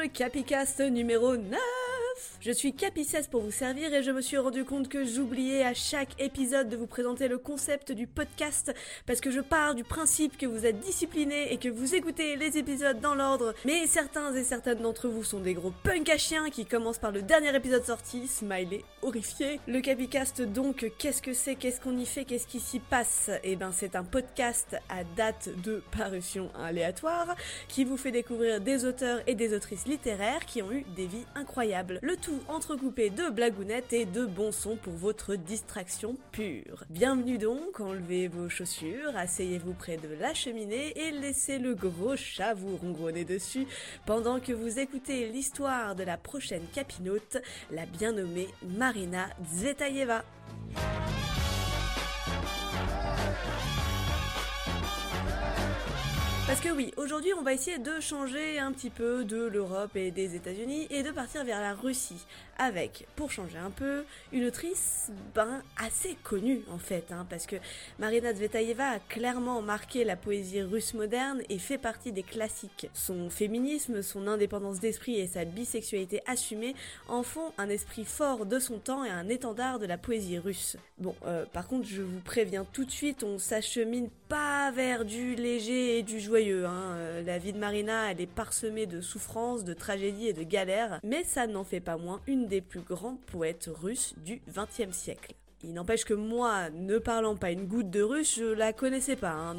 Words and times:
le 0.00 0.08
Capicast 0.08 0.80
numéro 0.80 1.36
9 1.36 1.79
je 2.40 2.52
suis 2.52 2.72
Capicès 2.72 3.28
pour 3.28 3.42
vous 3.42 3.50
servir 3.50 3.92
et 3.92 4.02
je 4.02 4.10
me 4.10 4.22
suis 4.22 4.38
rendu 4.38 4.64
compte 4.64 4.88
que 4.88 5.04
j'oubliais 5.04 5.62
à 5.62 5.74
chaque 5.74 6.18
épisode 6.18 6.70
de 6.70 6.76
vous 6.76 6.86
présenter 6.86 7.28
le 7.28 7.36
concept 7.36 7.92
du 7.92 8.06
podcast 8.06 8.74
parce 9.04 9.20
que 9.20 9.30
je 9.30 9.40
pars 9.40 9.74
du 9.74 9.84
principe 9.84 10.38
que 10.38 10.46
vous 10.46 10.64
êtes 10.64 10.80
disciplinés 10.80 11.52
et 11.52 11.58
que 11.58 11.68
vous 11.68 11.94
écoutez 11.94 12.36
les 12.36 12.56
épisodes 12.56 12.98
dans 12.98 13.14
l'ordre. 13.14 13.54
Mais 13.66 13.86
certains 13.86 14.34
et 14.34 14.42
certaines 14.42 14.78
d'entre 14.78 15.08
vous 15.08 15.22
sont 15.22 15.40
des 15.40 15.52
gros 15.52 15.72
punk 15.82 16.08
à 16.08 16.16
chiens 16.16 16.48
qui 16.48 16.64
commencent 16.64 16.98
par 16.98 17.12
le 17.12 17.20
dernier 17.20 17.54
épisode 17.54 17.84
sorti, 17.84 18.26
smiley 18.26 18.84
horrifié. 19.02 19.60
Le 19.66 19.80
Capicast 19.80 20.40
donc, 20.40 20.90
qu'est-ce 20.96 21.20
que 21.20 21.34
c'est, 21.34 21.56
qu'est-ce 21.56 21.80
qu'on 21.80 21.98
y 21.98 22.06
fait, 22.06 22.24
qu'est-ce 22.24 22.46
qui 22.46 22.60
s'y 22.60 22.78
passe? 22.78 23.30
Eh 23.44 23.56
ben 23.56 23.70
c'est 23.72 23.96
un 23.96 24.04
podcast 24.04 24.76
à 24.88 25.04
date 25.04 25.50
de 25.62 25.82
parution 25.96 26.50
aléatoire 26.58 27.36
qui 27.68 27.84
vous 27.84 27.98
fait 27.98 28.12
découvrir 28.12 28.62
des 28.62 28.86
auteurs 28.86 29.20
et 29.26 29.34
des 29.34 29.54
autrices 29.54 29.86
littéraires 29.86 30.46
qui 30.46 30.62
ont 30.62 30.72
eu 30.72 30.86
des 30.96 31.06
vies 31.06 31.26
incroyables. 31.34 32.00
Entrecoupé 32.48 33.10
de 33.10 33.30
blagounettes 33.30 33.92
et 33.92 34.04
de 34.04 34.26
bons 34.26 34.52
sons 34.52 34.76
pour 34.76 34.92
votre 34.92 35.34
distraction 35.34 36.16
pure. 36.32 36.84
Bienvenue 36.90 37.38
donc, 37.38 37.80
enlevez 37.80 38.28
vos 38.28 38.48
chaussures, 38.48 39.16
asseyez-vous 39.16 39.74
près 39.74 39.96
de 39.96 40.08
la 40.20 40.34
cheminée 40.34 40.92
et 40.96 41.10
laissez 41.10 41.58
le 41.58 41.74
gros 41.74 42.16
chat 42.16 42.54
vous 42.54 42.76
ronronner 42.76 43.24
dessus 43.24 43.66
pendant 44.06 44.40
que 44.40 44.52
vous 44.52 44.78
écoutez 44.78 45.28
l'histoire 45.28 45.94
de 45.94 46.04
la 46.04 46.16
prochaine 46.16 46.64
capinote, 46.72 47.38
la 47.70 47.86
bien 47.86 48.12
nommée 48.12 48.48
Marina 48.62 49.28
Zvetaeva. 49.54 50.24
Parce 56.50 56.62
que 56.62 56.70
oui, 56.70 56.92
aujourd'hui 56.96 57.32
on 57.38 57.42
va 57.42 57.52
essayer 57.52 57.78
de 57.78 58.00
changer 58.00 58.58
un 58.58 58.72
petit 58.72 58.90
peu 58.90 59.22
de 59.22 59.46
l'Europe 59.46 59.94
et 59.94 60.10
des 60.10 60.34
États-Unis 60.34 60.88
et 60.90 61.04
de 61.04 61.12
partir 61.12 61.44
vers 61.44 61.60
la 61.60 61.74
Russie 61.74 62.26
avec, 62.58 63.06
pour 63.14 63.30
changer 63.30 63.56
un 63.56 63.70
peu, 63.70 64.04
une 64.32 64.44
autrice 64.44 65.12
ben, 65.32 65.62
assez 65.78 66.16
connue 66.24 66.62
en 66.68 66.78
fait, 66.78 67.04
hein, 67.12 67.24
parce 67.30 67.46
que 67.46 67.54
Marina 68.00 68.34
Zvetaeva 68.34 68.90
a 68.90 68.98
clairement 68.98 69.62
marqué 69.62 70.02
la 70.02 70.16
poésie 70.16 70.60
russe 70.60 70.92
moderne 70.92 71.40
et 71.48 71.58
fait 71.58 71.78
partie 71.78 72.10
des 72.10 72.24
classiques. 72.24 72.90
Son 72.94 73.30
féminisme, 73.30 74.02
son 74.02 74.26
indépendance 74.26 74.80
d'esprit 74.80 75.20
et 75.20 75.28
sa 75.28 75.44
bisexualité 75.44 76.20
assumée 76.26 76.74
en 77.08 77.22
font 77.22 77.52
un 77.58 77.68
esprit 77.68 78.04
fort 78.04 78.44
de 78.44 78.58
son 78.58 78.78
temps 78.78 79.04
et 79.04 79.10
un 79.10 79.28
étendard 79.28 79.78
de 79.78 79.86
la 79.86 79.98
poésie 79.98 80.38
russe. 80.38 80.76
Bon, 80.98 81.14
euh, 81.26 81.46
par 81.52 81.68
contre, 81.68 81.86
je 81.86 82.02
vous 82.02 82.20
préviens 82.20 82.66
tout 82.72 82.84
de 82.84 82.90
suite, 82.90 83.22
on 83.22 83.38
s'achemine 83.38 84.10
pas 84.28 84.72
vers 84.72 85.04
du 85.04 85.36
léger 85.36 85.98
et 85.98 86.02
du 86.02 86.18
joyeux. 86.18 86.39
Hein. 86.48 86.94
Euh, 86.96 87.22
la 87.22 87.38
vie 87.38 87.52
de 87.52 87.58
Marina, 87.58 88.10
elle 88.10 88.20
est 88.20 88.26
parsemée 88.26 88.86
de 88.86 89.00
souffrances, 89.00 89.64
de 89.64 89.74
tragédies 89.74 90.28
et 90.28 90.32
de 90.32 90.42
galères, 90.42 91.00
mais 91.04 91.22
ça 91.24 91.46
n'en 91.46 91.64
fait 91.64 91.80
pas 91.80 91.98
moins 91.98 92.20
une 92.26 92.46
des 92.46 92.60
plus 92.62 92.80
grands 92.80 93.18
poètes 93.26 93.68
russes 93.72 94.14
du 94.24 94.40
XXe 94.48 94.96
siècle. 94.96 95.34
Il 95.62 95.74
n'empêche 95.74 96.04
que 96.04 96.14
moi, 96.14 96.70
ne 96.70 96.96
parlant 96.96 97.36
pas 97.36 97.50
une 97.50 97.66
goutte 97.66 97.90
de 97.90 98.00
russe, 98.00 98.36
je 98.38 98.46
la 98.46 98.72
connaissais 98.72 99.16
pas, 99.16 99.32
hein, 99.32 99.54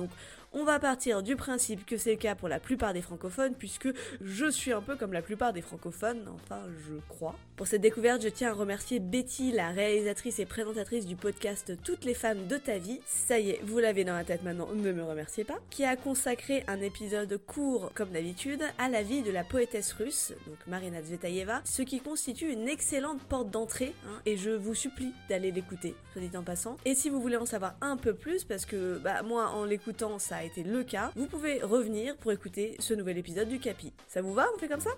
on 0.53 0.65
va 0.65 0.79
partir 0.79 1.23
du 1.23 1.35
principe 1.35 1.85
que 1.85 1.97
c'est 1.97 2.11
le 2.11 2.17
cas 2.17 2.35
pour 2.35 2.49
la 2.49 2.59
plupart 2.59 2.93
des 2.93 3.01
francophones, 3.01 3.53
puisque 3.55 3.87
je 4.21 4.49
suis 4.49 4.73
un 4.73 4.81
peu 4.81 4.95
comme 4.97 5.13
la 5.13 5.21
plupart 5.21 5.53
des 5.53 5.61
francophones, 5.61 6.27
enfin 6.35 6.61
je 6.87 6.95
crois. 7.07 7.35
Pour 7.55 7.67
cette 7.67 7.81
découverte, 7.81 8.21
je 8.21 8.27
tiens 8.27 8.49
à 8.49 8.53
remercier 8.53 8.99
Betty, 8.99 9.51
la 9.51 9.69
réalisatrice 9.69 10.39
et 10.39 10.45
présentatrice 10.45 11.05
du 11.05 11.15
podcast 11.15 11.73
Toutes 11.83 12.03
les 12.03 12.13
femmes 12.13 12.47
de 12.47 12.57
ta 12.57 12.79
vie. 12.79 12.99
Ça 13.05 13.39
y 13.39 13.51
est, 13.51 13.61
vous 13.63 13.79
l'avez 13.79 14.03
dans 14.03 14.15
la 14.15 14.23
tête 14.23 14.43
maintenant, 14.43 14.67
ne 14.73 14.91
me 14.91 15.03
remerciez 15.03 15.43
pas. 15.43 15.59
Qui 15.69 15.85
a 15.85 15.95
consacré 15.95 16.63
un 16.67 16.81
épisode 16.81 17.39
court, 17.47 17.91
comme 17.93 18.09
d'habitude, 18.09 18.63
à 18.77 18.89
la 18.89 19.03
vie 19.03 19.21
de 19.21 19.31
la 19.31 19.43
poétesse 19.43 19.93
russe, 19.93 20.33
donc 20.47 20.57
Marina 20.67 21.01
Zvetaeva, 21.01 21.61
ce 21.63 21.81
qui 21.81 22.01
constitue 22.01 22.51
une 22.51 22.67
excellente 22.67 23.21
porte 23.21 23.51
d'entrée, 23.51 23.93
hein, 24.05 24.19
et 24.25 24.35
je 24.35 24.49
vous 24.49 24.75
supplie 24.75 25.13
d'aller 25.29 25.51
l'écouter, 25.51 25.95
soit 26.11 26.21
dit 26.21 26.35
en 26.35 26.43
passant. 26.43 26.77
Et 26.83 26.95
si 26.95 27.09
vous 27.09 27.21
voulez 27.21 27.37
en 27.37 27.45
savoir 27.45 27.75
un 27.79 27.95
peu 27.95 28.13
plus, 28.13 28.43
parce 28.43 28.65
que 28.65 28.97
bah, 28.97 29.21
moi 29.23 29.47
en 29.49 29.63
l'écoutant 29.63 30.19
ça 30.19 30.40
été 30.43 30.63
le 30.63 30.83
cas, 30.83 31.11
vous 31.15 31.27
pouvez 31.27 31.61
revenir 31.61 32.15
pour 32.17 32.31
écouter 32.31 32.75
ce 32.79 32.93
nouvel 32.93 33.17
épisode 33.17 33.49
du 33.49 33.59
Capi. 33.59 33.93
Ça 34.07 34.21
vous 34.21 34.33
va 34.33 34.47
On 34.55 34.59
fait 34.59 34.67
comme 34.67 34.79
ça? 34.79 34.91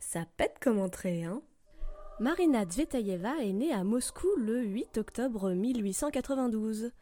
Ça 0.00 0.26
pète 0.36 0.58
comme 0.60 0.78
entrée, 0.78 1.24
hein? 1.24 1.40
Marina 2.20 2.66
Zvetaeva 2.68 3.42
est 3.42 3.52
née 3.52 3.72
à 3.72 3.82
Moscou 3.82 4.28
le 4.36 4.62
8 4.62 4.98
octobre 4.98 5.52
1892. 5.52 6.92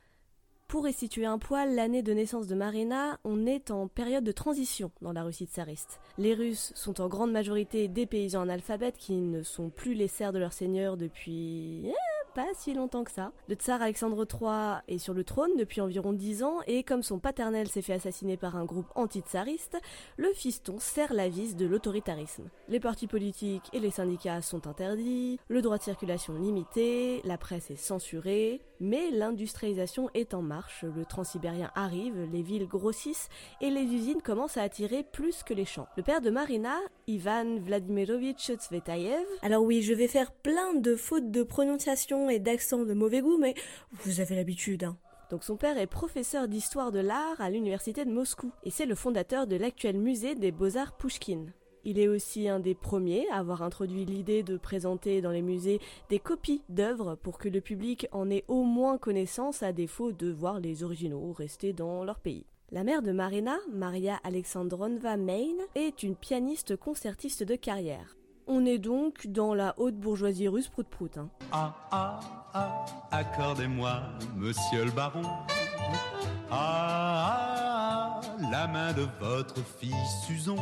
Pour 0.71 0.85
restituer 0.85 1.27
un 1.27 1.39
poil 1.41 1.75
l'année 1.75 2.01
de 2.01 2.13
naissance 2.13 2.47
de 2.47 2.55
Marina, 2.55 3.19
on 3.25 3.45
est 3.45 3.73
en 3.73 3.89
période 3.89 4.23
de 4.23 4.31
transition 4.31 4.93
dans 5.03 5.13
la 5.13 5.25
Russie 5.25 5.47
tsariste. 5.47 5.99
Les 6.17 6.33
Russes 6.33 6.71
sont 6.77 7.01
en 7.01 7.09
grande 7.09 7.33
majorité 7.33 7.89
des 7.89 8.07
paysans 8.07 8.43
analphabètes 8.43 8.97
qui 8.97 9.15
ne 9.15 9.43
sont 9.43 9.71
plus 9.71 9.95
les 9.95 10.07
serfs 10.07 10.33
de 10.33 10.39
leur 10.39 10.53
seigneur 10.53 10.97
depuis 10.97 11.83
eh, 11.87 12.35
pas 12.37 12.47
si 12.55 12.73
longtemps 12.73 13.03
que 13.03 13.11
ça. 13.11 13.33
Le 13.49 13.57
tsar 13.57 13.83
Alexandre 13.83 14.25
III 14.25 14.83
est 14.87 14.99
sur 14.99 15.13
le 15.13 15.25
trône 15.25 15.57
depuis 15.59 15.81
environ 15.81 16.13
10 16.13 16.45
ans 16.45 16.59
et 16.69 16.85
comme 16.85 17.03
son 17.03 17.19
paternel 17.19 17.67
s'est 17.67 17.83
fait 17.83 17.95
assassiner 17.95 18.37
par 18.37 18.55
un 18.55 18.65
groupe 18.65 18.87
anti-tsariste, 18.95 19.77
le 20.19 20.33
fiston 20.35 20.79
serre 20.79 21.15
la 21.15 21.29
vis 21.29 21.57
de 21.57 21.67
l'autoritarisme. 21.67 22.45
Les 22.69 22.79
partis 22.79 23.09
politiques 23.09 23.69
et 23.73 23.81
les 23.81 23.91
syndicats 23.91 24.41
sont 24.41 24.69
interdits, 24.69 25.41
le 25.49 25.63
droit 25.63 25.79
de 25.79 25.83
circulation 25.83 26.35
limité, 26.35 27.23
la 27.25 27.39
presse 27.39 27.73
est 27.73 27.77
censurée, 27.77 28.61
mais 28.81 29.11
l'industrialisation 29.11 30.09
est 30.15 30.35
en 30.35 30.43
marche, 30.43 30.85
le 30.85 31.05
transsibérien 31.05 31.71
arrive, 31.75 32.29
les 32.33 32.43
villes 32.43 32.67
grossissent 32.67 33.29
et 33.61 33.71
les 33.71 33.83
usines 33.83 34.23
commencent 34.23 34.57
à 34.57 34.63
attirer 34.63 35.03
plus 35.03 35.43
que 35.43 35.55
les 35.55 35.65
champs. 35.65 35.87
Le 35.97 36.03
père 36.03 36.21
de 36.21 36.31
Marina, 36.31 36.77
Ivan 37.07 37.59
Vladimirovitch 37.59 38.53
Tsvetaev, 38.53 39.27
alors 39.43 39.63
oui, 39.63 39.83
je 39.83 39.95
vais 39.95 40.09
faire 40.09 40.33
plein 40.33 40.75
de 40.75 40.97
fautes 40.97 41.31
de 41.31 41.43
prononciation 41.43 42.31
et 42.31 42.39
d'accent 42.39 42.85
de 42.85 42.95
mauvais 42.95 43.21
goût, 43.21 43.39
mais 43.39 43.55
vous 44.05 44.21
avez 44.21 44.35
l'habitude. 44.35 44.85
Hein. 44.85 44.97
Donc 45.31 45.45
son 45.45 45.57
père 45.57 45.79
est 45.79 45.87
professeur 45.87 46.49
d'histoire 46.49 46.91
de 46.91 46.99
l'art 46.99 47.41
à 47.41 47.51
l'université 47.51 48.05
de 48.05 48.11
Moscou, 48.11 48.51
et 48.65 48.71
c'est 48.71 48.87
le 48.87 48.97
fondateur 48.97 49.47
de 49.47 49.57
l'actuel 49.57 49.97
musée 49.97 50.35
des 50.35 50.51
beaux-arts 50.51 50.97
Pushkin. 50.97 51.47
Il 51.85 51.99
est 51.99 52.09
aussi 52.09 52.49
un 52.49 52.61
des 52.61 52.75
premiers 52.75 53.27
à 53.31 53.39
avoir 53.39 53.63
introduit 53.63 54.05
l'idée 54.05 54.43
de 54.43 54.57
présenter 54.57 55.21
dans 55.21 55.31
les 55.31 55.43
musées 55.43 55.81
des 56.09 56.19
copies 56.19 56.63
d'œuvres 56.69 57.17
pour 57.17 57.39
que 57.39 57.49
le 57.49 57.61
public 57.61 58.07
en 58.13 58.31
ait 58.31 58.45
au 58.49 58.65
moins 58.65 58.99
connaissance 58.99 59.63
à 59.63 59.73
défaut 59.73 60.13
de 60.13 60.31
voir 60.31 60.61
les 60.61 60.83
originaux 60.83 61.33
rester 61.33 61.73
dans 61.73 62.05
leur 62.05 62.19
pays. 62.19 62.47
La 62.73 62.85
mère 62.85 63.03
de 63.03 63.11
Marina, 63.11 63.57
Maria 63.73 64.21
Alexandrovna 64.23 65.17
Main, 65.17 65.57
est 65.75 66.03
une 66.03 66.15
pianiste 66.15 66.77
concertiste 66.77 67.43
de 67.43 67.57
carrière. 67.57 68.17
On 68.47 68.65
est 68.65 68.79
donc 68.79 69.27
dans 69.27 69.55
la 69.55 69.75
haute 69.79 69.97
bourgeoisie 69.97 70.49
russe 70.49 70.69
prout-prout. 70.69 71.19
Hein. 71.19 71.31
Ah, 71.53 71.75
ah, 71.91 72.21
ah, 72.55 72.85
accordez-moi, 73.11 74.03
monsieur 74.37 74.85
le 74.85 74.91
baron. 74.91 75.23
Ah, 76.51 76.51
ah, 76.51 78.21
ah, 78.21 78.21
la 78.51 78.67
main 78.67 78.93
de 78.93 79.07
votre 79.21 79.57
fille 79.79 79.95
Susan. 80.27 80.57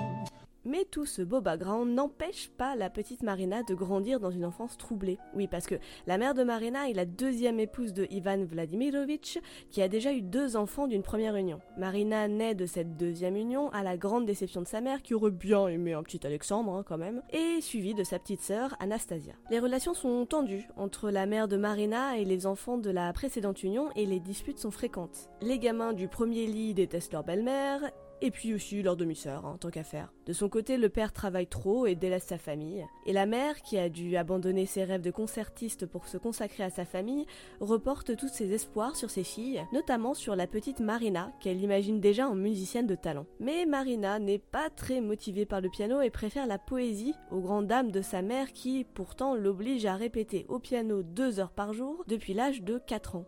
Mais 0.68 0.84
tout 0.84 1.06
ce 1.06 1.22
beau 1.22 1.40
background 1.40 1.94
n'empêche 1.94 2.50
pas 2.50 2.76
la 2.76 2.90
petite 2.90 3.22
Marina 3.22 3.62
de 3.62 3.74
grandir 3.74 4.20
dans 4.20 4.30
une 4.30 4.44
enfance 4.44 4.76
troublée. 4.76 5.16
Oui, 5.34 5.46
parce 5.46 5.66
que 5.66 5.76
la 6.06 6.18
mère 6.18 6.34
de 6.34 6.44
Marina 6.44 6.90
est 6.90 6.92
la 6.92 7.06
deuxième 7.06 7.58
épouse 7.58 7.94
de 7.94 8.06
Ivan 8.10 8.44
Vladimirovitch, 8.44 9.38
qui 9.70 9.80
a 9.80 9.88
déjà 9.88 10.12
eu 10.12 10.20
deux 10.20 10.56
enfants 10.56 10.86
d'une 10.86 11.02
première 11.02 11.36
union. 11.36 11.58
Marina 11.78 12.28
naît 12.28 12.54
de 12.54 12.66
cette 12.66 12.98
deuxième 12.98 13.34
union 13.34 13.70
à 13.70 13.82
la 13.82 13.96
grande 13.96 14.26
déception 14.26 14.60
de 14.60 14.66
sa 14.66 14.82
mère, 14.82 15.00
qui 15.00 15.14
aurait 15.14 15.30
bien 15.30 15.68
aimé 15.68 15.94
un 15.94 16.02
petit 16.02 16.26
Alexandre 16.26 16.74
hein, 16.74 16.84
quand 16.86 16.98
même, 16.98 17.22
et 17.30 17.62
suivie 17.62 17.94
de 17.94 18.04
sa 18.04 18.18
petite 18.18 18.42
sœur 18.42 18.76
Anastasia. 18.78 19.32
Les 19.48 19.60
relations 19.60 19.94
sont 19.94 20.26
tendues 20.26 20.68
entre 20.76 21.10
la 21.10 21.24
mère 21.24 21.48
de 21.48 21.56
Marina 21.56 22.18
et 22.18 22.26
les 22.26 22.46
enfants 22.46 22.76
de 22.76 22.90
la 22.90 23.10
précédente 23.14 23.62
union, 23.62 23.88
et 23.96 24.04
les 24.04 24.20
disputes 24.20 24.58
sont 24.58 24.70
fréquentes. 24.70 25.30
Les 25.40 25.58
gamins 25.58 25.94
du 25.94 26.08
premier 26.08 26.46
lit 26.46 26.74
détestent 26.74 27.14
leur 27.14 27.24
belle-mère, 27.24 27.90
et 28.20 28.30
puis 28.30 28.54
aussi 28.54 28.82
leur 28.82 28.96
demi-sœur, 28.96 29.44
en 29.44 29.56
tant 29.56 29.70
qu'affaire. 29.70 30.12
De 30.26 30.32
son 30.32 30.48
côté, 30.48 30.76
le 30.76 30.88
père 30.88 31.12
travaille 31.12 31.46
trop 31.46 31.86
et 31.86 31.94
délaisse 31.94 32.24
sa 32.24 32.38
famille, 32.38 32.84
et 33.06 33.12
la 33.12 33.26
mère, 33.26 33.62
qui 33.62 33.78
a 33.78 33.88
dû 33.88 34.16
abandonner 34.16 34.66
ses 34.66 34.84
rêves 34.84 35.02
de 35.02 35.10
concertiste 35.10 35.86
pour 35.86 36.06
se 36.06 36.18
consacrer 36.18 36.64
à 36.64 36.70
sa 36.70 36.84
famille, 36.84 37.26
reporte 37.60 38.16
tous 38.16 38.28
ses 38.28 38.52
espoirs 38.52 38.96
sur 38.96 39.10
ses 39.10 39.24
filles, 39.24 39.64
notamment 39.72 40.14
sur 40.14 40.36
la 40.36 40.46
petite 40.46 40.80
Marina, 40.80 41.32
qu'elle 41.40 41.62
imagine 41.62 42.00
déjà 42.00 42.28
en 42.28 42.34
musicienne 42.34 42.86
de 42.86 42.94
talent. 42.94 43.26
Mais 43.40 43.66
Marina 43.66 44.18
n'est 44.18 44.38
pas 44.38 44.70
très 44.70 45.00
motivée 45.00 45.46
par 45.46 45.60
le 45.60 45.70
piano 45.70 46.00
et 46.00 46.10
préfère 46.10 46.46
la 46.46 46.58
poésie 46.58 47.14
aux 47.30 47.40
grandes 47.40 47.66
dames 47.66 47.90
de 47.90 48.02
sa 48.02 48.22
mère 48.22 48.52
qui, 48.52 48.84
pourtant, 48.94 49.34
l'oblige 49.34 49.86
à 49.86 49.94
répéter 49.94 50.46
au 50.48 50.58
piano 50.58 51.02
deux 51.02 51.40
heures 51.40 51.52
par 51.52 51.72
jour 51.72 52.04
depuis 52.06 52.34
l'âge 52.34 52.62
de 52.62 52.78
4 52.78 53.16
ans. 53.16 53.26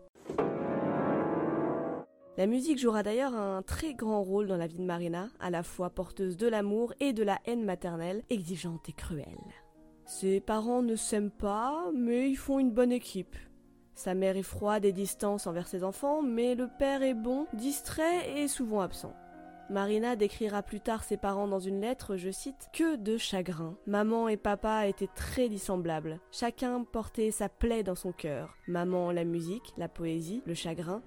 La 2.37 2.47
musique 2.47 2.79
jouera 2.79 3.03
d'ailleurs 3.03 3.35
un 3.35 3.61
très 3.61 3.93
grand 3.93 4.23
rôle 4.23 4.47
dans 4.47 4.55
la 4.55 4.67
vie 4.67 4.77
de 4.77 4.85
Marina, 4.85 5.27
à 5.41 5.49
la 5.49 5.63
fois 5.63 5.89
porteuse 5.89 6.37
de 6.37 6.47
l'amour 6.47 6.93
et 7.01 7.11
de 7.11 7.23
la 7.23 7.39
haine 7.45 7.65
maternelle, 7.65 8.23
exigeante 8.29 8.87
et 8.87 8.93
cruelle. 8.93 9.25
Ses 10.05 10.39
parents 10.39 10.81
ne 10.81 10.95
s'aiment 10.95 11.31
pas, 11.31 11.91
mais 11.93 12.29
ils 12.29 12.37
font 12.37 12.59
une 12.59 12.71
bonne 12.71 12.93
équipe. 12.93 13.35
Sa 13.95 14.13
mère 14.13 14.37
est 14.37 14.43
froide 14.43 14.85
et 14.85 14.93
distante 14.93 15.45
envers 15.45 15.67
ses 15.67 15.83
enfants, 15.83 16.21
mais 16.21 16.55
le 16.55 16.69
père 16.79 17.03
est 17.03 17.13
bon, 17.13 17.47
distrait 17.53 18.39
et 18.41 18.47
souvent 18.47 18.79
absent. 18.79 19.13
Marina 19.69 20.15
décrira 20.15 20.63
plus 20.63 20.81
tard 20.81 21.03
ses 21.03 21.17
parents 21.17 21.47
dans 21.47 21.59
une 21.59 21.79
lettre, 21.79 22.17
je 22.17 22.29
cite, 22.29 22.69
que 22.73 22.95
de 22.95 23.17
chagrin. 23.17 23.77
Maman 23.87 24.27
et 24.27 24.35
papa 24.35 24.87
étaient 24.87 25.07
très 25.15 25.47
dissemblables. 25.47 26.19
Chacun 26.31 26.83
portait 26.83 27.31
sa 27.31 27.47
plaie 27.47 27.83
dans 27.83 27.95
son 27.95 28.11
cœur. 28.11 28.57
Maman 28.67 29.11
la 29.11 29.23
musique, 29.23 29.73
la 29.77 29.87
poésie, 29.87 30.43
le 30.45 30.55
chagrin, 30.55 31.01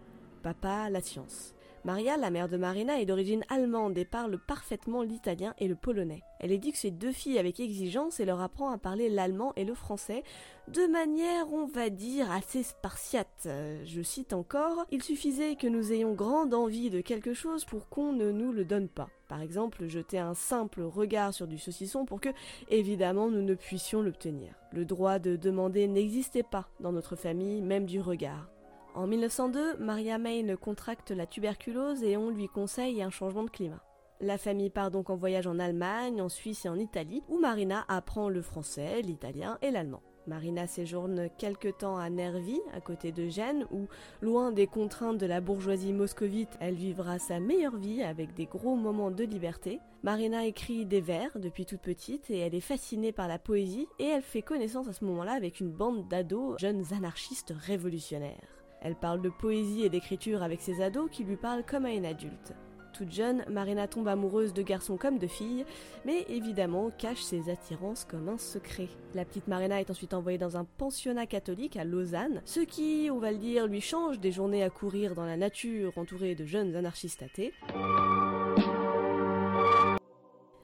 papa 0.44 0.91
la 0.91 1.00
science. 1.00 1.55
Maria, 1.85 2.19
la 2.19 2.31
mère 2.31 2.50
de 2.50 2.58
Marina, 2.58 3.00
est 3.00 3.06
d'origine 3.06 3.44
allemande 3.49 3.96
et 3.96 4.05
parle 4.05 4.38
parfaitement 4.38 5.02
l'italien 5.02 5.55
et 5.58 5.69
le 5.69 5.75
polonais. 5.75 6.23
Elle 6.38 6.52
éduque 6.52 6.76
ses 6.76 6.91
deux 6.91 7.12
filles 7.12 7.38
avec 7.38 7.61
exigence 7.61 8.20
et 8.20 8.26
leur 8.26 8.43
apprend 8.43 8.70
à 8.70 8.76
parler 8.76 9.08
l'allemand 9.08 9.55
et 9.56 9.64
le 9.64 9.75
français 9.75 10.23
de 10.69 10.87
manière, 10.87 11.50
on 11.52 11.67
va 11.67 11.88
dire, 11.88 12.31
assez 12.31 12.62
spartiate. 12.62 13.44
Euh, 13.46 13.82
je 13.87 14.02
cite 14.02 14.35
encore 14.35 14.87
Il 14.91 15.02
suffisait 15.02 15.56
que 15.56 15.67
nous 15.67 15.93
ayons 15.93 16.12
grande 16.12 16.52
envie 16.52 16.90
de 16.90 17.00
quelque 17.00 17.32
chose 17.32 17.64
pour 17.64 17.88
qu'on 17.88 18.12
ne 18.12 18.31
nous 18.31 18.52
le 18.52 18.67
donne 18.67 18.88
pas. 18.88 19.08
Par 19.29 19.40
exemple, 19.40 19.87
jeter 19.87 20.19
un 20.19 20.35
simple 20.35 20.82
regard 20.82 21.32
sur 21.32 21.47
du 21.47 21.58
saucisson 21.58 22.05
pour 22.05 22.20
que, 22.20 22.31
évidemment, 22.69 23.31
nous 23.31 23.43
ne 23.43 23.55
puissions 23.55 24.02
l'obtenir. 24.02 24.55
Le 24.73 24.85
droit 24.85 25.19
de 25.19 25.37
demander 25.37 25.88
n'existait 25.88 26.43
pas 26.43 26.69
dans 26.81 26.93
notre 26.93 27.17
famille, 27.17 27.62
même 27.62 27.87
du 27.87 28.00
regard. 28.00 28.54
En 28.94 29.08
1902, 29.08 29.79
Maria 29.79 30.19
Main 30.19 30.55
contracte 30.55 31.11
la 31.11 31.26
tuberculose 31.26 32.05
et 32.05 32.17
on 32.17 32.31
lui 32.31 32.46
conseille 32.46 33.02
un 33.02 33.11
changement 33.11 33.43
de 33.43 33.50
climat. 33.50 33.82
La 34.20 34.38
famille 34.38 34.70
part 34.70 34.93
donc 34.93 35.11
en 35.11 35.17
voyage 35.17 35.49
en 35.49 35.58
Allemagne, 35.58 36.23
en 36.23 36.29
Suisse 36.29 36.64
et 36.64 36.69
en 36.69 36.79
Italie, 36.79 37.25
où 37.29 37.41
Marina 37.41 37.85
apprend 37.88 38.29
le 38.29 38.41
français, 38.41 39.02
l'italien 39.02 39.58
et 39.62 39.73
l'allemand. 39.73 40.00
Marina 40.29 40.69
séjourne 40.69 41.29
quelque 41.38 41.67
temps 41.67 41.96
à 41.96 42.08
Nervi, 42.08 42.61
à 42.73 42.81
côté 42.81 43.11
de 43.11 43.29
Gênes, 43.29 43.67
où, 43.73 43.88
loin 44.23 44.52
des 44.52 44.69
contraintes 44.69 45.19
de 45.19 45.26
la 45.26 45.40
bourgeoisie 45.40 45.93
moscovite, 45.93 46.56
elle 46.61 46.76
vivra 46.76 47.19
sa 47.19 47.40
meilleure 47.40 47.76
vie 47.76 48.00
avec 48.00 48.32
des 48.35 48.47
gros 48.47 48.76
moments 48.76 49.11
de 49.11 49.25
liberté. 49.25 49.81
Marina 50.05 50.47
écrit 50.47 50.87
des 50.87 51.00
vers 51.00 51.37
depuis 51.40 51.67
toute 51.67 51.81
petite 51.81 52.31
et 52.31 52.38
elle 52.38 52.55
est 52.55 52.61
fascinée 52.61 53.11
par 53.11 53.26
la 53.26 53.40
poésie 53.40 53.88
et 53.99 54.05
elle 54.05 54.23
fait 54.23 54.43
connaissance 54.43 54.87
à 54.87 54.93
ce 54.93 55.05
moment-là 55.05 55.32
avec 55.32 55.58
une 55.58 55.73
bande 55.73 56.06
d'ados 56.06 56.61
jeunes 56.61 56.85
anarchistes 56.93 57.52
révolutionnaires. 57.58 58.63
Elle 58.85 58.95
parle 58.95 59.23
de 59.23 59.31
poésie 59.31 59.83
et 59.83 59.89
d'écriture 59.89 60.43
avec 60.43 60.61
ses 60.61 60.83
ados 60.83 61.11
qui 61.11 61.25
lui 61.25 61.37
parlent 61.37 61.65
comme 61.65 61.87
à 61.87 61.93
une 61.93 62.05
adulte. 62.05 62.53
Toute 62.93 63.11
jeune, 63.11 63.45
Marina 63.51 63.89
tombe 63.89 64.07
amoureuse 64.07 64.55
de 64.55 64.63
garçons 64.63 64.97
comme 64.97 65.19
de 65.19 65.27
filles, 65.27 65.65
mais 66.05 66.25
évidemment 66.29 66.93
cache 66.97 67.23
ses 67.23 67.51
attirances 67.51 68.05
comme 68.05 68.29
un 68.29 68.39
secret. 68.39 68.89
La 69.15 69.25
petite 69.25 69.49
Marina 69.49 69.81
est 69.81 69.91
ensuite 69.91 70.15
envoyée 70.15 70.39
dans 70.39 70.57
un 70.57 70.65
pensionnat 70.65 71.27
catholique 71.27 71.77
à 71.77 71.83
Lausanne, 71.83 72.41
ce 72.45 72.61
qui, 72.61 73.09
on 73.11 73.19
va 73.19 73.33
le 73.33 73.39
dire, 73.39 73.67
lui 73.67 73.81
change 73.81 74.21
des 74.21 74.31
journées 74.31 74.63
à 74.63 74.71
courir 74.71 75.17
dans 75.17 75.27
la 75.27 75.37
nature 75.37 75.97
entourée 75.97 76.37
de 76.37 76.45
jeunes 76.45 76.77
anarchistes 76.77 77.25
athées. 77.25 77.53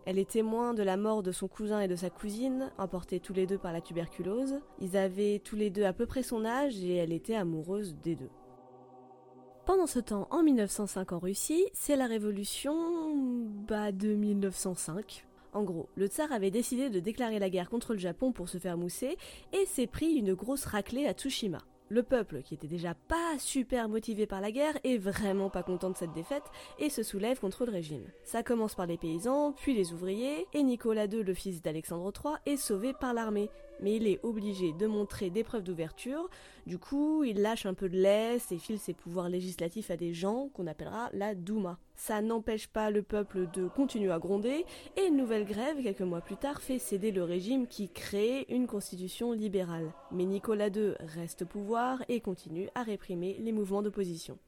Elle 0.06 0.18
est 0.18 0.30
témoin 0.30 0.74
de 0.74 0.82
la 0.82 0.96
mort 0.96 1.22
de 1.22 1.32
son 1.32 1.46
cousin 1.46 1.80
et 1.80 1.88
de 1.88 1.96
sa 1.96 2.10
cousine, 2.10 2.70
emportés 2.78 3.20
tous 3.20 3.34
les 3.34 3.46
deux 3.46 3.58
par 3.58 3.72
la 3.72 3.80
tuberculose. 3.80 4.60
Ils 4.80 4.96
avaient 4.96 5.40
tous 5.44 5.56
les 5.56 5.70
deux 5.70 5.84
à 5.84 5.92
peu 5.92 6.06
près 6.06 6.22
son 6.22 6.44
âge 6.44 6.82
et 6.82 6.96
elle 6.96 7.12
était 7.12 7.34
amoureuse 7.34 7.96
des 8.02 8.16
deux. 8.16 8.30
Pendant 9.66 9.86
ce 9.86 10.00
temps, 10.00 10.26
en 10.30 10.42
1905 10.42 11.12
en 11.12 11.18
Russie, 11.18 11.66
c'est 11.74 11.96
la 11.96 12.06
révolution 12.06 13.44
bah, 13.68 13.92
de 13.92 14.14
1905. 14.14 15.26
En 15.52 15.62
gros, 15.64 15.88
le 15.96 16.06
tsar 16.06 16.32
avait 16.32 16.50
décidé 16.50 16.90
de 16.90 17.00
déclarer 17.00 17.38
la 17.38 17.50
guerre 17.50 17.70
contre 17.70 17.92
le 17.92 17.98
Japon 17.98 18.32
pour 18.32 18.48
se 18.48 18.58
faire 18.58 18.78
mousser 18.78 19.16
et 19.52 19.66
s'est 19.66 19.86
pris 19.86 20.12
une 20.14 20.34
grosse 20.34 20.64
raclée 20.64 21.06
à 21.06 21.12
Tsushima. 21.12 21.58
Le 21.92 22.04
peuple, 22.04 22.42
qui 22.42 22.54
était 22.54 22.68
déjà 22.68 22.94
pas 22.94 23.36
super 23.40 23.88
motivé 23.88 24.24
par 24.24 24.40
la 24.40 24.52
guerre, 24.52 24.78
est 24.84 24.96
vraiment 24.96 25.50
pas 25.50 25.64
content 25.64 25.90
de 25.90 25.96
cette 25.96 26.12
défaite 26.12 26.44
et 26.78 26.88
se 26.88 27.02
soulève 27.02 27.40
contre 27.40 27.66
le 27.66 27.72
régime. 27.72 28.04
Ça 28.22 28.44
commence 28.44 28.76
par 28.76 28.86
les 28.86 28.96
paysans, 28.96 29.52
puis 29.52 29.74
les 29.74 29.92
ouvriers, 29.92 30.46
et 30.54 30.62
Nicolas 30.62 31.06
II, 31.06 31.24
le 31.24 31.34
fils 31.34 31.62
d'Alexandre 31.62 32.12
III, 32.14 32.34
est 32.46 32.56
sauvé 32.56 32.92
par 32.92 33.12
l'armée. 33.12 33.50
Mais 33.82 33.96
il 33.96 34.06
est 34.06 34.20
obligé 34.22 34.72
de 34.72 34.86
montrer 34.86 35.30
des 35.30 35.44
preuves 35.44 35.62
d'ouverture, 35.62 36.28
du 36.66 36.78
coup 36.78 37.24
il 37.24 37.40
lâche 37.40 37.66
un 37.66 37.74
peu 37.74 37.88
de 37.88 37.96
laisse 37.96 38.52
et 38.52 38.58
file 38.58 38.78
ses 38.78 38.94
pouvoirs 38.94 39.28
législatifs 39.28 39.90
à 39.90 39.96
des 39.96 40.12
gens 40.12 40.48
qu'on 40.54 40.66
appellera 40.66 41.10
la 41.12 41.34
Douma. 41.34 41.78
Ça 41.94 42.22
n'empêche 42.22 42.66
pas 42.66 42.90
le 42.90 43.02
peuple 43.02 43.48
de 43.52 43.68
continuer 43.68 44.10
à 44.10 44.18
gronder, 44.18 44.64
et 44.96 45.06
une 45.06 45.16
nouvelle 45.16 45.44
grève, 45.44 45.82
quelques 45.82 46.00
mois 46.00 46.20
plus 46.20 46.36
tard, 46.36 46.62
fait 46.62 46.78
céder 46.78 47.10
le 47.10 47.24
régime 47.24 47.66
qui 47.66 47.88
crée 47.88 48.46
une 48.48 48.66
constitution 48.66 49.32
libérale. 49.32 49.92
Mais 50.10 50.24
Nicolas 50.24 50.68
II 50.68 50.94
reste 51.00 51.42
au 51.42 51.46
pouvoir 51.46 52.02
et 52.08 52.20
continue 52.20 52.68
à 52.74 52.82
réprimer 52.82 53.36
les 53.40 53.52
mouvements 53.52 53.82
d'opposition. 53.82 54.38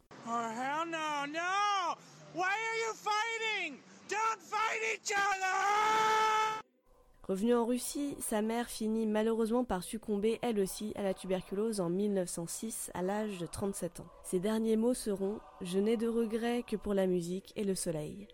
Revenue 7.28 7.54
en 7.54 7.64
Russie, 7.64 8.16
sa 8.18 8.42
mère 8.42 8.68
finit 8.68 9.06
malheureusement 9.06 9.62
par 9.62 9.84
succomber 9.84 10.40
elle 10.42 10.58
aussi 10.58 10.92
à 10.96 11.02
la 11.02 11.14
tuberculose 11.14 11.80
en 11.80 11.88
1906 11.88 12.90
à 12.94 13.02
l'âge 13.02 13.38
de 13.38 13.46
37 13.46 14.00
ans. 14.00 14.08
Ses 14.24 14.40
derniers 14.40 14.76
mots 14.76 14.92
seront 14.92 15.38
Je 15.60 15.78
n'ai 15.78 15.96
de 15.96 16.08
regrets 16.08 16.64
que 16.64 16.74
pour 16.74 16.94
la 16.94 17.06
musique 17.06 17.52
et 17.54 17.62
le 17.62 17.76
soleil. 17.76 18.26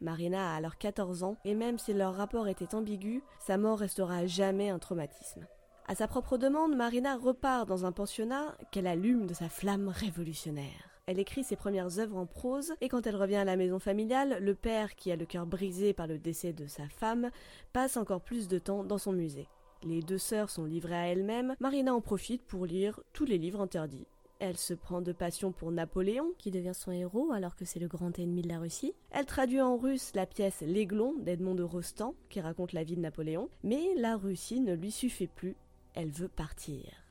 Marina 0.00 0.52
a 0.52 0.56
alors 0.56 0.78
14 0.78 1.24
ans 1.24 1.36
et 1.44 1.54
même 1.54 1.78
si 1.78 1.92
leur 1.92 2.14
rapport 2.14 2.48
était 2.48 2.74
ambigu, 2.74 3.22
sa 3.38 3.58
mort 3.58 3.78
restera 3.78 4.16
à 4.16 4.26
jamais 4.26 4.70
un 4.70 4.78
traumatisme. 4.78 5.46
À 5.86 5.94
sa 5.94 6.08
propre 6.08 6.38
demande, 6.38 6.74
Marina 6.74 7.18
repart 7.18 7.68
dans 7.68 7.84
un 7.84 7.92
pensionnat 7.92 8.56
qu'elle 8.70 8.86
allume 8.86 9.26
de 9.26 9.34
sa 9.34 9.50
flamme 9.50 9.88
révolutionnaire. 9.88 10.91
Elle 11.06 11.18
écrit 11.18 11.42
ses 11.42 11.56
premières 11.56 11.98
œuvres 11.98 12.16
en 12.16 12.26
prose 12.26 12.74
et 12.80 12.88
quand 12.88 13.08
elle 13.08 13.16
revient 13.16 13.36
à 13.36 13.44
la 13.44 13.56
maison 13.56 13.80
familiale, 13.80 14.38
le 14.40 14.54
père, 14.54 14.94
qui 14.94 15.10
a 15.10 15.16
le 15.16 15.26
cœur 15.26 15.46
brisé 15.46 15.92
par 15.92 16.06
le 16.06 16.16
décès 16.16 16.52
de 16.52 16.68
sa 16.68 16.88
femme, 16.88 17.32
passe 17.72 17.96
encore 17.96 18.20
plus 18.20 18.46
de 18.46 18.60
temps 18.60 18.84
dans 18.84 18.98
son 18.98 19.12
musée. 19.12 19.48
Les 19.82 20.00
deux 20.00 20.18
sœurs 20.18 20.48
sont 20.48 20.64
livrées 20.64 20.94
à 20.94 21.08
elles-mêmes, 21.08 21.56
Marina 21.58 21.92
en 21.92 22.00
profite 22.00 22.42
pour 22.42 22.66
lire 22.66 23.00
tous 23.12 23.24
les 23.24 23.36
livres 23.36 23.60
interdits. 23.60 24.06
Elle 24.38 24.56
se 24.56 24.74
prend 24.74 25.02
de 25.02 25.10
passion 25.10 25.50
pour 25.50 25.72
Napoléon, 25.72 26.34
qui 26.38 26.52
devient 26.52 26.74
son 26.74 26.92
héros 26.92 27.32
alors 27.32 27.56
que 27.56 27.64
c'est 27.64 27.80
le 27.80 27.88
grand 27.88 28.16
ennemi 28.20 28.42
de 28.42 28.48
la 28.48 28.60
Russie. 28.60 28.94
Elle 29.10 29.26
traduit 29.26 29.60
en 29.60 29.76
russe 29.76 30.12
la 30.14 30.26
pièce 30.26 30.60
L'Aiglon 30.60 31.14
d'Edmond 31.18 31.56
de 31.56 31.64
Rostand, 31.64 32.14
qui 32.28 32.40
raconte 32.40 32.72
la 32.72 32.84
vie 32.84 32.96
de 32.96 33.00
Napoléon. 33.00 33.48
Mais 33.64 33.88
la 33.96 34.16
Russie 34.16 34.60
ne 34.60 34.74
lui 34.74 34.92
suffit 34.92 35.26
plus, 35.26 35.56
elle 35.94 36.10
veut 36.10 36.28
partir. 36.28 37.01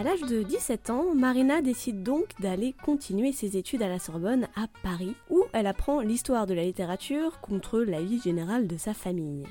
À 0.00 0.02
l'âge 0.02 0.22
de 0.22 0.42
17 0.42 0.88
ans, 0.88 1.14
Marina 1.14 1.60
décide 1.60 2.02
donc 2.02 2.28
d'aller 2.40 2.74
continuer 2.86 3.32
ses 3.32 3.58
études 3.58 3.82
à 3.82 3.88
la 3.90 3.98
Sorbonne 3.98 4.48
à 4.56 4.66
Paris, 4.82 5.14
où 5.28 5.44
elle 5.52 5.66
apprend 5.66 6.00
l'histoire 6.00 6.46
de 6.46 6.54
la 6.54 6.64
littérature 6.64 7.38
contre 7.42 7.80
la 7.80 8.00
vie 8.00 8.18
générale 8.18 8.66
de 8.66 8.78
sa 8.78 8.94
famille. 8.94 9.44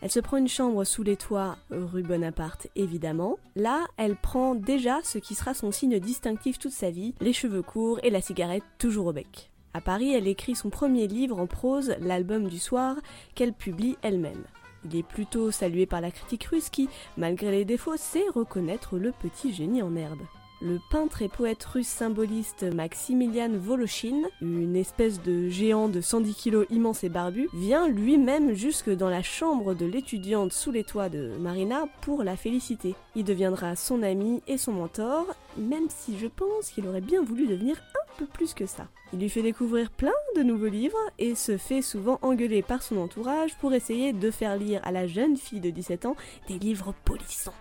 Elle 0.00 0.10
se 0.10 0.18
prend 0.18 0.38
une 0.38 0.48
chambre 0.48 0.82
sous 0.82 1.04
les 1.04 1.14
toits, 1.14 1.56
rue 1.70 2.02
Bonaparte 2.02 2.66
évidemment. 2.74 3.38
Là, 3.54 3.86
elle 3.96 4.16
prend 4.16 4.56
déjà 4.56 4.98
ce 5.04 5.18
qui 5.18 5.36
sera 5.36 5.54
son 5.54 5.70
signe 5.70 6.00
distinctif 6.00 6.58
toute 6.58 6.72
sa 6.72 6.90
vie, 6.90 7.14
les 7.20 7.32
cheveux 7.32 7.62
courts 7.62 8.00
et 8.02 8.10
la 8.10 8.20
cigarette 8.20 8.64
toujours 8.78 9.06
au 9.06 9.12
bec. 9.12 9.52
À 9.72 9.80
Paris, 9.80 10.12
elle 10.12 10.26
écrit 10.26 10.56
son 10.56 10.68
premier 10.68 11.06
livre 11.06 11.38
en 11.38 11.46
prose, 11.46 11.94
l'album 12.00 12.48
du 12.48 12.58
soir, 12.58 12.96
qu'elle 13.36 13.52
publie 13.52 13.96
elle-même. 14.02 14.42
Il 14.84 14.96
est 14.96 15.02
plutôt 15.02 15.50
salué 15.50 15.86
par 15.86 16.00
la 16.00 16.10
critique 16.10 16.44
russe 16.44 16.70
qui, 16.70 16.88
malgré 17.16 17.50
les 17.50 17.64
défauts, 17.64 17.96
sait 17.96 18.28
reconnaître 18.34 18.98
le 18.98 19.12
petit 19.12 19.52
génie 19.52 19.82
en 19.82 19.94
herbe. 19.94 20.22
Le 20.64 20.78
peintre 20.78 21.22
et 21.22 21.28
poète 21.28 21.64
russe 21.64 21.88
symboliste 21.88 22.62
Maximilian 22.62 23.50
Voloshin, 23.52 24.22
une 24.40 24.76
espèce 24.76 25.20
de 25.20 25.48
géant 25.48 25.88
de 25.88 26.00
110 26.00 26.34
kilos 26.36 26.66
immense 26.70 27.02
et 27.02 27.08
barbu, 27.08 27.48
vient 27.52 27.88
lui-même 27.88 28.52
jusque 28.52 28.88
dans 28.88 29.08
la 29.08 29.24
chambre 29.24 29.74
de 29.74 29.86
l'étudiante 29.86 30.52
sous 30.52 30.70
les 30.70 30.84
toits 30.84 31.08
de 31.08 31.32
Marina 31.40 31.86
pour 32.02 32.22
la 32.22 32.36
féliciter. 32.36 32.94
Il 33.16 33.24
deviendra 33.24 33.74
son 33.74 34.04
ami 34.04 34.40
et 34.46 34.56
son 34.56 34.70
mentor, 34.70 35.34
même 35.56 35.88
si 35.88 36.16
je 36.16 36.28
pense 36.28 36.70
qu'il 36.70 36.86
aurait 36.86 37.00
bien 37.00 37.24
voulu 37.24 37.48
devenir 37.48 37.78
un 37.78 38.18
peu 38.18 38.26
plus 38.26 38.54
que 38.54 38.66
ça. 38.66 38.86
Il 39.12 39.18
lui 39.18 39.30
fait 39.30 39.42
découvrir 39.42 39.90
plein 39.90 40.12
de 40.36 40.44
nouveaux 40.44 40.66
livres 40.66 41.10
et 41.18 41.34
se 41.34 41.56
fait 41.56 41.82
souvent 41.82 42.20
engueuler 42.22 42.62
par 42.62 42.84
son 42.84 42.98
entourage 42.98 43.58
pour 43.58 43.74
essayer 43.74 44.12
de 44.12 44.30
faire 44.30 44.56
lire 44.56 44.80
à 44.84 44.92
la 44.92 45.08
jeune 45.08 45.36
fille 45.36 45.60
de 45.60 45.70
17 45.70 46.06
ans 46.06 46.14
des 46.46 46.60
livres 46.60 46.94
polissants. 47.04 47.52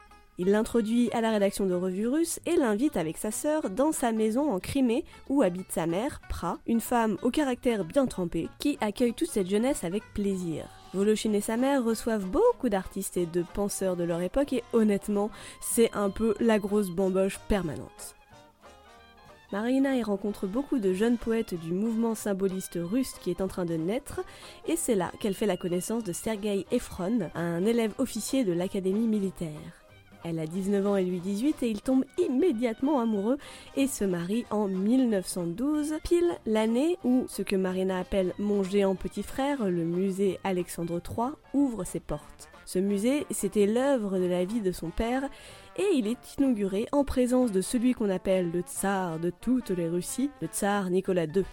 Il 0.41 0.49
l'introduit 0.49 1.11
à 1.11 1.21
la 1.21 1.29
rédaction 1.29 1.67
de 1.67 1.75
revues 1.75 2.07
russes 2.07 2.39
et 2.47 2.55
l'invite 2.55 2.97
avec 2.97 3.19
sa 3.19 3.29
sœur 3.29 3.69
dans 3.69 3.91
sa 3.91 4.11
maison 4.11 4.51
en 4.51 4.59
Crimée 4.59 5.05
où 5.29 5.43
habite 5.43 5.71
sa 5.71 5.85
mère, 5.85 6.19
Pra, 6.29 6.57
une 6.65 6.81
femme 6.81 7.19
au 7.21 7.29
caractère 7.29 7.85
bien 7.85 8.07
trempé 8.07 8.49
qui 8.57 8.75
accueille 8.81 9.13
toute 9.13 9.29
cette 9.29 9.47
jeunesse 9.47 9.83
avec 9.83 10.01
plaisir. 10.15 10.65
Voloshin 10.95 11.33
et 11.33 11.41
sa 11.41 11.57
mère 11.57 11.83
reçoivent 11.83 12.25
beaucoup 12.25 12.69
d'artistes 12.69 13.17
et 13.17 13.27
de 13.27 13.43
penseurs 13.53 13.95
de 13.95 14.03
leur 14.03 14.19
époque 14.19 14.53
et 14.53 14.63
honnêtement, 14.73 15.29
c'est 15.61 15.93
un 15.93 16.09
peu 16.09 16.33
la 16.39 16.57
grosse 16.57 16.89
bamboche 16.89 17.37
permanente. 17.47 18.15
Marina 19.51 19.95
y 19.95 20.01
rencontre 20.01 20.47
beaucoup 20.47 20.79
de 20.79 20.91
jeunes 20.91 21.19
poètes 21.19 21.53
du 21.53 21.71
mouvement 21.71 22.15
symboliste 22.15 22.79
russe 22.81 23.13
qui 23.21 23.29
est 23.29 23.41
en 23.41 23.47
train 23.47 23.65
de 23.65 23.75
naître, 23.75 24.21
et 24.67 24.75
c'est 24.75 24.95
là 24.95 25.11
qu'elle 25.19 25.35
fait 25.35 25.45
la 25.45 25.57
connaissance 25.57 26.03
de 26.03 26.13
Sergei 26.13 26.65
Efron, 26.71 27.29
un 27.35 27.63
élève 27.63 27.93
officier 27.99 28.43
de 28.43 28.53
l'académie 28.53 29.07
militaire. 29.07 29.80
Elle 30.23 30.39
a 30.39 30.45
19 30.45 30.87
ans 30.87 30.95
et 30.95 31.03
lui 31.03 31.19
18 31.19 31.63
et 31.63 31.69
ils 31.69 31.81
tombent 31.81 32.05
immédiatement 32.17 32.99
amoureux 32.99 33.37
et 33.75 33.87
se 33.87 34.03
marient 34.03 34.45
en 34.49 34.67
1912, 34.67 35.95
pile 36.03 36.31
l'année 36.45 36.97
où 37.03 37.25
ce 37.27 37.41
que 37.41 37.55
Marina 37.55 37.99
appelle 37.99 38.33
mon 38.39 38.63
géant 38.63 38.95
petit 38.95 39.23
frère, 39.23 39.65
le 39.65 39.83
musée 39.83 40.39
Alexandre 40.43 41.01
III, 41.05 41.29
ouvre 41.53 41.83
ses 41.83 41.99
portes. 41.99 42.49
Ce 42.65 42.79
musée, 42.79 43.25
c'était 43.31 43.65
l'œuvre 43.65 44.17
de 44.17 44.25
la 44.25 44.45
vie 44.45 44.61
de 44.61 44.71
son 44.71 44.91
père 44.91 45.23
et 45.77 45.87
il 45.95 46.07
est 46.07 46.37
inauguré 46.37 46.87
en 46.91 47.03
présence 47.03 47.51
de 47.51 47.61
celui 47.61 47.93
qu'on 47.93 48.09
appelle 48.09 48.51
le 48.51 48.61
tsar 48.61 49.19
de 49.19 49.29
toutes 49.29 49.71
les 49.71 49.89
Russies, 49.89 50.29
le 50.41 50.47
tsar 50.47 50.89
Nicolas 50.89 51.25
II. 51.25 51.43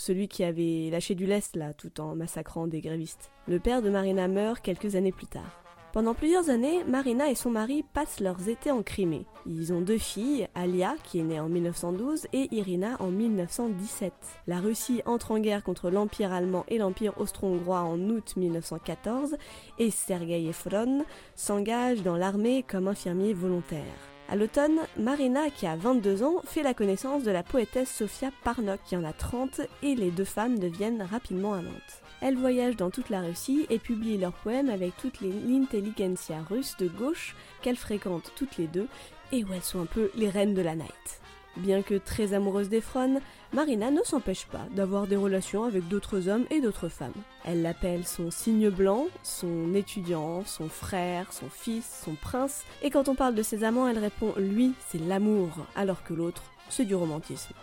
Celui 0.00 0.28
qui 0.28 0.44
avait 0.44 0.88
lâché 0.90 1.14
du 1.14 1.26
lest 1.26 1.56
là 1.56 1.74
tout 1.74 2.00
en 2.00 2.16
massacrant 2.16 2.66
des 2.66 2.80
grévistes. 2.80 3.30
Le 3.46 3.60
père 3.60 3.82
de 3.82 3.90
Marina 3.90 4.28
meurt 4.28 4.62
quelques 4.62 4.94
années 4.96 5.12
plus 5.12 5.26
tard. 5.26 5.62
Pendant 5.92 6.14
plusieurs 6.14 6.48
années, 6.48 6.82
Marina 6.84 7.28
et 7.28 7.34
son 7.34 7.50
mari 7.50 7.84
passent 7.92 8.20
leurs 8.20 8.48
étés 8.48 8.70
en 8.70 8.82
Crimée. 8.82 9.26
Ils 9.44 9.74
ont 9.74 9.82
deux 9.82 9.98
filles, 9.98 10.48
Alia, 10.54 10.94
qui 11.04 11.18
est 11.18 11.22
née 11.22 11.38
en 11.38 11.50
1912, 11.50 12.28
et 12.32 12.48
Irina 12.50 12.96
en 12.98 13.08
1917. 13.08 14.14
La 14.46 14.58
Russie 14.58 15.02
entre 15.04 15.32
en 15.32 15.38
guerre 15.38 15.62
contre 15.62 15.90
l'Empire 15.90 16.32
allemand 16.32 16.64
et 16.68 16.78
l'Empire 16.78 17.20
austro-hongrois 17.20 17.80
en 17.80 18.00
août 18.00 18.36
1914, 18.38 19.36
et 19.78 19.90
Sergei 19.90 20.46
Efron 20.46 21.04
s'engage 21.34 22.02
dans 22.02 22.16
l'armée 22.16 22.64
comme 22.66 22.88
infirmier 22.88 23.34
volontaire. 23.34 23.84
À 24.30 24.36
l'automne, 24.36 24.78
Marina, 24.96 25.50
qui 25.50 25.66
a 25.66 25.74
22 25.74 26.22
ans, 26.22 26.40
fait 26.44 26.62
la 26.62 26.72
connaissance 26.72 27.24
de 27.24 27.32
la 27.32 27.42
poétesse 27.42 27.92
Sofia 27.92 28.30
Parnok, 28.44 28.78
qui 28.84 28.96
en 28.96 29.02
a 29.02 29.12
30, 29.12 29.62
et 29.82 29.96
les 29.96 30.12
deux 30.12 30.24
femmes 30.24 30.60
deviennent 30.60 31.02
rapidement 31.02 31.54
amantes. 31.54 32.02
Elles 32.20 32.36
voyagent 32.36 32.76
dans 32.76 32.90
toute 32.90 33.10
la 33.10 33.22
Russie 33.22 33.66
et 33.70 33.80
publient 33.80 34.18
leurs 34.18 34.32
poèmes 34.32 34.70
avec 34.70 34.96
toute 34.98 35.20
l'intelligentsia 35.20 36.44
russe 36.48 36.76
de 36.78 36.86
gauche 36.86 37.34
qu'elles 37.60 37.74
fréquentent 37.74 38.30
toutes 38.36 38.56
les 38.56 38.68
deux 38.68 38.86
et 39.32 39.42
où 39.42 39.52
elles 39.52 39.62
sont 39.62 39.82
un 39.82 39.86
peu 39.86 40.12
les 40.14 40.30
reines 40.30 40.54
de 40.54 40.62
la 40.62 40.76
night. 40.76 41.19
Bien 41.56 41.82
que 41.82 41.94
très 41.94 42.32
amoureuse 42.32 42.68
d'Efron, 42.68 43.20
Marina 43.52 43.90
ne 43.90 44.02
s'empêche 44.04 44.46
pas 44.46 44.66
d'avoir 44.74 45.06
des 45.06 45.16
relations 45.16 45.64
avec 45.64 45.88
d'autres 45.88 46.28
hommes 46.28 46.46
et 46.50 46.60
d'autres 46.60 46.88
femmes. 46.88 47.12
Elle 47.44 47.62
l'appelle 47.62 48.06
son 48.06 48.30
signe 48.30 48.70
blanc, 48.70 49.06
son 49.22 49.74
étudiant, 49.74 50.44
son 50.44 50.68
frère, 50.68 51.32
son 51.32 51.50
fils, 51.50 52.02
son 52.04 52.14
prince, 52.14 52.64
et 52.82 52.90
quand 52.90 53.08
on 53.08 53.14
parle 53.14 53.34
de 53.34 53.42
ses 53.42 53.64
amants, 53.64 53.88
elle 53.88 53.98
répond 53.98 54.32
lui, 54.36 54.72
c'est 54.88 55.00
l'amour, 55.00 55.48
alors 55.74 56.04
que 56.04 56.14
l'autre, 56.14 56.44
c'est 56.68 56.84
du 56.84 56.94
romantisme. 56.94 57.54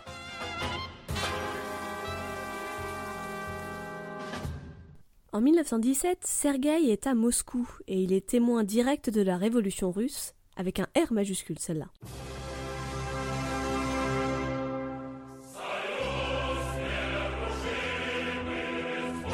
En 5.32 5.40
1917, 5.40 6.20
Sergueï 6.24 6.90
est 6.90 7.06
à 7.06 7.14
Moscou 7.14 7.68
et 7.86 8.02
il 8.02 8.12
est 8.12 8.26
témoin 8.26 8.64
direct 8.64 9.10
de 9.10 9.20
la 9.20 9.36
révolution 9.36 9.92
russe, 9.92 10.34
avec 10.56 10.80
un 10.80 10.86
R 10.96 11.12
majuscule 11.12 11.58
celle-là. 11.58 11.86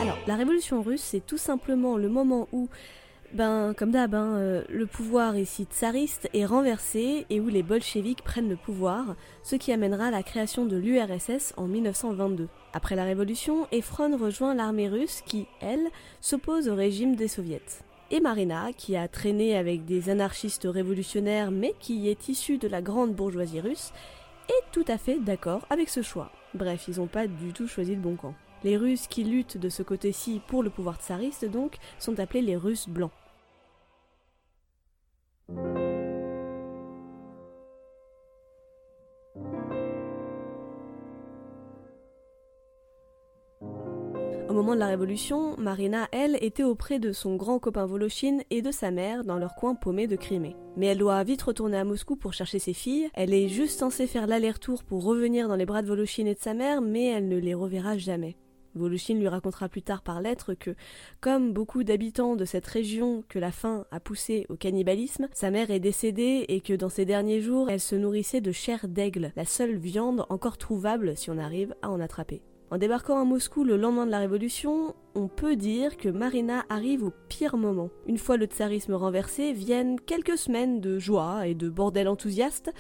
Alors, 0.05 0.19
la 0.27 0.37
révolution 0.37 0.83
russe, 0.83 1.01
c'est 1.01 1.25
tout 1.25 1.39
simplement 1.39 1.97
le 1.97 2.11
moment 2.11 2.47
où 2.53 2.69
ben, 3.33 3.73
comme 3.73 3.91
d'hab, 3.91 4.15
hein, 4.15 4.35
euh, 4.35 4.63
le 4.69 4.85
pouvoir 4.85 5.35
ici 5.35 5.65
tsariste 5.65 6.29
est 6.35 6.45
renversé 6.45 7.25
et 7.31 7.41
où 7.41 7.49
les 7.49 7.63
bolcheviks 7.63 8.21
prennent 8.21 8.51
le 8.51 8.57
pouvoir, 8.57 9.17
ce 9.43 9.57
qui 9.57 9.73
amènera 9.73 10.09
à 10.09 10.11
la 10.11 10.23
création 10.23 10.67
de 10.67 10.77
l'URSS 10.77 11.55
en 11.57 11.67
1922. 11.67 12.49
Après 12.75 12.97
la 12.97 13.05
révolution, 13.05 13.67
Efron 13.73 14.15
rejoint 14.19 14.53
l'armée 14.53 14.91
russe 14.91 15.23
qui, 15.25 15.47
elle, 15.63 15.89
s'oppose 16.21 16.69
au 16.69 16.75
régime 16.75 17.17
des 17.17 17.27
soviets. 17.27 17.63
Et 18.11 18.21
Marina, 18.21 18.75
qui 18.77 18.97
a 18.97 19.09
traîné 19.09 19.57
avec 19.57 19.87
des 19.87 20.11
anarchistes 20.11 20.69
révolutionnaires 20.71 21.51
mais 21.51 21.73
qui 21.81 22.11
est 22.11 22.29
issue 22.29 22.59
de 22.59 22.69
la 22.69 22.83
grande 22.83 23.15
bourgeoisie 23.15 23.61
russe, 23.61 23.91
est 24.51 24.71
tout 24.71 24.85
à 24.87 24.99
fait 24.99 25.19
d'accord 25.19 25.67
avec 25.71 25.89
ce 25.89 26.03
choix. 26.03 26.31
Bref, 26.53 26.89
ils 26.89 26.99
n'ont 26.99 27.07
pas 27.07 27.27
du 27.27 27.55
tout 27.55 27.67
choisi 27.67 27.95
le 27.95 28.03
bon 28.03 28.17
camp. 28.17 28.35
Les 28.65 28.79
Russes 28.79 29.07
qui 29.07 29.25
luttent 29.25 29.59
de 29.59 29.69
ce 29.69 29.83
côté-ci 29.83 30.41
pour 30.49 30.63
le 30.63 30.71
pouvoir 30.71 30.97
tsariste, 30.97 31.45
donc, 31.45 31.77
sont 31.99 32.19
appelés 32.19 32.41
les 32.41 32.57
Russes 32.57 32.89
blancs. 32.89 33.13
Au 44.49 44.53
moment 44.53 44.75
de 44.75 44.79
la 44.79 44.87
Révolution, 44.87 45.57
Marina, 45.59 46.09
elle, 46.13 46.39
était 46.41 46.63
auprès 46.63 46.99
de 46.99 47.13
son 47.13 47.37
grand 47.37 47.59
copain 47.59 47.87
Voloshin 47.87 48.39
et 48.51 48.63
de 48.63 48.71
sa 48.71 48.93
mère 48.93 49.25
dans 49.25 49.37
leur 49.37 49.57
coin 49.57 49.75
paumé 49.75 50.07
de 50.07 50.17
Crimée. 50.17 50.55
Mais 50.77 50.87
elle 50.87 50.99
doit 50.99 51.23
vite 51.25 51.43
retourner 51.43 51.77
à 51.77 51.85
Moscou 51.85 52.17
pour 52.17 52.33
chercher 52.33 52.61
ses 52.61 52.73
filles. 52.73 53.11
Elle 53.15 53.35
est 53.35 53.49
juste 53.49 53.81
censée 53.81 54.07
faire 54.07 54.27
l'aller-retour 54.27 54.85
pour 54.85 55.03
revenir 55.03 55.49
dans 55.49 55.57
les 55.57 55.67
bras 55.67 55.83
de 55.83 55.89
Voloshin 55.89 56.27
et 56.27 56.35
de 56.35 56.41
sa 56.41 56.55
mère, 56.55 56.81
mais 56.81 57.07
elle 57.07 57.29
ne 57.29 57.37
les 57.37 57.53
reverra 57.53 57.99
jamais. 57.99 58.37
Voloshin 58.75 59.15
lui 59.15 59.29
racontera 59.29 59.69
plus 59.69 59.83
tard 59.83 60.03
par 60.03 60.21
lettre 60.21 60.55
que, 60.55 60.75
comme 61.21 61.53
beaucoup 61.53 61.85
d'habitants 61.85 62.37
de 62.37 62.45
cette 62.45 62.67
région 62.67 63.25
que 63.29 63.39
la 63.39 63.53
faim 63.53 63.87
a 63.91 64.01
poussé 64.01 64.47
au 64.49 64.57
cannibalisme, 64.57 65.29
sa 65.33 65.51
mère 65.51 65.71
est 65.71 65.81
décédée 65.81 66.45
et 66.49 66.61
que 66.61 66.75
dans 66.75 66.89
ses 66.89 67.05
derniers 67.05 67.41
jours, 67.41 67.71
elle 67.71 67.81
se 67.81 67.97
nourrissait 67.97 68.41
de 68.41 68.53
chair 68.53 68.89
d'aigle, 68.89 69.33
la 69.37 69.45
seule 69.45 69.77
viande 69.77 70.27
encore 70.29 70.59
trouvable 70.59 71.17
si 71.17 71.31
on 71.31 71.39
arrive 71.39 71.75
à 71.83 71.91
en 71.91 72.01
attraper. 72.01 72.43
En 72.71 72.79
débarquant 72.79 73.21
à 73.21 73.25
Moscou 73.25 73.63
le 73.63 73.77
lendemain 73.77 74.07
de 74.07 74.11
la 74.11 74.19
Révolution, 74.19 74.97
on 75.15 75.29
peut 75.29 75.55
dire 75.55 75.97
que 75.97 76.09
Marina 76.09 76.65
arrive 76.69 77.05
au 77.05 77.13
pire 77.29 77.57
moment. 77.57 77.91
Une 78.09 78.19
fois 78.19 78.37
le 78.37 78.47
tsarisme 78.47 78.95
renversé, 78.95 79.53
viennent 79.53 80.01
quelques 80.01 80.39
semaines 80.39 80.81
de 80.81 80.99
joie 80.99 81.47
et 81.47 81.55
de 81.55 81.69
bordel 81.69 82.09
enthousiaste, 82.09 82.73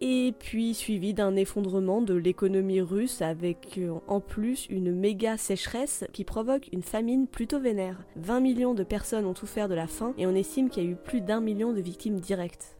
et 0.00 0.32
puis 0.38 0.74
suivi 0.74 1.14
d'un 1.14 1.36
effondrement 1.36 2.02
de 2.02 2.14
l'économie 2.14 2.80
russe 2.80 3.22
avec 3.22 3.78
euh, 3.78 3.94
en 4.06 4.20
plus 4.20 4.66
une 4.70 4.94
méga 4.94 5.36
sécheresse 5.36 6.04
qui 6.12 6.24
provoque 6.24 6.68
une 6.72 6.82
famine 6.82 7.26
plutôt 7.26 7.60
vénère. 7.60 7.98
20 8.16 8.40
millions 8.40 8.74
de 8.74 8.84
personnes 8.84 9.26
ont 9.26 9.34
souffert 9.34 9.68
de 9.68 9.74
la 9.74 9.86
faim 9.86 10.14
et 10.18 10.26
on 10.26 10.34
estime 10.34 10.70
qu'il 10.70 10.84
y 10.84 10.86
a 10.86 10.90
eu 10.90 10.96
plus 10.96 11.20
d'un 11.20 11.40
million 11.40 11.72
de 11.72 11.80
victimes 11.80 12.20
directes. 12.20 12.76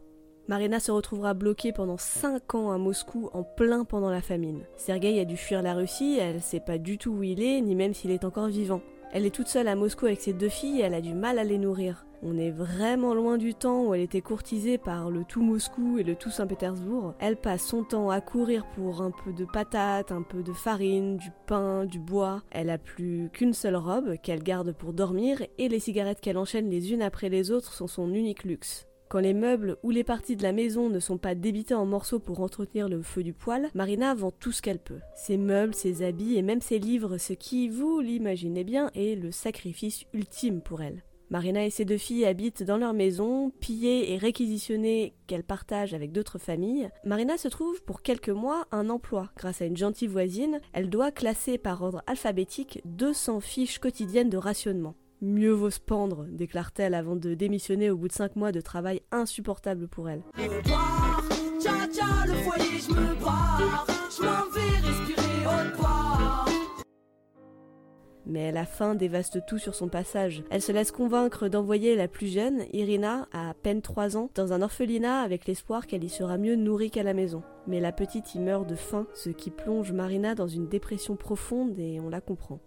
Marina 0.47 0.79
se 0.79 0.91
retrouvera 0.91 1.35
bloquée 1.35 1.71
pendant 1.71 1.97
5 1.97 2.55
ans 2.55 2.71
à 2.71 2.79
Moscou 2.79 3.29
en 3.33 3.43
plein 3.43 3.85
pendant 3.85 4.09
la 4.09 4.21
famine. 4.21 4.63
Sergei 4.77 5.19
a 5.19 5.25
dû 5.25 5.37
fuir 5.37 5.61
la 5.61 5.75
Russie, 5.75 6.17
elle 6.19 6.41
sait 6.41 6.59
pas 6.59 6.79
du 6.79 6.97
tout 6.97 7.11
où 7.11 7.23
il 7.23 7.43
est, 7.43 7.61
ni 7.61 7.75
même 7.75 7.93
s'il 7.93 8.09
est 8.09 8.23
encore 8.23 8.47
vivant. 8.47 8.81
Elle 9.11 9.25
est 9.25 9.33
toute 9.33 9.47
seule 9.47 9.67
à 9.67 9.75
Moscou 9.75 10.05
avec 10.05 10.21
ses 10.21 10.33
deux 10.33 10.49
filles 10.49 10.81
et 10.81 10.83
elle 10.83 10.93
a 10.93 11.01
du 11.01 11.15
mal 11.15 11.39
à 11.39 11.43
les 11.43 11.57
nourrir. 11.57 12.05
On 12.21 12.37
est 12.37 12.51
vraiment 12.51 13.13
loin 13.13 13.37
du 13.37 13.55
temps 13.55 13.85
où 13.85 13.93
elle 13.93 14.01
était 14.01 14.21
courtisée 14.21 14.77
par 14.77 15.09
le 15.09 15.23
tout 15.23 15.41
Moscou 15.41 15.97
et 15.97 16.03
le 16.03 16.15
tout 16.15 16.29
Saint-Pétersbourg. 16.29 17.15
Elle 17.19 17.37
passe 17.37 17.63
son 17.63 17.83
temps 17.83 18.09
à 18.09 18.19
courir 18.19 18.65
pour 18.75 19.01
un 19.01 19.11
peu 19.11 19.31
de 19.31 19.45
patates, 19.45 20.11
un 20.11 20.21
peu 20.21 20.43
de 20.43 20.53
farine, 20.53 21.17
du 21.17 21.31
pain, 21.47 21.85
du 21.85 21.97
bois. 21.97 22.43
Elle 22.51 22.69
a 22.69 22.77
plus 22.77 23.29
qu'une 23.31 23.53
seule 23.53 23.77
robe 23.77 24.17
qu'elle 24.21 24.43
garde 24.43 24.73
pour 24.73 24.93
dormir 24.93 25.41
et 25.57 25.69
les 25.69 25.79
cigarettes 25.79 26.21
qu'elle 26.21 26.37
enchaîne 26.37 26.69
les 26.69 26.91
unes 26.91 27.01
après 27.01 27.29
les 27.29 27.51
autres 27.51 27.73
sont 27.73 27.87
son 27.87 28.13
unique 28.13 28.43
luxe. 28.43 28.88
Quand 29.09 29.19
les 29.19 29.33
meubles 29.33 29.77
ou 29.81 29.89
les 29.89 30.03
parties 30.03 30.35
de 30.35 30.43
la 30.43 30.51
maison 30.51 30.87
ne 30.87 30.99
sont 30.99 31.17
pas 31.17 31.33
débités 31.33 31.73
en 31.73 31.87
morceaux 31.87 32.19
pour 32.19 32.41
entretenir 32.41 32.87
le 32.87 33.01
feu 33.01 33.23
du 33.23 33.33
poêle, 33.33 33.71
Marina 33.73 34.13
vend 34.13 34.29
tout 34.29 34.51
ce 34.51 34.61
qu'elle 34.61 34.77
peut. 34.77 34.99
Ses 35.15 35.37
meubles, 35.37 35.73
ses 35.73 36.03
habits 36.03 36.37
et 36.37 36.43
même 36.43 36.61
ses 36.61 36.77
livres, 36.77 37.17
ce 37.17 37.33
qui, 37.33 37.69
vous 37.69 38.01
l'imaginez 38.01 38.63
bien, 38.63 38.91
est 38.93 39.19
le 39.19 39.31
sacrifice 39.31 40.05
ultime 40.13 40.61
pour 40.61 40.83
elle. 40.83 41.03
Marina 41.31 41.65
et 41.65 41.71
ses 41.71 41.85
deux 41.85 41.97
filles 41.97 42.25
habitent 42.25 42.61
dans 42.61 42.77
leur 42.77 42.93
maison, 42.93 43.51
pillées 43.59 44.13
et 44.13 44.17
réquisitionnées 44.17 45.15
qu'elles 45.25 45.43
partagent 45.43 45.95
avec 45.95 46.11
d'autres 46.11 46.37
familles. 46.37 46.89
Marina 47.03 47.37
se 47.37 47.47
trouve 47.47 47.81
pour 47.83 48.03
quelques 48.03 48.29
mois 48.29 48.67
un 48.71 48.91
emploi. 48.91 49.31
Grâce 49.37 49.63
à 49.63 49.65
une 49.65 49.77
gentille 49.77 50.07
voisine, 50.07 50.59
elle 50.71 50.89
doit 50.89 51.11
classer 51.11 51.57
par 51.57 51.81
ordre 51.81 52.03
alphabétique 52.05 52.81
200 52.85 53.39
fiches 53.39 53.79
quotidiennes 53.79 54.29
de 54.29 54.37
rationnement. 54.37 54.93
Mieux 55.21 55.51
vaut 55.51 55.69
se 55.69 55.81
pendre, 55.81 56.25
déclare-t-elle 56.29 56.93
avant 56.93 57.17
de 57.17 57.33
démissionner 57.33 57.89
au 57.89 57.97
bout 57.97 58.07
de 58.07 58.13
cinq 58.13 58.37
mois 58.37 58.53
de 58.53 58.61
travail 58.61 59.01
insupportable 59.11 59.89
pour 59.89 60.09
elle. 60.09 60.23
mais 68.29 68.51
la 68.51 68.65
faim 68.65 68.95
dévaste 68.95 69.45
tout 69.47 69.57
sur 69.57 69.75
son 69.75 69.89
passage. 69.89 70.43
Elle 70.51 70.61
se 70.61 70.71
laisse 70.71 70.91
convaincre 70.91 71.47
d'envoyer 71.47 71.95
la 71.95 72.07
plus 72.07 72.27
jeune, 72.27 72.63
Irina, 72.73 73.27
à, 73.33 73.49
à 73.49 73.53
peine 73.55 73.81
3 73.81 74.17
ans, 74.17 74.29
dans 74.35 74.53
un 74.53 74.61
orphelinat 74.61 75.21
avec 75.21 75.47
l'espoir 75.47 75.87
qu'elle 75.87 76.03
y 76.03 76.09
sera 76.09 76.37
mieux 76.37 76.55
nourrie 76.55 76.91
qu'à 76.91 77.03
la 77.03 77.15
maison. 77.15 77.41
Mais 77.67 77.79
la 77.79 77.91
petite 77.91 78.35
y 78.35 78.39
meurt 78.39 78.69
de 78.69 78.75
faim, 78.75 79.07
ce 79.15 79.31
qui 79.31 79.49
plonge 79.49 79.91
Marina 79.91 80.35
dans 80.35 80.47
une 80.47 80.67
dépression 80.67 81.15
profonde 81.15 81.77
et 81.79 81.99
on 81.99 82.09
la 82.09 82.21
comprend. 82.21 82.59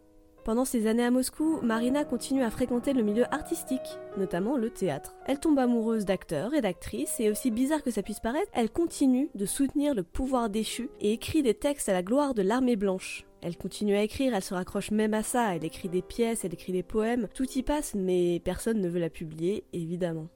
Pendant 0.48 0.63
ses 0.63 0.88
années 0.88 1.04
à 1.04 1.12
Moscou, 1.12 1.60
Marina 1.62 2.06
continue 2.06 2.42
à 2.42 2.50
fréquenter 2.50 2.94
le 2.94 3.04
milieu 3.04 3.25
artistique, 3.34 4.00
notamment 4.16 4.56
le 4.56 4.70
théâtre. 4.70 5.13
Elle 5.25 5.42
tombe 5.42 5.60
amoureuse 5.60 6.06
d'acteurs 6.06 6.54
et 6.54 6.62
d'actrices, 6.62 7.20
et 7.20 7.30
aussi 7.30 7.51
bizarre 7.51 7.84
que 7.84 7.92
ça 7.92 8.01
puisse 8.01 8.22
paraître, 8.22 8.50
elle 8.54 8.72
continue 8.72 9.30
de 9.36 9.46
soutenir 9.46 9.94
le 9.94 10.04
pouvoir 10.04 10.50
déchu 10.50 10.89
et 11.01 11.12
écrit 11.12 11.44
des 11.44 11.54
textes 11.54 11.89
à 11.89 11.92
la 11.92 12.01
gloire 12.01 12.34
de 12.34 12.44
l'armée 12.44 12.77
blanche. 12.77 13.25
Elle 13.42 13.58
continue 13.58 13.98
à 13.98 14.04
écrire, 14.04 14.34
elle 14.34 14.42
se 14.42 14.54
raccroche 14.54 14.92
même 14.92 15.13
à 15.13 15.22
ça, 15.22 15.54
elle 15.54 15.66
écrit 15.66 15.89
des 15.89 16.01
pièces, 16.01 16.46
elle 16.46 16.54
écrit 16.54 16.72
des 16.72 16.82
poèmes, 16.82 17.27
tout 17.34 17.50
y 17.51 17.62
passe, 17.62 17.94
mais 17.94 18.39
personne 18.39 18.80
ne 18.80 18.88
veut 18.88 19.01
la 19.01 19.10
publier, 19.10 19.66
évidemment. 19.74 20.30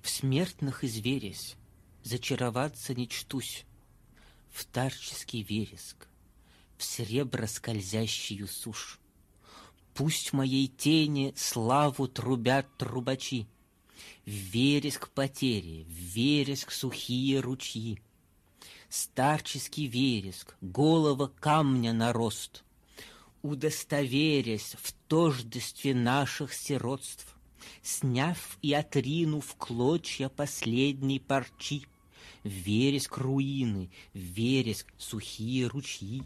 В 0.00 0.08
смертных 0.08 0.84
изверясь, 0.84 1.56
зачароваться 2.02 2.94
не 2.94 3.08
чтусь, 3.08 3.66
в 4.50 4.62
старческий 4.62 5.42
вереск, 5.42 6.07
В 6.79 6.83
сребро 6.83 7.45
скользящую 7.45 8.47
сушь. 8.47 8.99
Пусть 9.93 10.31
моей 10.31 10.67
тени 10.67 11.33
славу 11.35 12.07
трубят 12.07 12.65
трубачи, 12.77 13.47
вереск 14.25 15.09
потери, 15.09 15.85
вереск 15.89 16.71
сухие 16.71 17.41
ручьи. 17.41 17.99
Старческий 18.87 19.87
вереск, 19.87 20.55
голова 20.61 21.27
камня 21.27 21.91
на 21.91 22.13
рост, 22.13 22.63
удостоверясь 23.41 24.77
в 24.81 24.93
тождестве 25.09 25.93
наших 25.93 26.53
сиротств, 26.53 27.35
сняв 27.83 28.57
и 28.61 28.73
отринув 28.73 29.53
клочья 29.57 30.29
последней 30.29 31.19
парчи, 31.19 31.85
вереск 32.44 33.16
руины, 33.16 33.90
в 34.14 34.18
вереск 34.18 34.86
сухие 34.98 35.66
ручьи. 35.66 36.22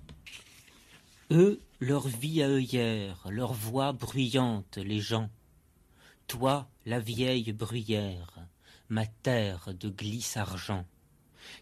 Eux, 1.30 1.60
leur 1.80 2.08
vie 2.08 2.42
à 2.42 2.48
œillère, 2.48 3.26
leur 3.30 3.52
voix 3.52 3.92
bruyante, 3.92 4.78
les 4.78 5.00
gens. 5.00 5.30
Toi, 6.26 6.68
la 6.86 7.00
vieille 7.00 7.52
bruyère, 7.52 8.38
ma 8.88 9.06
terre 9.06 9.74
de 9.74 9.88
glisse 9.88 10.36
argent. 10.36 10.84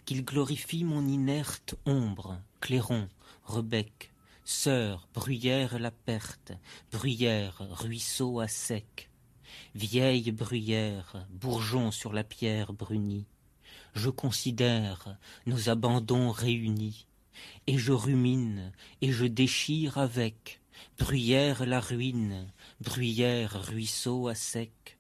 Qu'il 0.04 0.24
glorifie 0.24 0.84
mon 0.84 1.06
inerte 1.06 1.74
ombre, 1.84 2.40
clairon, 2.60 3.08
rebec, 3.44 4.12
sœur, 4.44 5.08
bruyère 5.14 5.78
la 5.78 5.90
perte, 5.90 6.52
bruyère, 6.92 7.58
ruisseau 7.70 8.40
à 8.40 8.48
sec. 8.48 9.10
Vieille 9.74 10.32
bruyère, 10.32 11.26
bourgeon 11.30 11.90
sur 11.90 12.12
la 12.12 12.24
pierre 12.24 12.72
brunie, 12.72 13.26
je 13.93 14.09
considère 14.09 15.17
nos 15.45 15.69
abandons 15.69 16.31
réunis, 16.31 17.07
et 17.67 17.77
je 17.77 17.91
rumine, 17.91 18.71
et 19.01 19.11
je 19.11 19.25
déchire 19.25 19.97
avec, 19.97 20.61
bruyère 20.97 21.65
la 21.65 21.79
ruine, 21.79 22.51
bruyère 22.79 23.61
ruisseau 23.67 24.27
à 24.27 24.35
sec. 24.35 24.97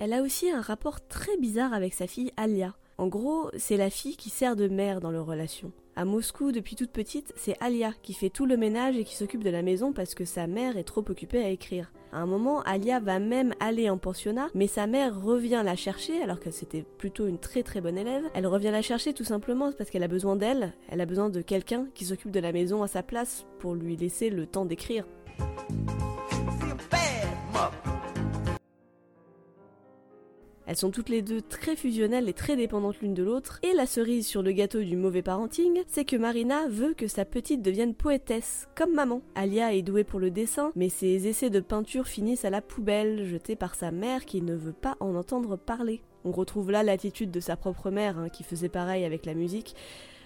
Elle 0.00 0.14
a 0.14 0.22
aussi 0.22 0.50
un 0.50 0.62
rapport 0.62 1.06
très 1.06 1.36
bizarre 1.36 1.74
avec 1.74 1.92
sa 1.92 2.06
fille 2.06 2.32
Alia. 2.36 2.74
En 2.96 3.08
gros, 3.08 3.50
c'est 3.58 3.76
la 3.76 3.90
fille 3.90 4.16
qui 4.16 4.30
sert 4.30 4.56
de 4.56 4.66
mère 4.66 5.00
dans 5.00 5.10
leur 5.10 5.26
relation. 5.26 5.72
À 5.96 6.04
Moscou, 6.04 6.52
depuis 6.52 6.76
toute 6.76 6.92
petite, 6.92 7.32
c'est 7.36 7.56
Alia 7.60 7.92
qui 8.02 8.14
fait 8.14 8.30
tout 8.30 8.46
le 8.46 8.56
ménage 8.56 8.96
et 8.96 9.04
qui 9.04 9.16
s'occupe 9.16 9.42
de 9.42 9.50
la 9.50 9.62
maison 9.62 9.92
parce 9.92 10.14
que 10.14 10.24
sa 10.24 10.46
mère 10.46 10.76
est 10.76 10.84
trop 10.84 11.04
occupée 11.08 11.42
à 11.42 11.48
écrire. 11.48 11.92
À 12.12 12.18
un 12.18 12.26
moment, 12.26 12.62
Alia 12.62 13.00
va 13.00 13.18
même 13.18 13.54
aller 13.60 13.90
en 13.90 13.98
pensionnat, 13.98 14.48
mais 14.54 14.66
sa 14.66 14.86
mère 14.86 15.20
revient 15.20 15.62
la 15.64 15.76
chercher 15.76 16.22
alors 16.22 16.40
que 16.40 16.50
c'était 16.50 16.84
plutôt 16.98 17.26
une 17.26 17.38
très 17.38 17.62
très 17.62 17.80
bonne 17.80 17.98
élève. 17.98 18.24
Elle 18.34 18.46
revient 18.46 18.70
la 18.70 18.82
chercher 18.82 19.12
tout 19.12 19.24
simplement 19.24 19.72
parce 19.72 19.90
qu'elle 19.90 20.02
a 20.02 20.08
besoin 20.08 20.36
d'elle, 20.36 20.72
elle 20.88 21.00
a 21.00 21.06
besoin 21.06 21.28
de 21.28 21.40
quelqu'un 21.40 21.86
qui 21.94 22.04
s'occupe 22.04 22.30
de 22.30 22.40
la 22.40 22.52
maison 22.52 22.82
à 22.82 22.88
sa 22.88 23.02
place 23.02 23.46
pour 23.58 23.74
lui 23.74 23.96
laisser 23.96 24.30
le 24.30 24.46
temps 24.46 24.64
d'écrire. 24.64 25.04
Elles 30.70 30.76
sont 30.76 30.92
toutes 30.92 31.08
les 31.08 31.20
deux 31.20 31.40
très 31.40 31.74
fusionnelles 31.74 32.28
et 32.28 32.32
très 32.32 32.54
dépendantes 32.54 33.00
l'une 33.00 33.12
de 33.12 33.24
l'autre, 33.24 33.58
et 33.64 33.72
la 33.72 33.86
cerise 33.86 34.24
sur 34.24 34.40
le 34.40 34.52
gâteau 34.52 34.80
du 34.80 34.96
mauvais 34.96 35.20
parenting, 35.20 35.82
c'est 35.88 36.04
que 36.04 36.14
Marina 36.14 36.68
veut 36.68 36.94
que 36.94 37.08
sa 37.08 37.24
petite 37.24 37.60
devienne 37.60 37.92
poétesse, 37.92 38.68
comme 38.76 38.94
maman. 38.94 39.20
Alia 39.34 39.74
est 39.74 39.82
douée 39.82 40.04
pour 40.04 40.20
le 40.20 40.30
dessin, 40.30 40.70
mais 40.76 40.88
ses 40.88 41.26
essais 41.26 41.50
de 41.50 41.58
peinture 41.58 42.06
finissent 42.06 42.44
à 42.44 42.50
la 42.50 42.62
poubelle, 42.62 43.24
jetés 43.24 43.56
par 43.56 43.74
sa 43.74 43.90
mère 43.90 44.24
qui 44.24 44.42
ne 44.42 44.54
veut 44.54 44.72
pas 44.72 44.96
en 45.00 45.16
entendre 45.16 45.56
parler. 45.56 46.02
On 46.24 46.30
retrouve 46.30 46.70
là 46.70 46.84
l'attitude 46.84 47.32
de 47.32 47.40
sa 47.40 47.56
propre 47.56 47.90
mère, 47.90 48.16
hein, 48.16 48.28
qui 48.28 48.44
faisait 48.44 48.68
pareil 48.68 49.04
avec 49.04 49.26
la 49.26 49.34
musique, 49.34 49.74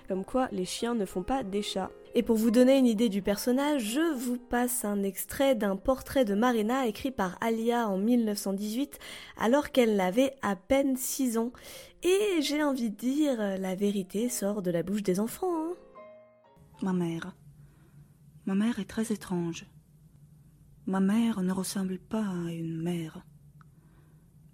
comme 0.07 0.25
quoi 0.25 0.49
les 0.53 0.65
chiens 0.65 0.95
ne 0.95 1.05
font 1.05 1.23
pas 1.23 1.43
des 1.43 1.63
chats. 1.63 1.91
Et 2.15 2.23
pour 2.23 2.37
vous 2.37 2.51
donner 2.51 2.79
une 2.79 2.87
idée 2.87 3.09
du 3.09 3.23
personnage, 3.23 3.83
je 3.93 4.15
vous 4.15 4.39
passe 4.39 4.85
un 4.85 5.03
extrait 5.03 5.55
d'un 5.55 5.77
portrait 5.77 6.25
de 6.25 6.35
Marina 6.35 6.87
écrit 6.87 7.11
par 7.11 7.37
Alia 7.41 7.89
en 7.89 7.99
1918 7.99 8.99
alors 9.37 9.71
qu'elle 9.71 10.01
avait 10.01 10.37
à 10.43 10.55
peine 10.55 10.97
6 10.97 11.39
ans. 11.39 11.53
Et 12.03 12.41
j'ai 12.41 12.63
envie 12.63 12.91
de 12.91 12.97
dire, 12.97 13.59
la 13.59 13.75
vérité 13.75 14.29
sort 14.29 14.63
de 14.63 14.71
la 14.71 14.83
bouche 14.83 15.03
des 15.03 15.19
enfants. 15.19 15.53
Hein. 15.53 15.75
Ma 16.83 16.93
mère. 16.93 17.35
Ma 18.47 18.55
mère 18.55 18.79
est 18.79 18.89
très 18.89 19.13
étrange. 19.13 19.67
Ma 20.87 21.01
mère 21.01 21.41
ne 21.41 21.53
ressemble 21.53 21.99
pas 21.99 22.25
à 22.25 22.53
une 22.53 22.81
mère. 22.81 23.25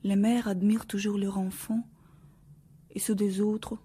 Les 0.02 0.16
mères 0.16 0.48
admirent 0.48 0.86
toujours 0.86 1.18
leur 1.18 1.38
enfant 1.38 1.82
et 2.92 2.98
ceux 2.98 3.14
des 3.14 3.40
autres, 3.40 3.78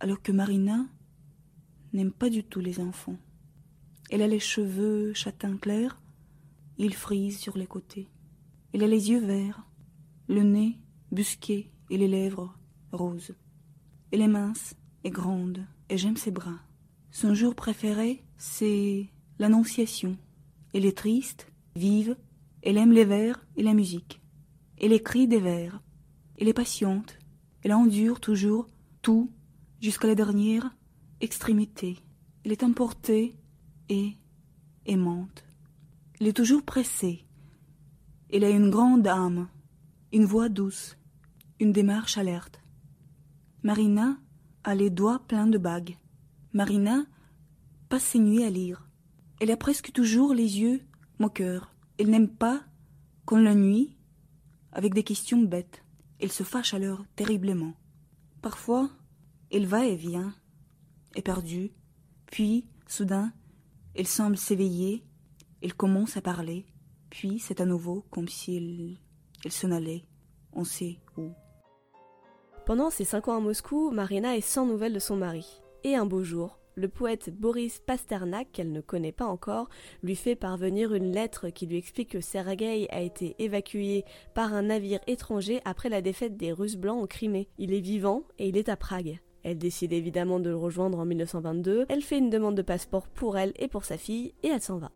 alors 0.00 0.22
que 0.22 0.32
Marina 0.32 0.86
n'aime 1.92 2.12
pas 2.12 2.30
du 2.30 2.44
tout 2.44 2.60
les 2.60 2.80
enfants. 2.80 3.18
Elle 4.10 4.22
a 4.22 4.28
les 4.28 4.40
cheveux 4.40 5.12
châtain 5.14 5.56
clair, 5.56 6.00
ils 6.78 6.94
frisent 6.94 7.38
sur 7.38 7.58
les 7.58 7.66
côtés. 7.66 8.08
Elle 8.72 8.84
a 8.84 8.86
les 8.86 9.10
yeux 9.10 9.20
verts, 9.20 9.66
le 10.28 10.42
nez 10.42 10.78
busqué 11.10 11.70
et 11.90 11.96
les 11.96 12.08
lèvres 12.08 12.56
roses. 12.92 13.34
Elle 14.12 14.22
est 14.22 14.28
mince 14.28 14.74
et 15.04 15.10
grande, 15.10 15.66
et 15.88 15.98
j'aime 15.98 16.16
ses 16.16 16.30
bras. 16.30 16.60
Son 17.10 17.34
jour 17.34 17.54
préféré, 17.54 18.22
c'est 18.36 19.08
l'Annonciation. 19.38 20.16
Elle 20.74 20.86
est 20.86 20.96
triste, 20.96 21.50
vive, 21.76 22.16
elle 22.62 22.76
aime 22.76 22.92
les 22.92 23.04
vers 23.04 23.44
et 23.56 23.62
la 23.62 23.74
musique. 23.74 24.20
Elle 24.78 24.92
écrit 24.92 25.26
des 25.26 25.40
vers. 25.40 25.82
Elle 26.38 26.48
est 26.48 26.54
patiente. 26.54 27.18
Elle 27.62 27.72
endure 27.72 28.20
toujours 28.20 28.68
tout 29.02 29.30
jusqu'à 29.80 30.08
la 30.08 30.14
dernière 30.14 30.74
extrémité. 31.20 31.98
Elle 32.44 32.52
est 32.52 32.62
emportée 32.62 33.36
et 33.88 34.16
aimante. 34.86 35.44
Elle 36.20 36.28
est 36.28 36.36
toujours 36.36 36.62
pressée. 36.62 37.26
Elle 38.32 38.44
a 38.44 38.50
une 38.50 38.70
grande 38.70 39.06
âme, 39.06 39.48
une 40.12 40.24
voix 40.24 40.48
douce, 40.48 40.96
une 41.60 41.72
démarche 41.72 42.18
alerte. 42.18 42.60
Marina 43.62 44.18
a 44.64 44.74
les 44.74 44.90
doigts 44.90 45.20
pleins 45.26 45.46
de 45.46 45.58
bagues. 45.58 45.96
Marina 46.52 47.04
passe 47.88 48.04
ses 48.04 48.18
nuits 48.18 48.44
à 48.44 48.50
lire. 48.50 48.88
Elle 49.40 49.50
a 49.50 49.56
presque 49.56 49.92
toujours 49.92 50.34
les 50.34 50.60
yeux 50.60 50.80
moqueurs. 51.18 51.74
Elle 51.98 52.10
n'aime 52.10 52.28
pas 52.28 52.62
qu'on 53.24 53.38
la 53.38 53.54
nuit 53.54 53.96
avec 54.72 54.94
des 54.94 55.04
questions 55.04 55.42
bêtes. 55.42 55.84
Elle 56.20 56.32
se 56.32 56.42
fâche 56.42 56.74
alors 56.74 57.04
terriblement. 57.16 57.74
Parfois, 58.42 58.90
elle 59.50 59.66
va 59.66 59.86
et 59.86 59.96
vient, 59.96 60.34
éperdue, 61.14 61.72
puis, 62.26 62.66
soudain, 62.86 63.32
elle 63.94 64.06
semble 64.06 64.36
s'éveiller, 64.36 65.04
elle 65.62 65.74
commence 65.74 66.16
à 66.16 66.22
parler, 66.22 66.66
puis 67.10 67.38
c'est 67.38 67.60
à 67.60 67.66
nouveau 67.66 68.04
comme 68.10 68.28
si 68.28 68.56
elle, 68.56 68.98
elle 69.44 69.52
s'en 69.52 69.70
allait, 69.70 70.04
on 70.52 70.64
sait 70.64 70.98
où. 71.16 71.30
Pendant 72.66 72.90
ses 72.90 73.04
cinq 73.04 73.28
ans 73.28 73.36
à 73.36 73.40
Moscou, 73.40 73.90
Marina 73.90 74.36
est 74.36 74.42
sans 74.42 74.66
nouvelles 74.66 74.92
de 74.92 74.98
son 74.98 75.16
mari. 75.16 75.62
Et 75.84 75.94
un 75.94 76.04
beau 76.04 76.22
jour, 76.22 76.58
le 76.74 76.88
poète 76.88 77.30
Boris 77.30 77.80
Pasternak, 77.80 78.52
qu'elle 78.52 78.72
ne 78.72 78.82
connaît 78.82 79.12
pas 79.12 79.24
encore, 79.24 79.68
lui 80.02 80.14
fait 80.14 80.36
parvenir 80.36 80.92
une 80.92 81.12
lettre 81.12 81.48
qui 81.48 81.66
lui 81.66 81.78
explique 81.78 82.10
que 82.10 82.20
Sergueï 82.20 82.86
a 82.90 83.00
été 83.00 83.34
évacué 83.38 84.04
par 84.34 84.52
un 84.52 84.62
navire 84.62 85.00
étranger 85.06 85.60
après 85.64 85.88
la 85.88 86.02
défaite 86.02 86.36
des 86.36 86.52
Russes 86.52 86.76
blancs 86.76 87.02
en 87.02 87.06
Crimée. 87.06 87.48
Il 87.58 87.72
est 87.72 87.80
vivant 87.80 88.22
et 88.38 88.48
il 88.48 88.56
est 88.56 88.68
à 88.68 88.76
Prague. 88.76 89.18
Elle 89.50 89.56
décide 89.56 89.94
évidemment 89.94 90.40
de 90.40 90.50
le 90.50 90.56
rejoindre 90.56 90.98
en 90.98 91.06
1922, 91.06 91.86
elle 91.88 92.02
fait 92.02 92.18
une 92.18 92.28
demande 92.28 92.54
de 92.54 92.60
passeport 92.60 93.08
pour 93.08 93.38
elle 93.38 93.54
et 93.56 93.66
pour 93.66 93.86
sa 93.86 93.96
fille, 93.96 94.34
et 94.42 94.48
elle 94.48 94.60
s'en 94.60 94.76
va. 94.76 94.90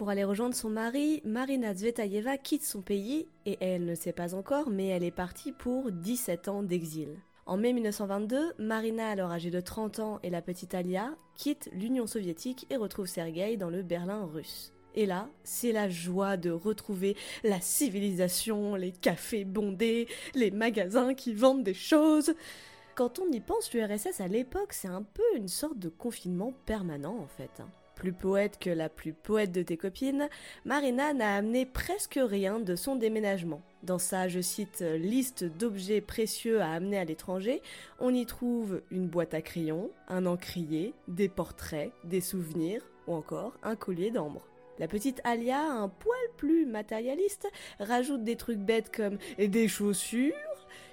Pour 0.00 0.08
aller 0.08 0.24
rejoindre 0.24 0.54
son 0.54 0.70
mari, 0.70 1.20
Marina 1.26 1.74
Zvetaeva 1.74 2.38
quitte 2.38 2.64
son 2.64 2.80
pays 2.80 3.26
et 3.44 3.58
elle 3.60 3.84
ne 3.84 3.94
sait 3.94 4.14
pas 4.14 4.34
encore, 4.34 4.70
mais 4.70 4.86
elle 4.86 5.04
est 5.04 5.10
partie 5.10 5.52
pour 5.52 5.92
17 5.92 6.48
ans 6.48 6.62
d'exil. 6.62 7.18
En 7.44 7.58
mai 7.58 7.74
1922, 7.74 8.54
Marina, 8.58 9.10
alors 9.10 9.30
âgée 9.30 9.50
de 9.50 9.60
30 9.60 9.98
ans, 9.98 10.18
et 10.22 10.30
la 10.30 10.40
petite 10.40 10.72
Alia 10.72 11.10
quittent 11.34 11.68
l'Union 11.74 12.06
soviétique 12.06 12.66
et 12.70 12.78
retrouvent 12.78 13.04
Sergueï 13.04 13.58
dans 13.58 13.68
le 13.68 13.82
Berlin 13.82 14.24
russe. 14.24 14.72
Et 14.94 15.04
là, 15.04 15.28
c'est 15.44 15.70
la 15.70 15.90
joie 15.90 16.38
de 16.38 16.50
retrouver 16.50 17.14
la 17.44 17.60
civilisation, 17.60 18.76
les 18.76 18.92
cafés 18.92 19.44
bondés, 19.44 20.08
les 20.34 20.50
magasins 20.50 21.12
qui 21.12 21.34
vendent 21.34 21.62
des 21.62 21.74
choses. 21.74 22.32
Quand 22.94 23.18
on 23.18 23.30
y 23.30 23.40
pense, 23.40 23.70
l'URSS 23.74 24.22
à 24.22 24.28
l'époque, 24.28 24.72
c'est 24.72 24.88
un 24.88 25.02
peu 25.02 25.36
une 25.36 25.48
sorte 25.48 25.78
de 25.78 25.90
confinement 25.90 26.54
permanent 26.64 27.18
en 27.18 27.26
fait. 27.26 27.62
Plus 28.00 28.14
poète 28.14 28.58
que 28.58 28.70
la 28.70 28.88
plus 28.88 29.12
poète 29.12 29.52
de 29.52 29.60
tes 29.60 29.76
copines, 29.76 30.30
Marina 30.64 31.12
n'a 31.12 31.36
amené 31.36 31.66
presque 31.66 32.18
rien 32.18 32.58
de 32.58 32.74
son 32.74 32.96
déménagement. 32.96 33.60
Dans 33.82 33.98
sa, 33.98 34.26
je 34.26 34.40
cite, 34.40 34.80
liste 34.80 35.44
d'objets 35.44 36.00
précieux 36.00 36.62
à 36.62 36.72
amener 36.72 36.96
à 36.96 37.04
l'étranger, 37.04 37.60
on 37.98 38.14
y 38.14 38.24
trouve 38.24 38.80
une 38.90 39.06
boîte 39.06 39.34
à 39.34 39.42
crayons, 39.42 39.90
un 40.08 40.24
encrier, 40.24 40.94
des 41.08 41.28
portraits, 41.28 41.92
des 42.04 42.22
souvenirs 42.22 42.80
ou 43.06 43.12
encore 43.12 43.52
un 43.62 43.76
collier 43.76 44.10
d'ambre. 44.10 44.46
La 44.78 44.88
petite 44.88 45.20
Alia, 45.24 45.60
un 45.60 45.90
poil 45.90 46.18
plus 46.38 46.64
matérialiste, 46.64 47.48
rajoute 47.80 48.24
des 48.24 48.36
trucs 48.36 48.60
bêtes 48.60 48.96
comme 48.96 49.18
des 49.36 49.68
chaussures, 49.68 50.32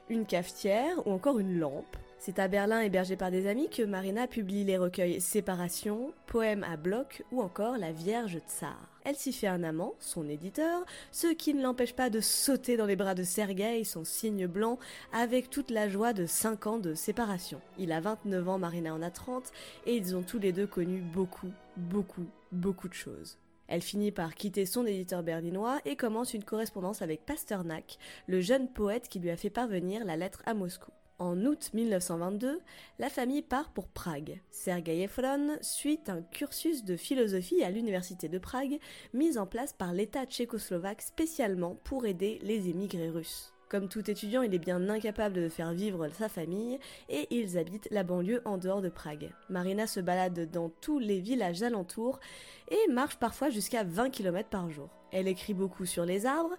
une 0.09 0.25
cafetière 0.25 1.07
ou 1.07 1.11
encore 1.11 1.39
une 1.39 1.57
lampe. 1.57 1.95
C'est 2.19 2.39
à 2.39 2.47
Berlin, 2.47 2.81
hébergé 2.81 3.15
par 3.15 3.29
des 3.29 3.47
amis, 3.47 3.69
que 3.69 3.83
Marina 3.83 4.27
publie 4.27 4.63
les 4.63 4.77
recueils 4.77 5.21
Séparation, 5.21 6.13
Poèmes 6.25 6.63
à 6.63 6.75
bloc 6.75 7.23
ou 7.31 7.41
encore 7.41 7.77
La 7.77 7.91
Vierge 7.91 8.39
Tsar. 8.47 8.89
Elle 9.03 9.15
s'y 9.15 9.31
fait 9.31 9.47
un 9.47 9.63
amant, 9.63 9.93
son 9.99 10.27
éditeur, 10.27 10.83
ce 11.11 11.27
qui 11.27 11.53
ne 11.53 11.61
l'empêche 11.61 11.93
pas 11.93 12.09
de 12.09 12.19
sauter 12.19 12.75
dans 12.75 12.87
les 12.87 12.95
bras 12.95 13.13
de 13.13 13.21
Sergueï, 13.23 13.85
son 13.85 14.03
signe 14.03 14.47
blanc, 14.47 14.79
avec 15.13 15.51
toute 15.51 15.69
la 15.69 15.87
joie 15.87 16.11
de 16.11 16.25
5 16.25 16.67
ans 16.67 16.79
de 16.79 16.95
séparation. 16.95 17.61
Il 17.77 17.91
a 17.91 18.01
29 18.01 18.49
ans, 18.49 18.59
Marina 18.59 18.93
en 18.93 19.03
a 19.03 19.11
30, 19.11 19.51
et 19.85 19.95
ils 19.95 20.15
ont 20.15 20.23
tous 20.23 20.39
les 20.39 20.51
deux 20.51 20.67
connu 20.67 21.01
beaucoup, 21.01 21.51
beaucoup, 21.77 22.25
beaucoup 22.51 22.89
de 22.89 22.95
choses. 22.95 23.37
Elle 23.67 23.81
finit 23.81 24.11
par 24.11 24.33
quitter 24.33 24.65
son 24.65 24.85
éditeur 24.85 25.23
berlinois 25.23 25.79
et 25.85 25.95
commence 25.95 26.33
une 26.33 26.43
correspondance 26.43 27.01
avec 27.01 27.25
Pasternak, 27.25 27.99
le 28.25 28.41
jeune 28.41 28.69
poète 28.69 29.07
qui 29.07 29.19
lui 29.19 29.29
a 29.29 29.37
fait 29.37 29.49
parvenir 29.51 30.03
la 30.03 30.17
lettre 30.17 30.41
à 30.45 30.53
Moscou. 30.53 30.91
En 31.19 31.45
août 31.45 31.71
1922, 31.73 32.59
la 32.99 33.09
famille 33.09 33.41
part 33.41 33.71
pour 33.71 33.87
Prague. 33.87 34.39
Sergei 34.51 35.01
Efron 35.01 35.57
suit 35.61 35.99
un 36.07 36.21
cursus 36.21 36.83
de 36.83 36.95
philosophie 36.95 37.63
à 37.63 37.71
l'université 37.71 38.29
de 38.29 38.37
Prague, 38.37 38.77
mis 39.15 39.39
en 39.39 39.47
place 39.47 39.73
par 39.73 39.93
l'État 39.93 40.27
tchécoslovaque 40.27 41.01
spécialement 41.01 41.73
pour 41.83 42.05
aider 42.05 42.37
les 42.43 42.69
émigrés 42.69 43.09
russes. 43.09 43.51
Comme 43.67 43.89
tout 43.89 44.09
étudiant, 44.09 44.43
il 44.43 44.53
est 44.53 44.59
bien 44.59 44.89
incapable 44.89 45.35
de 45.35 45.49
faire 45.49 45.73
vivre 45.73 46.07
sa 46.09 46.29
famille 46.29 46.79
et 47.09 47.27
ils 47.31 47.57
habitent 47.57 47.89
la 47.89 48.03
banlieue 48.03 48.43
en 48.45 48.59
dehors 48.59 48.83
de 48.83 48.89
Prague. 48.89 49.33
Marina 49.49 49.87
se 49.87 49.99
balade 49.99 50.51
dans 50.51 50.69
tous 50.69 50.99
les 50.99 51.19
villages 51.19 51.63
alentours 51.63 52.19
et 52.69 52.91
marche 52.91 53.17
parfois 53.17 53.49
jusqu'à 53.49 53.83
20 53.83 54.11
km 54.11 54.47
par 54.49 54.69
jour. 54.69 54.89
Elle 55.11 55.27
écrit 55.27 55.53
beaucoup 55.53 55.85
sur 55.85 56.05
les 56.05 56.25
arbres, 56.25 56.55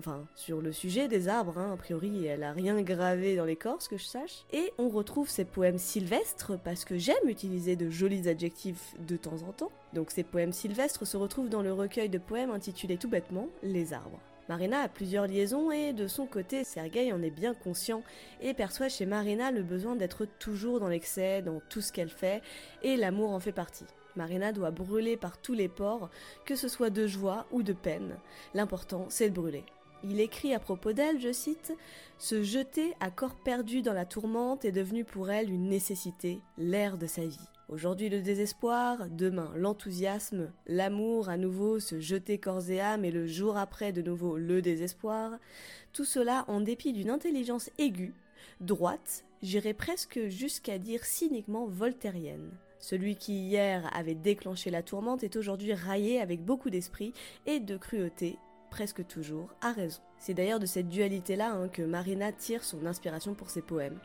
enfin 0.00 0.24
sur 0.34 0.62
le 0.62 0.72
sujet 0.72 1.08
des 1.08 1.28
arbres, 1.28 1.58
hein, 1.58 1.74
a 1.74 1.76
priori 1.76 2.24
elle 2.26 2.42
a 2.42 2.52
rien 2.52 2.80
gravé 2.80 3.36
dans 3.36 3.44
l'écorce 3.44 3.86
que 3.86 3.98
je 3.98 4.06
sache, 4.06 4.46
et 4.50 4.72
on 4.78 4.88
retrouve 4.88 5.28
ses 5.28 5.44
poèmes 5.44 5.76
sylvestres 5.76 6.58
parce 6.64 6.86
que 6.86 6.96
j'aime 6.96 7.28
utiliser 7.28 7.76
de 7.76 7.90
jolis 7.90 8.26
adjectifs 8.26 8.94
de 9.06 9.16
temps 9.16 9.42
en 9.46 9.52
temps. 9.52 9.70
Donc 9.92 10.10
ces 10.10 10.22
poèmes 10.22 10.54
sylvestres 10.54 11.06
se 11.06 11.18
retrouvent 11.18 11.50
dans 11.50 11.60
le 11.60 11.74
recueil 11.74 12.08
de 12.08 12.16
poèmes 12.16 12.50
intitulé 12.50 12.96
tout 12.96 13.10
bêtement 13.10 13.48
Les 13.62 13.92
arbres. 13.92 14.20
Marina 14.48 14.80
a 14.80 14.88
plusieurs 14.88 15.26
liaisons 15.26 15.70
et 15.70 15.92
de 15.92 16.06
son 16.06 16.24
côté, 16.24 16.64
Sergei 16.64 17.12
en 17.12 17.22
est 17.22 17.30
bien 17.30 17.52
conscient 17.52 18.02
et 18.40 18.54
perçoit 18.54 18.88
chez 18.88 19.04
Marina 19.04 19.52
le 19.52 19.62
besoin 19.62 19.96
d'être 19.96 20.24
toujours 20.24 20.80
dans 20.80 20.88
l'excès, 20.88 21.42
dans 21.42 21.60
tout 21.68 21.82
ce 21.82 21.92
qu'elle 21.92 22.08
fait, 22.08 22.40
et 22.82 22.96
l'amour 22.96 23.32
en 23.32 23.38
fait 23.38 23.52
partie. 23.52 23.84
Marina 24.16 24.52
doit 24.52 24.70
brûler 24.70 25.16
par 25.16 25.38
tous 25.38 25.54
les 25.54 25.68
pores, 25.68 26.10
que 26.44 26.56
ce 26.56 26.68
soit 26.68 26.90
de 26.90 27.06
joie 27.06 27.46
ou 27.50 27.62
de 27.62 27.72
peine. 27.72 28.16
L'important, 28.54 29.06
c'est 29.08 29.30
de 29.30 29.34
brûler. 29.34 29.64
Il 30.02 30.20
écrit 30.20 30.54
à 30.54 30.58
propos 30.58 30.92
d'elle, 30.92 31.20
je 31.20 31.32
cite, 31.32 31.74
Se 32.18 32.42
jeter 32.42 32.94
à 33.00 33.10
corps 33.10 33.34
perdu 33.34 33.82
dans 33.82 33.92
la 33.92 34.06
tourmente 34.06 34.64
est 34.64 34.72
devenu 34.72 35.04
pour 35.04 35.30
elle 35.30 35.50
une 35.50 35.68
nécessité, 35.68 36.40
l'air 36.56 36.96
de 36.96 37.06
sa 37.06 37.26
vie. 37.26 37.48
Aujourd'hui 37.68 38.08
le 38.08 38.20
désespoir, 38.20 39.08
demain 39.10 39.52
l'enthousiasme, 39.54 40.50
l'amour 40.66 41.28
à 41.28 41.36
nouveau 41.36 41.78
se 41.78 42.00
jeter 42.00 42.38
corps 42.38 42.68
et 42.70 42.80
âme 42.80 43.04
et 43.04 43.10
le 43.10 43.26
jour 43.26 43.56
après 43.56 43.92
de 43.92 44.02
nouveau 44.02 44.38
le 44.38 44.62
désespoir, 44.62 45.38
tout 45.92 46.04
cela 46.04 46.44
en 46.48 46.60
dépit 46.60 46.92
d'une 46.92 47.10
intelligence 47.10 47.70
aiguë, 47.78 48.14
droite, 48.60 49.24
j'irais 49.42 49.74
presque 49.74 50.28
jusqu'à 50.28 50.78
dire 50.78 51.04
cyniquement 51.04 51.66
voltairienne. 51.66 52.50
Celui 52.80 53.16
qui 53.16 53.34
hier 53.34 53.88
avait 53.94 54.14
déclenché 54.14 54.70
la 54.70 54.82
tourmente 54.82 55.22
est 55.22 55.36
aujourd'hui 55.36 55.74
raillé 55.74 56.20
avec 56.20 56.42
beaucoup 56.42 56.70
d'esprit 56.70 57.12
et 57.46 57.60
de 57.60 57.76
cruauté, 57.76 58.38
presque 58.70 59.06
toujours 59.06 59.52
à 59.60 59.72
raison. 59.72 60.00
C'est 60.18 60.34
d'ailleurs 60.34 60.60
de 60.60 60.66
cette 60.66 60.88
dualité-là 60.88 61.52
hein, 61.52 61.68
que 61.68 61.82
Marina 61.82 62.32
tire 62.32 62.64
son 62.64 62.86
inspiration 62.86 63.34
pour 63.34 63.50
ses 63.50 63.62
poèmes. 63.62 63.98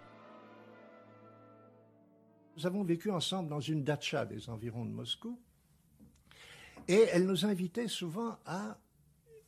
Nous 2.57 2.65
avons 2.65 2.83
vécu 2.83 3.11
ensemble 3.11 3.49
dans 3.49 3.59
une 3.59 3.83
datcha 3.83 4.25
des 4.25 4.49
environs 4.49 4.85
de 4.85 4.91
Moscou. 4.91 5.39
Et 6.87 7.05
elle 7.11 7.25
nous 7.25 7.45
invitait 7.45 7.87
souvent 7.87 8.37
à 8.45 8.77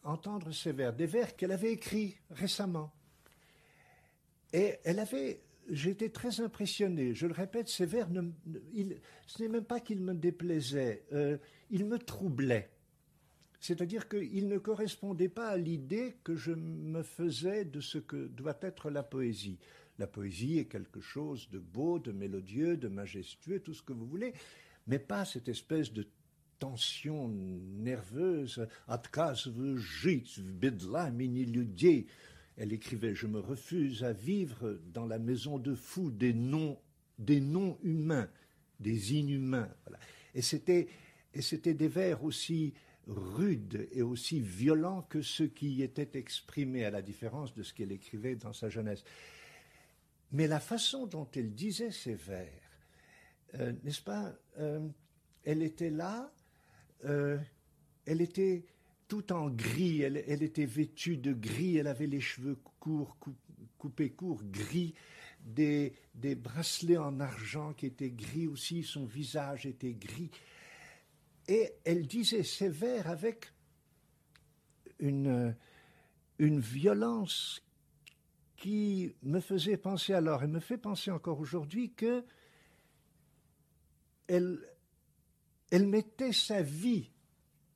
entendre 0.03 0.51
ses 0.51 0.71
vers, 0.71 0.93
des 0.93 1.05
vers 1.05 1.35
qu'elle 1.35 1.51
avait 1.51 1.71
écrits 1.71 2.17
récemment. 2.31 2.91
Et 4.53 4.75
elle 4.83 4.99
avait, 4.99 5.41
j'étais 5.69 6.09
très 6.09 6.41
impressionné. 6.41 7.13
Je 7.13 7.27
le 7.27 7.33
répète, 7.33 7.69
ces 7.69 7.85
vers, 7.85 8.07
ce 9.27 9.41
n'est 9.41 9.49
même 9.49 9.65
pas 9.65 9.79
qu'ils 9.79 10.01
me 10.01 10.13
déplaisaient, 10.13 11.05
euh, 11.13 11.37
ils 11.69 11.85
me 11.85 11.99
troublaient. 11.99 12.71
C'est-à-dire 13.59 14.07
qu'ils 14.07 14.47
ne 14.47 14.57
correspondaient 14.57 15.29
pas 15.29 15.49
à 15.49 15.57
l'idée 15.57 16.17
que 16.23 16.35
je 16.35 16.51
me 16.51 17.03
faisais 17.03 17.65
de 17.65 17.81
ce 17.81 17.97
que 17.97 18.27
doit 18.27 18.57
être 18.61 18.89
la 18.89 19.03
poésie. 19.03 19.57
La 19.99 20.07
poésie 20.07 20.59
est 20.59 20.65
quelque 20.65 21.01
chose 21.01 21.49
de 21.49 21.57
beau, 21.59 21.97
de 21.97 22.11
mélodieux, 22.11 22.77
de 22.77 22.87
majestueux, 22.87 23.59
tout 23.59 23.73
ce 23.73 23.81
que 23.81 23.93
vous 23.93 24.05
voulez, 24.05 24.33
mais 24.85 24.99
pas 24.99 25.25
cette 25.25 25.49
espèce 25.49 25.91
de 25.91 26.07
tension 26.59 27.27
nerveuse. 27.29 28.67
Elle 32.57 32.73
écrivait 32.73 33.15
Je 33.15 33.27
me 33.27 33.39
refuse 33.39 34.03
à 34.03 34.13
vivre 34.13 34.79
dans 34.93 35.05
la 35.05 35.19
maison 35.19 35.57
de 35.57 35.73
fous 35.75 36.11
des 36.11 36.33
noms, 36.33 36.79
des 37.17 37.39
noms 37.39 37.77
humains, 37.83 38.29
des 38.79 39.15
inhumains. 39.15 39.69
Et 40.35 40.41
c'était, 40.41 40.87
et 41.33 41.41
c'était 41.41 41.73
des 41.73 41.87
vers 41.87 42.23
aussi 42.23 42.73
rudes 43.07 43.87
et 43.91 44.01
aussi 44.01 44.39
violents 44.39 45.01
que 45.03 45.21
ceux 45.21 45.47
qui 45.47 45.81
étaient 45.81 46.17
exprimés, 46.17 46.85
à 46.85 46.91
la 46.91 47.01
différence 47.01 47.53
de 47.53 47.63
ce 47.63 47.73
qu'elle 47.73 47.91
écrivait 47.91 48.35
dans 48.35 48.53
sa 48.53 48.69
jeunesse. 48.69 49.03
Mais 50.31 50.47
la 50.47 50.59
façon 50.59 51.07
dont 51.07 51.27
elle 51.35 51.53
disait 51.53 51.91
ces 51.91 52.15
vers, 52.15 52.67
euh, 53.55 53.73
n'est-ce 53.83 54.01
pas, 54.01 54.33
euh, 54.59 54.87
elle 55.43 55.63
était 55.63 55.89
là, 55.89 56.31
euh, 57.05 57.37
elle 58.05 58.21
était 58.21 58.65
tout 59.07 59.31
en 59.31 59.49
gris, 59.49 60.01
elle, 60.01 60.17
était 60.17 60.65
vêtue 60.65 61.15
de 61.15 61.31
gris, 61.31 61.77
elle 61.77 61.87
avait 61.87 62.07
les 62.07 62.19
cheveux 62.19 62.57
courts, 62.79 63.17
coupés 63.77 64.09
courts, 64.09 64.43
gris, 64.43 64.93
des, 65.39 65.93
des 66.13 66.35
bracelets 66.35 66.97
en 66.97 67.21
argent 67.21 67.71
qui 67.73 67.85
étaient 67.85 68.11
gris 68.11 68.47
aussi, 68.47 68.83
son 68.83 69.05
visage 69.05 69.65
était 69.65 69.93
gris. 69.93 70.29
Et 71.47 71.73
elle 71.85 72.07
disait 72.07 72.43
ces 72.43 72.69
vers 72.69 73.07
avec 73.07 73.53
une, 74.99 75.55
violence 76.39 77.61
qui 78.57 79.15
me 79.23 79.39
faisait 79.39 79.77
penser 79.77 80.13
alors 80.13 80.43
et 80.43 80.47
me 80.47 80.59
fait 80.59 80.77
penser 80.77 81.11
encore 81.11 81.39
aujourd'hui 81.39 81.93
que 81.93 82.23
elle, 84.27 84.59
mettait 85.71 86.33
sa 86.33 86.61
vie 86.61 87.11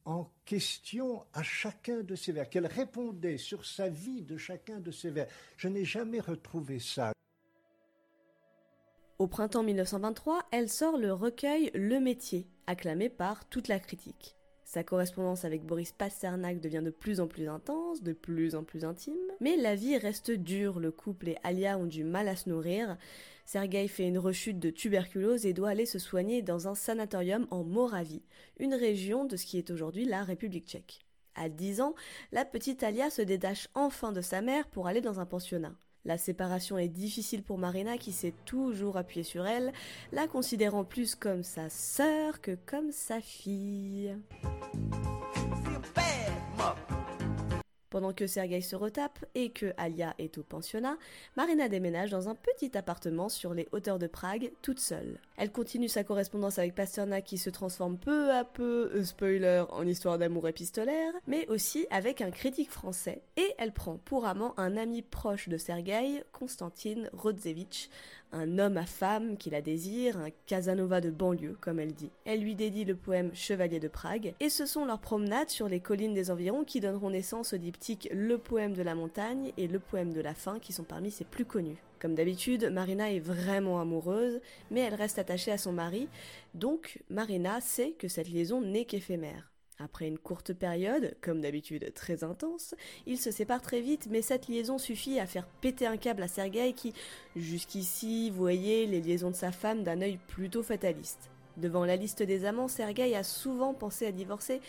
en 0.03 0.29
question 0.43 1.25
à 1.34 1.43
chacun 1.43 2.01
de 2.01 2.15
ses 2.15 2.34
vers, 2.34 2.49
qu'elle 2.49 2.65
répondait 2.65 3.38
sur 3.38 3.65
sa 3.65 3.88
vie 3.88 4.23
de 4.23 4.36
chacun 4.38 4.79
de 4.79 4.91
ses 4.91 5.12
vers. 5.12 5.27
Je 5.55 5.69
n'ai 5.69 5.86
jamais 5.86 6.19
retrouvé 6.19 6.79
ça. 6.79 7.13
Au 9.21 9.27
printemps 9.27 9.63
1923, 9.63 10.47
elle 10.51 10.67
sort 10.67 10.97
le 10.97 11.13
recueil 11.13 11.69
Le 11.75 11.99
métier, 11.99 12.47
acclamé 12.71 13.10
par 13.10 13.45
toute 13.49 13.67
la 13.67 13.79
critique. 13.79 14.36
Sa 14.63 14.86
correspondance 14.86 15.43
avec 15.43 15.65
Boris 15.65 15.91
Pasternak 15.91 16.62
devient 16.62 16.81
de 16.81 16.89
plus 16.89 17.19
en 17.19 17.27
plus 17.27 17.49
intense, 17.49 18.01
de 18.01 18.13
plus 18.13 18.55
en 18.55 18.63
plus 18.63 18.86
intime. 18.86 19.17
Mais 19.41 19.57
la 19.57 19.75
vie 19.75 19.97
reste 19.97 20.31
dure, 20.31 20.79
le 20.79 20.91
couple 20.91 21.27
et 21.27 21.38
Alia 21.43 21.77
ont 21.77 21.86
du 21.86 22.05
mal 22.05 22.29
à 22.29 22.38
se 22.38 22.47
nourrir. 22.47 22.97
Sergei 23.43 23.89
fait 23.89 24.07
une 24.07 24.17
rechute 24.17 24.60
de 24.60 24.69
tuberculose 24.69 25.45
et 25.45 25.51
doit 25.51 25.71
aller 25.71 25.86
se 25.86 25.99
soigner 25.99 26.41
dans 26.41 26.69
un 26.69 26.75
sanatorium 26.75 27.45
en 27.51 27.65
Moravie, 27.65 28.23
une 28.57 28.73
région 28.73 29.25
de 29.25 29.36
ce 29.36 29.45
qui 29.45 29.57
est 29.57 29.71
aujourd'hui 29.71 30.05
la 30.05 30.23
République 30.23 30.67
tchèque. 30.67 30.99
À 31.36 31.49
10 31.49 31.81
ans, 31.81 31.95
la 32.31 32.45
petite 32.45 32.84
Alia 32.84 33.10
se 33.10 33.21
détache 33.21 33.67
enfin 33.75 34.13
de 34.13 34.21
sa 34.21 34.41
mère 34.41 34.69
pour 34.69 34.88
aller 34.88 35.01
dans 35.01 35.19
un 35.19 35.25
pensionnat. 35.25 35.75
La 36.03 36.17
séparation 36.17 36.77
est 36.77 36.87
difficile 36.87 37.43
pour 37.43 37.57
Marina 37.57 37.97
qui 37.97 38.11
s'est 38.11 38.33
toujours 38.45 38.97
appuyée 38.97 39.23
sur 39.23 39.45
elle, 39.45 39.71
la 40.11 40.27
considérant 40.27 40.83
plus 40.83 41.13
comme 41.13 41.43
sa 41.43 41.69
sœur 41.69 42.41
que 42.41 42.57
comme 42.65 42.91
sa 42.91 43.21
fille. 43.21 44.15
Pendant 47.91 48.13
que 48.13 48.25
Sergei 48.25 48.62
se 48.62 48.77
retape 48.77 49.25
et 49.36 49.49
que 49.49 49.73
Alia 49.75 50.15
est 50.17 50.38
au 50.38 50.43
pensionnat, 50.43 50.97
Marina 51.36 51.67
déménage 51.67 52.10
dans 52.10 52.30
un 52.30 52.36
petit 52.36 52.77
appartement 52.77 53.27
sur 53.27 53.54
les 53.54 53.67
hauteurs 53.73 53.99
de 53.99 54.08
Prague, 54.08 54.54
toute 54.62 54.80
seule. 54.80 55.19
Elle 55.36 55.51
continue 55.51 55.89
sa 55.89 56.06
correspondance 56.06 56.58
avec 56.58 56.73
Pasternak 56.73 57.25
qui 57.25 57.38
se 57.38 57.49
transforme 57.49 57.97
peu 57.97 58.32
à 58.32 58.45
peu, 58.45 58.91
euh, 58.93 59.04
spoiler, 59.04 59.65
en 59.71 59.86
histoire 59.86 60.17
d'amour 60.17 60.47
épistolaire, 60.47 61.12
mais 61.27 61.45
aussi 61.49 61.86
avec 61.89 62.21
un 62.21 62.32
critique 62.32 62.71
français, 62.71 63.23
et 63.36 63.54
elle 63.58 63.73
prend 63.73 63.97
pour 63.97 64.25
amant 64.25 64.54
un 64.56 64.77
ami 64.77 65.01
proche 65.01 65.49
de 65.49 65.58
Sergei, 65.58 66.23
Konstantin 66.32 67.10
Rodzevich, 67.12 67.89
un 68.31 68.59
homme 68.59 68.77
à 68.77 68.85
femme 68.85 69.37
qui 69.37 69.49
la 69.49 69.61
désire, 69.61 70.17
un 70.17 70.29
Casanova 70.45 71.01
de 71.01 71.09
banlieue, 71.09 71.57
comme 71.59 71.79
elle 71.79 71.93
dit. 71.93 72.09
Elle 72.25 72.41
lui 72.41 72.55
dédie 72.55 72.85
le 72.85 72.95
poème 72.95 73.31
Chevalier 73.33 73.79
de 73.79 73.87
Prague, 73.87 74.33
et 74.39 74.49
ce 74.49 74.65
sont 74.65 74.85
leurs 74.85 74.99
promenades 74.99 75.49
sur 75.49 75.67
les 75.67 75.79
collines 75.79 76.13
des 76.13 76.31
environs 76.31 76.63
qui 76.63 76.79
donneront 76.79 77.09
naissance 77.09 77.53
au 77.53 77.57
diptyque 77.57 78.09
Le 78.13 78.37
poème 78.37 78.73
de 78.73 78.83
la 78.83 78.95
montagne 78.95 79.51
et 79.57 79.67
Le 79.67 79.79
poème 79.79 80.13
de 80.13 80.21
la 80.21 80.33
faim, 80.33 80.59
qui 80.61 80.73
sont 80.73 80.83
parmi 80.83 81.11
ses 81.11 81.25
plus 81.25 81.45
connus. 81.45 81.77
Comme 81.99 82.15
d'habitude, 82.15 82.71
Marina 82.71 83.11
est 83.11 83.19
vraiment 83.19 83.79
amoureuse, 83.79 84.39
mais 84.71 84.79
elle 84.81 84.95
reste 84.95 85.19
attachée 85.19 85.51
à 85.51 85.59
son 85.59 85.71
mari, 85.71 86.07
donc 86.55 86.99
Marina 87.09 87.61
sait 87.61 87.91
que 87.91 88.07
cette 88.07 88.29
liaison 88.29 88.61
n'est 88.61 88.85
qu'éphémère. 88.85 89.50
Après 89.83 90.07
une 90.07 90.19
courte 90.19 90.53
période, 90.53 91.15
comme 91.21 91.41
d'habitude 91.41 91.91
très 91.95 92.23
intense, 92.23 92.75
ils 93.07 93.17
se 93.17 93.31
séparent 93.31 93.63
très 93.63 93.81
vite, 93.81 94.07
mais 94.11 94.21
cette 94.21 94.47
liaison 94.47 94.77
suffit 94.77 95.19
à 95.19 95.25
faire 95.25 95.47
péter 95.47 95.87
un 95.87 95.97
câble 95.97 96.21
à 96.21 96.27
Sergueï 96.27 96.73
qui, 96.73 96.93
jusqu'ici, 97.35 98.29
voyait 98.29 98.85
les 98.85 99.01
liaisons 99.01 99.31
de 99.31 99.35
sa 99.35 99.51
femme 99.51 99.83
d'un 99.83 100.01
œil 100.01 100.19
plutôt 100.27 100.61
fataliste. 100.61 101.31
Devant 101.57 101.83
la 101.83 101.95
liste 101.95 102.21
des 102.21 102.45
amants, 102.45 102.67
Sergueï 102.67 103.15
a 103.15 103.23
souvent 103.23 103.73
pensé 103.73 104.05
à 104.05 104.11
divorcer, 104.11 104.61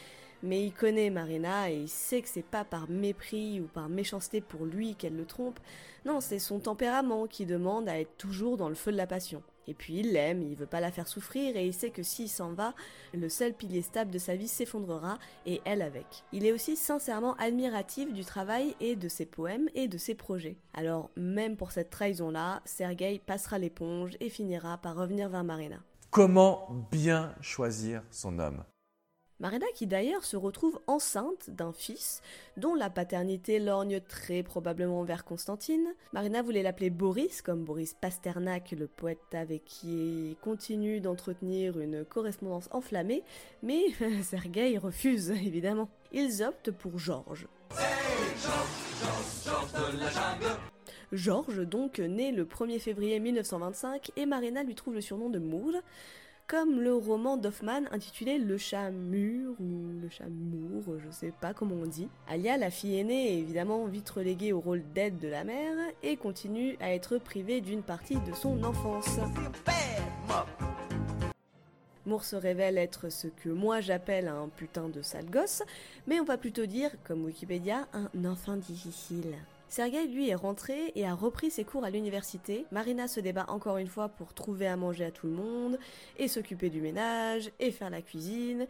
mais 0.42 0.64
il 0.64 0.72
connaît 0.72 1.10
Marina 1.10 1.70
et 1.70 1.76
il 1.76 1.88
sait 1.88 2.22
que 2.22 2.28
c'est 2.28 2.42
pas 2.42 2.64
par 2.64 2.88
mépris 2.88 3.60
ou 3.60 3.64
par 3.64 3.90
méchanceté 3.90 4.40
pour 4.40 4.64
lui 4.64 4.94
qu'elle 4.94 5.16
le 5.16 5.26
trompe. 5.26 5.60
Non, 6.06 6.22
c'est 6.22 6.38
son 6.38 6.58
tempérament 6.58 7.26
qui 7.26 7.44
demande 7.44 7.88
à 7.88 8.00
être 8.00 8.16
toujours 8.16 8.56
dans 8.56 8.70
le 8.70 8.74
feu 8.74 8.92
de 8.92 8.96
la 8.96 9.06
passion. 9.06 9.42
Et 9.68 9.74
puis 9.74 10.00
il 10.00 10.12
l'aime, 10.12 10.42
il 10.42 10.56
veut 10.56 10.66
pas 10.66 10.80
la 10.80 10.90
faire 10.90 11.08
souffrir 11.08 11.56
et 11.56 11.66
il 11.66 11.72
sait 11.72 11.90
que 11.90 12.02
s'il 12.02 12.28
s'en 12.28 12.52
va, 12.52 12.74
le 13.14 13.28
seul 13.28 13.52
pilier 13.52 13.82
stable 13.82 14.10
de 14.10 14.18
sa 14.18 14.34
vie 14.34 14.48
s'effondrera 14.48 15.18
et 15.46 15.60
elle 15.64 15.82
avec. 15.82 16.24
Il 16.32 16.46
est 16.46 16.52
aussi 16.52 16.76
sincèrement 16.76 17.34
admiratif 17.36 18.12
du 18.12 18.24
travail 18.24 18.74
et 18.80 18.96
de 18.96 19.08
ses 19.08 19.26
poèmes 19.26 19.68
et 19.74 19.88
de 19.88 19.98
ses 19.98 20.14
projets. 20.14 20.56
Alors 20.74 21.10
même 21.16 21.56
pour 21.56 21.72
cette 21.72 21.90
trahison-là, 21.90 22.62
Sergei 22.64 23.20
passera 23.24 23.58
l'éponge 23.58 24.16
et 24.20 24.28
finira 24.28 24.78
par 24.78 24.96
revenir 24.96 25.28
vers 25.28 25.44
Marina. 25.44 25.78
Comment 26.10 26.68
bien 26.90 27.34
choisir 27.40 28.02
son 28.10 28.38
homme? 28.38 28.64
Marina 29.42 29.66
qui 29.74 29.88
d'ailleurs 29.88 30.24
se 30.24 30.36
retrouve 30.36 30.78
enceinte 30.86 31.50
d'un 31.50 31.72
fils 31.72 32.22
dont 32.56 32.76
la 32.76 32.90
paternité 32.90 33.58
lorgne 33.58 34.00
très 34.00 34.44
probablement 34.44 35.02
vers 35.02 35.24
Constantine. 35.24 35.84
Marina 36.12 36.42
voulait 36.42 36.62
l'appeler 36.62 36.90
Boris, 36.90 37.42
comme 37.42 37.64
Boris 37.64 37.92
Pasternak, 37.92 38.70
le 38.70 38.86
poète 38.86 39.18
avec 39.32 39.64
qui 39.64 40.36
continue 40.42 41.00
d'entretenir 41.00 41.80
une 41.80 42.04
correspondance 42.04 42.68
enflammée, 42.70 43.24
mais 43.64 43.82
Sergueï 44.22 44.78
refuse 44.78 45.32
évidemment. 45.32 45.88
Ils 46.12 46.44
optent 46.44 46.70
pour 46.70 47.00
Georges. 47.00 47.48
Georges, 51.10 51.66
donc, 51.66 51.98
né 51.98 52.30
le 52.30 52.44
1er 52.44 52.78
février 52.78 53.18
1925, 53.18 54.12
et 54.16 54.24
Marina 54.24 54.62
lui 54.62 54.76
trouve 54.76 54.94
le 54.94 55.00
surnom 55.00 55.30
de 55.30 55.40
Moore, 55.40 55.82
comme 56.52 56.82
le 56.82 56.94
roman 56.94 57.38
d'Hoffman 57.38 57.84
intitulé 57.92 58.38
Le 58.38 58.58
chat 58.58 58.90
mûr 58.90 59.52
ou 59.58 59.88
Le 60.02 60.10
chat 60.10 60.28
mour, 60.28 60.98
je 60.98 61.10
sais 61.10 61.32
pas 61.40 61.54
comment 61.54 61.76
on 61.82 61.86
dit. 61.86 62.10
Alia, 62.28 62.58
la 62.58 62.70
fille 62.70 62.98
aînée, 62.98 63.32
est 63.32 63.38
évidemment 63.38 63.86
vite 63.86 64.10
reléguée 64.10 64.52
au 64.52 64.60
rôle 64.60 64.82
d'aide 64.94 65.18
de 65.18 65.28
la 65.28 65.44
mère 65.44 65.74
et 66.02 66.18
continue 66.18 66.76
à 66.78 66.92
être 66.92 67.16
privée 67.16 67.62
d'une 67.62 67.82
partie 67.82 68.16
de 68.16 68.34
son 68.34 68.62
enfance. 68.64 69.18
Moore 72.04 72.24
se 72.24 72.36
révèle 72.36 72.76
être 72.76 73.08
ce 73.08 73.28
que 73.28 73.48
moi 73.48 73.80
j'appelle 73.80 74.28
un 74.28 74.50
putain 74.54 74.90
de 74.90 75.00
sale 75.00 75.30
gosse, 75.30 75.62
mais 76.06 76.20
on 76.20 76.24
va 76.24 76.36
plutôt 76.36 76.66
dire, 76.66 76.90
comme 77.04 77.24
Wikipédia, 77.24 77.88
un 77.94 78.26
enfant 78.26 78.56
difficile. 78.56 79.36
Sergei, 79.72 80.06
lui, 80.06 80.28
est 80.28 80.34
rentré 80.34 80.92
et 80.96 81.06
a 81.06 81.14
repris 81.14 81.50
ses 81.50 81.64
cours 81.64 81.82
à 81.82 81.88
l'université. 81.88 82.66
Marina 82.72 83.08
se 83.08 83.20
débat 83.20 83.46
encore 83.48 83.78
une 83.78 83.86
fois 83.86 84.10
pour 84.10 84.34
trouver 84.34 84.66
à 84.66 84.76
manger 84.76 85.06
à 85.06 85.10
tout 85.10 85.26
le 85.26 85.32
monde, 85.32 85.78
et 86.18 86.28
s'occuper 86.28 86.68
du 86.68 86.82
ménage, 86.82 87.50
et 87.58 87.70
faire 87.70 87.88
la 87.88 88.02
cuisine, 88.02 88.66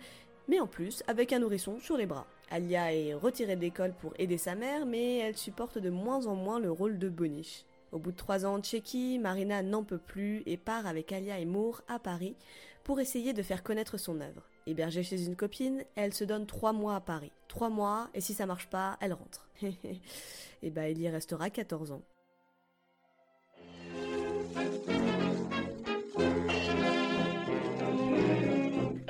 mais 0.46 0.60
en 0.60 0.68
plus 0.68 1.02
avec 1.08 1.32
un 1.32 1.40
nourrisson 1.40 1.80
sur 1.80 1.96
les 1.96 2.06
bras. 2.06 2.28
Alia 2.52 2.94
est 2.94 3.14
retirée 3.14 3.56
de 3.56 3.62
l'école 3.62 3.94
pour 3.94 4.14
aider 4.16 4.38
sa 4.38 4.54
mère, 4.54 4.86
mais 4.86 5.18
elle 5.18 5.36
supporte 5.36 5.76
de 5.76 5.90
moins 5.90 6.28
en 6.28 6.36
moins 6.36 6.60
le 6.60 6.70
rôle 6.70 7.00
de 7.00 7.08
boniche. 7.08 7.64
Au 7.90 7.98
bout 7.98 8.12
de 8.12 8.16
trois 8.16 8.46
ans 8.46 8.54
en 8.54 8.62
Tchéquie, 8.62 9.18
Marina 9.18 9.60
n'en 9.60 9.82
peut 9.82 9.98
plus 9.98 10.44
et 10.46 10.56
part 10.56 10.86
avec 10.86 11.10
Alia 11.10 11.40
et 11.40 11.46
Moore 11.46 11.82
à 11.88 11.98
Paris 11.98 12.36
pour 12.84 13.00
essayer 13.00 13.32
de 13.32 13.42
faire 13.42 13.64
connaître 13.64 13.98
son 13.98 14.20
œuvre. 14.20 14.51
Hébergée 14.66 15.02
chez 15.02 15.24
une 15.24 15.36
copine, 15.36 15.84
elle 15.96 16.14
se 16.14 16.24
donne 16.24 16.46
trois 16.46 16.72
mois 16.72 16.96
à 16.96 17.00
Paris. 17.00 17.32
Trois 17.48 17.68
mois, 17.68 18.08
et 18.14 18.20
si 18.20 18.32
ça 18.32 18.46
marche 18.46 18.68
pas, 18.68 18.96
elle 19.00 19.12
rentre. 19.12 19.48
et 20.62 20.70
bah, 20.70 20.88
il 20.88 21.00
y 21.00 21.08
restera 21.08 21.50
14 21.50 21.92
ans. 21.92 22.02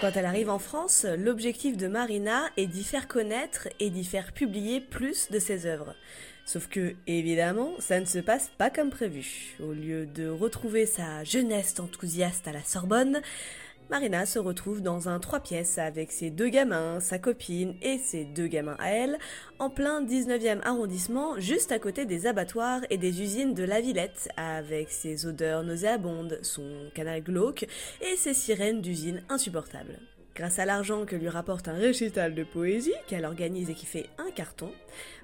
Quand 0.01 0.11
elle 0.17 0.27
arrive 0.27 0.51
en 0.51 0.59
France, 0.59 1.07
l'objectif 1.17 1.77
de 1.77 1.87
Marina 1.87 2.51
est 2.57 2.67
d'y 2.67 2.83
faire 2.83 3.07
connaître 3.07 3.69
et 3.79 3.89
d'y 3.89 4.05
faire 4.05 4.33
publier 4.33 4.81
plus 4.81 5.31
de 5.31 5.39
ses 5.39 5.67
œuvres. 5.67 5.95
Sauf 6.45 6.67
que, 6.69 6.97
évidemment, 7.07 7.71
ça 7.79 8.01
ne 8.01 8.05
se 8.05 8.19
passe 8.19 8.51
pas 8.59 8.69
comme 8.69 8.91
prévu. 8.91 9.55
Au 9.61 9.73
lieu 9.73 10.07
de 10.07 10.29
retrouver 10.29 10.87
sa 10.87 11.23
jeunesse 11.23 11.79
enthousiaste 11.79 12.49
à 12.49 12.53
la 12.53 12.65
Sorbonne, 12.65 13.23
Marina 13.93 14.25
se 14.25 14.39
retrouve 14.39 14.81
dans 14.81 15.11
un 15.11 15.19
trois 15.21 15.41
pièces 15.41 15.77
avec 15.77 16.13
ses 16.13 16.31
deux 16.31 16.49
gamins, 16.49 16.99
sa 16.99 17.19
copine 17.19 17.75
et 17.83 17.99
ses 17.99 18.25
deux 18.25 18.47
gamins 18.47 18.79
à 18.79 18.89
elle, 18.89 19.19
en 19.59 19.69
plein 19.69 20.03
19e 20.03 20.63
arrondissement, 20.65 21.39
juste 21.39 21.73
à 21.73 21.79
côté 21.79 22.07
des 22.07 22.27
abattoirs 22.27 22.81
et 22.89 22.97
des 22.97 23.21
usines 23.21 23.53
de 23.53 23.65
la 23.65 23.83
Villette, 23.83 24.31
avec 24.39 24.89
ses 24.89 25.27
odeurs 25.27 25.63
nauséabondes, 25.63 26.39
son 26.41 26.89
canal 26.95 27.23
glauque 27.23 27.67
et 28.01 28.17
ses 28.17 28.33
sirènes 28.33 28.81
d'usines 28.81 29.23
insupportables. 29.29 29.99
Grâce 30.35 30.59
à 30.59 30.65
l'argent 30.65 31.05
que 31.05 31.15
lui 31.15 31.29
rapporte 31.29 31.69
un 31.69 31.75
récital 31.75 32.35
de 32.35 32.45
poésie 32.45 32.95
qu'elle 33.09 33.27
organise 33.27 33.69
et 33.69 33.75
qui 33.75 33.85
fait 33.85 34.07
un 34.17 34.31
carton, 34.31 34.73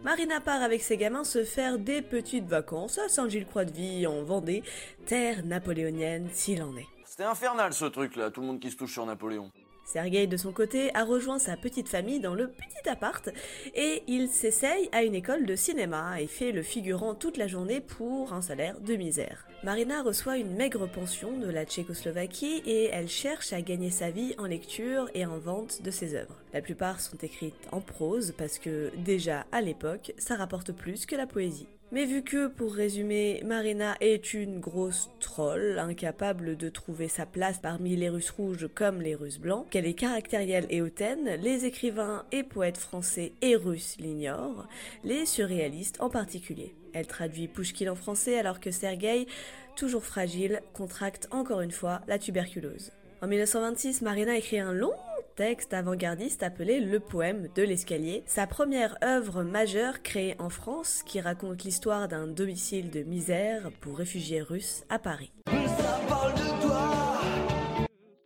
Marina 0.04 0.42
part 0.42 0.62
avec 0.62 0.82
ses 0.82 0.98
gamins 0.98 1.24
se 1.24 1.42
faire 1.42 1.78
des 1.78 2.02
petites 2.02 2.46
vacances 2.46 2.98
à 2.98 3.08
Saint-Gilles-Croix-de-Vie 3.08 4.06
en 4.06 4.24
Vendée, 4.24 4.62
terre 5.06 5.42
napoléonienne 5.46 6.28
s'il 6.32 6.62
en 6.62 6.76
est. 6.76 6.97
C'était 7.18 7.30
infernal 7.30 7.72
ce 7.72 7.84
truc 7.84 8.14
là, 8.14 8.30
tout 8.30 8.42
le 8.42 8.46
monde 8.46 8.60
qui 8.60 8.70
se 8.70 8.76
touche 8.76 8.92
sur 8.92 9.04
Napoléon. 9.04 9.50
Sergei, 9.84 10.28
de 10.28 10.36
son 10.36 10.52
côté, 10.52 10.94
a 10.94 11.02
rejoint 11.02 11.40
sa 11.40 11.56
petite 11.56 11.88
famille 11.88 12.20
dans 12.20 12.36
le 12.36 12.46
petit 12.46 12.88
appart 12.88 13.28
et 13.74 14.04
il 14.06 14.28
s'essaye 14.28 14.88
à 14.92 15.02
une 15.02 15.16
école 15.16 15.44
de 15.44 15.56
cinéma 15.56 16.20
et 16.20 16.28
fait 16.28 16.52
le 16.52 16.62
figurant 16.62 17.16
toute 17.16 17.36
la 17.36 17.48
journée 17.48 17.80
pour 17.80 18.32
un 18.32 18.40
salaire 18.40 18.80
de 18.80 18.94
misère. 18.94 19.48
Marina 19.64 20.04
reçoit 20.04 20.36
une 20.36 20.54
maigre 20.54 20.86
pension 20.86 21.36
de 21.36 21.50
la 21.50 21.64
Tchécoslovaquie 21.64 22.62
et 22.64 22.84
elle 22.92 23.08
cherche 23.08 23.52
à 23.52 23.62
gagner 23.62 23.90
sa 23.90 24.12
vie 24.12 24.36
en 24.38 24.44
lecture 24.44 25.10
et 25.12 25.26
en 25.26 25.38
vente 25.38 25.82
de 25.82 25.90
ses 25.90 26.14
œuvres. 26.14 26.36
La 26.52 26.60
plupart 26.60 27.00
sont 27.00 27.16
écrites 27.16 27.66
en 27.72 27.80
prose 27.80 28.32
parce 28.38 28.60
que 28.60 28.92
déjà 28.96 29.44
à 29.50 29.60
l'époque, 29.60 30.12
ça 30.18 30.36
rapporte 30.36 30.70
plus 30.70 31.04
que 31.04 31.16
la 31.16 31.26
poésie. 31.26 31.66
Mais 31.90 32.04
vu 32.04 32.22
que, 32.22 32.48
pour 32.48 32.74
résumer, 32.74 33.40
Marina 33.46 33.96
est 34.02 34.34
une 34.34 34.60
grosse 34.60 35.08
troll, 35.20 35.78
incapable 35.78 36.58
de 36.58 36.68
trouver 36.68 37.08
sa 37.08 37.24
place 37.24 37.60
parmi 37.60 37.96
les 37.96 38.10
Russes 38.10 38.28
rouges 38.28 38.68
comme 38.74 39.00
les 39.00 39.14
Russes 39.14 39.38
blancs, 39.38 39.66
qu'elle 39.70 39.86
est 39.86 39.94
caractérielle 39.94 40.66
et 40.68 40.82
hautaine, 40.82 41.36
les 41.40 41.64
écrivains 41.64 42.26
et 42.30 42.42
poètes 42.42 42.76
français 42.76 43.32
et 43.40 43.56
russes 43.56 43.96
l'ignorent, 43.98 44.68
les 45.02 45.24
surréalistes 45.24 45.98
en 46.02 46.10
particulier. 46.10 46.74
Elle 46.92 47.06
traduit 47.06 47.48
Pushkin 47.48 47.90
en 47.90 47.94
français 47.94 48.38
alors 48.38 48.60
que 48.60 48.70
Sergei, 48.70 49.26
toujours 49.74 50.04
fragile, 50.04 50.60
contracte 50.74 51.26
encore 51.30 51.62
une 51.62 51.72
fois 51.72 52.02
la 52.06 52.18
tuberculose. 52.18 52.92
En 53.22 53.28
1926, 53.28 54.02
Marina 54.02 54.36
écrit 54.36 54.58
un 54.58 54.72
long 54.72 54.92
texte 55.38 55.72
avant-gardiste 55.72 56.42
appelé 56.42 56.80
Le 56.80 56.98
poème 56.98 57.46
de 57.54 57.62
l'escalier, 57.62 58.24
sa 58.26 58.48
première 58.48 58.98
œuvre 59.04 59.44
majeure 59.44 60.02
créée 60.02 60.34
en 60.40 60.50
France 60.50 61.04
qui 61.06 61.20
raconte 61.20 61.62
l'histoire 61.62 62.08
d'un 62.08 62.26
domicile 62.26 62.90
de 62.90 63.04
misère 63.04 63.70
pour 63.80 63.98
réfugiés 63.98 64.42
russes 64.42 64.82
à 64.88 64.98
Paris. 64.98 65.30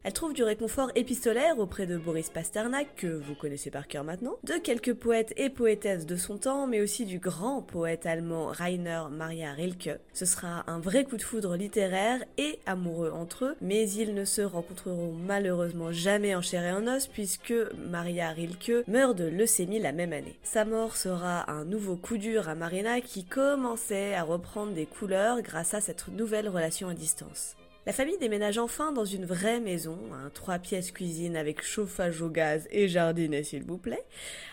Elle 0.04 0.12
trouve 0.12 0.32
du 0.32 0.42
réconfort 0.42 0.90
épistolaire 0.96 1.58
auprès 1.58 1.86
de 1.86 1.96
Boris 1.96 2.28
Pasternak, 2.28 2.96
que 2.96 3.06
vous 3.06 3.36
connaissez 3.36 3.70
par 3.70 3.86
cœur 3.86 4.02
maintenant, 4.02 4.36
de 4.42 4.54
quelques 4.54 4.94
poètes 4.94 5.32
et 5.36 5.48
poétesses 5.48 6.06
de 6.06 6.16
son 6.16 6.38
temps, 6.38 6.66
mais 6.66 6.80
aussi 6.80 7.04
du 7.04 7.20
grand 7.20 7.62
poète 7.62 8.04
allemand 8.04 8.46
Rainer 8.46 9.02
Maria 9.12 9.52
Rilke. 9.52 10.00
Ce 10.12 10.26
sera 10.26 10.64
un 10.66 10.80
vrai 10.80 11.04
coup 11.04 11.16
de 11.16 11.22
foudre 11.22 11.56
littéraire 11.56 12.24
et 12.36 12.58
amoureux 12.66 13.12
entre 13.12 13.44
eux, 13.44 13.56
mais 13.60 13.88
ils 13.90 14.12
ne 14.12 14.24
se 14.24 14.42
rencontreront 14.42 15.12
malheureusement 15.12 15.92
jamais 15.92 16.34
en 16.34 16.42
chair 16.42 16.64
et 16.64 16.72
en 16.72 16.88
os 16.88 17.06
puisque 17.06 17.54
Maria 17.88 18.30
Rilke 18.30 18.84
meurt 18.88 19.16
de 19.16 19.24
leucémie 19.24 19.78
la 19.78 19.92
même 19.92 20.12
année. 20.12 20.36
Sa 20.42 20.64
mort 20.64 20.96
sera 20.96 21.48
un 21.48 21.64
nouveau 21.64 21.94
coup 21.94 22.18
dur 22.18 22.48
à 22.48 22.56
Marina 22.56 23.00
qui 23.00 23.24
commençait 23.24 24.14
à 24.14 24.24
reprendre 24.24 24.72
des 24.72 24.86
couleurs 24.86 25.42
grâce 25.42 25.74
à 25.74 25.80
cette 25.80 26.08
nouvelle 26.08 26.48
relation 26.48 26.88
à 26.88 26.94
distance. 26.94 27.54
La 27.84 27.92
famille 27.92 28.16
déménage 28.18 28.58
enfin 28.58 28.92
dans 28.92 29.04
une 29.04 29.26
vraie 29.26 29.58
maison, 29.58 29.98
un 30.14 30.30
trois 30.30 30.60
pièces 30.60 30.92
cuisine 30.92 31.36
avec 31.36 31.64
chauffage 31.64 32.22
au 32.22 32.28
gaz 32.28 32.68
et 32.70 32.86
jardinet 32.86 33.42
s'il 33.42 33.64
vous 33.64 33.76
plaît, 33.76 34.04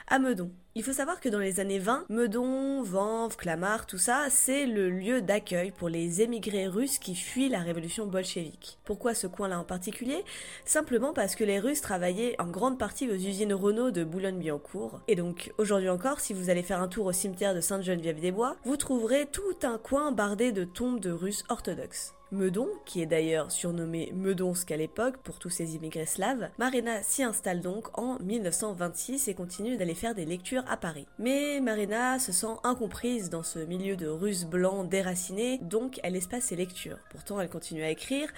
à 0.08 0.18
Meudon. 0.18 0.50
Il 0.74 0.84
faut 0.84 0.94
savoir 0.94 1.20
que 1.20 1.30
dans 1.30 1.38
les 1.38 1.60
années 1.60 1.78
20, 1.78 2.06
Meudon, 2.10 2.82
Vanves, 2.82 3.38
Clamart, 3.38 3.86
tout 3.86 4.00
ça, 4.00 4.26
c'est 4.32 4.66
le 4.66 4.90
lieu 4.90 5.22
d'accueil 5.22 5.70
pour 5.70 5.90
les 5.90 6.24
émigrés 6.24 6.66
russes 6.66 6.98
qui 6.98 7.14
fuient 7.14 7.50
la 7.50 7.60
révolution 7.60 8.08
bolchevique. 8.08 8.80
Pourquoi 8.84 9.14
ce 9.14 9.28
coin-là 9.28 9.60
en 9.60 9.64
particulier? 9.64 10.24
Simplement 10.66 11.14
parce 11.14 11.36
que 11.36 11.44
les 11.44 11.60
Russes 11.60 11.82
travaillaient 11.82 12.36
en 12.42 12.48
grande 12.48 12.80
partie 12.80 13.12
aux 13.12 13.16
usines 13.16 13.54
Renault 13.54 13.92
de 13.92 14.04
Boulogne-Billancourt. 14.04 15.02
Et 15.08 15.16
donc, 15.16 15.52
aujourd'hui 15.60 15.90
encore, 15.90 16.20
si 16.20 16.34
vous 16.34 16.50
allez 16.50 16.64
faire 16.64 16.82
un 16.82 16.88
tour 16.88 17.06
au 17.06 17.12
cimetière 17.12 17.54
de 17.54 17.62
Sainte-Geneviève-des-Bois, 17.62 18.56
vous 18.64 18.78
trouverez 18.78 19.28
tout 19.28 19.42
un 19.62 19.78
coin 19.78 20.12
bardé 20.12 20.52
de 20.52 20.64
tombes 20.64 21.00
de 21.00 21.12
Russes 21.12 21.44
orthodoxes. 21.50 22.16
Meudon, 22.32 22.68
qui 22.86 23.02
est 23.02 23.08
d'ailleurs 23.08 23.52
surnommé 23.52 24.12
Meudonsk 24.14 24.70
à 24.72 24.78
l'époque 24.78 25.18
pour 25.18 25.40
tous 25.40 25.50
ces 25.50 25.76
immigrés 25.76 26.06
slaves, 26.06 26.50
Marina 26.60 27.02
s'y 27.02 27.24
installe 27.24 27.60
donc 27.60 27.98
en 27.98 28.20
1926 28.20 29.28
et 29.28 29.34
continue 29.34 29.78
d'aller 29.78 29.96
faire 29.96 30.14
des 30.14 30.26
lectures 30.26 30.64
à 30.70 30.78
Paris. 30.78 31.08
Mais 31.18 31.60
Marina 31.60 32.20
se 32.20 32.32
sent 32.32 32.56
incomprise 32.64 33.32
dans 33.32 33.42
ce 33.42 33.58
milieu 33.58 33.96
de 33.96 34.08
Russes 34.08 34.46
blancs 34.46 34.88
déracinés, 34.88 35.58
donc 35.58 36.00
elle 36.04 36.16
espace 36.16 36.44
ses 36.46 36.56
lectures. 36.56 37.00
Pourtant, 37.10 37.42
elle 37.42 37.50
continue 37.50 37.84
à 37.84 37.90
écrire. 37.90 38.30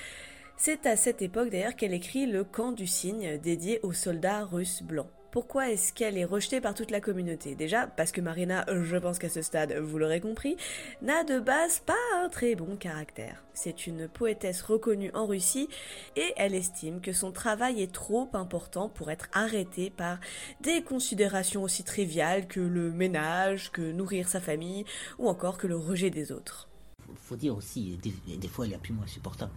C'est 0.55 0.85
à 0.85 0.95
cette 0.95 1.21
époque 1.21 1.49
d'ailleurs 1.49 1.75
qu'elle 1.75 1.93
écrit 1.93 2.27
Le 2.27 2.45
camp 2.45 2.71
du 2.71 2.87
cygne 2.87 3.39
dédié 3.39 3.81
aux 3.83 3.93
soldats 3.93 4.45
russes 4.45 4.83
blancs. 4.83 5.09
Pourquoi 5.31 5.71
est-ce 5.71 5.93
qu'elle 5.93 6.17
est 6.17 6.25
rejetée 6.25 6.59
par 6.59 6.73
toute 6.73 6.91
la 6.91 6.99
communauté? 6.99 7.55
Déjà, 7.55 7.87
parce 7.87 8.11
que 8.11 8.19
Marina, 8.19 8.65
je 8.67 8.97
pense 8.97 9.17
qu'à 9.17 9.29
ce 9.29 9.41
stade, 9.41 9.71
vous 9.77 9.97
l'aurez 9.97 10.19
compris, 10.19 10.57
n'a 11.01 11.23
de 11.23 11.39
base 11.39 11.79
pas 11.79 11.93
un 12.21 12.27
très 12.27 12.53
bon 12.55 12.75
caractère. 12.75 13.41
C'est 13.53 13.87
une 13.87 14.09
poétesse 14.09 14.61
reconnue 14.61 15.09
en 15.13 15.25
Russie 15.25 15.69
et 16.17 16.33
elle 16.35 16.53
estime 16.53 16.99
que 16.99 17.13
son 17.13 17.31
travail 17.31 17.81
est 17.81 17.93
trop 17.93 18.29
important 18.33 18.89
pour 18.89 19.09
être 19.09 19.29
arrêté 19.31 19.89
par 19.89 20.19
des 20.59 20.83
considérations 20.83 21.63
aussi 21.63 21.85
triviales 21.85 22.45
que 22.45 22.59
le 22.59 22.91
ménage, 22.91 23.71
que 23.71 23.81
nourrir 23.81 24.27
sa 24.27 24.41
famille 24.41 24.83
ou 25.17 25.29
encore 25.29 25.57
que 25.57 25.67
le 25.67 25.77
rejet 25.77 26.09
des 26.09 26.33
autres. 26.33 26.67
Faut 27.15 27.37
dire 27.37 27.55
aussi, 27.55 27.97
des, 27.97 28.47
fois 28.49 28.65
elle 28.65 28.73
est 28.73 28.77
plus 28.77 28.93
moins 28.93 29.07
supportable. 29.07 29.53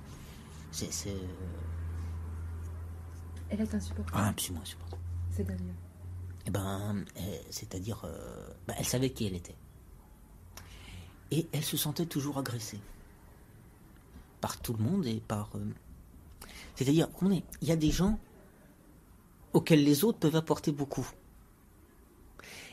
C'est. 0.71 0.89
Elle 3.51 3.61
est 3.61 3.75
insupportable. 3.75 4.25
Ah, 4.25 4.33
plus 4.37 4.53
insupportable. 4.57 5.04
C'est-à-dire 5.35 5.75
Eh 6.47 6.51
ben, 6.51 7.05
euh, 7.17 7.39
c'est-à-dire, 7.51 8.05
euh, 8.05 8.49
ben, 8.67 8.75
elle 8.79 8.85
savait 8.85 9.11
qui 9.11 9.27
elle 9.27 9.35
était. 9.35 9.57
Et 11.31 11.49
elle 11.53 11.65
se 11.65 11.77
sentait 11.77 12.07
toujours 12.07 12.39
agressée. 12.39 12.81
Par 14.41 14.61
tout 14.61 14.75
le 14.75 14.85
monde 14.85 15.07
et 15.07 15.21
par. 15.21 15.51
Euh, 15.57 15.65
c'est-à-dire, 16.77 17.09
il 17.63 17.69
y 17.69 17.73
a 17.73 17.77
des 17.77 17.91
gens 17.91 18.19
auxquels 19.53 19.83
les 19.83 20.05
autres 20.05 20.19
peuvent 20.19 20.37
apporter 20.37 20.73
beaucoup. 20.73 21.09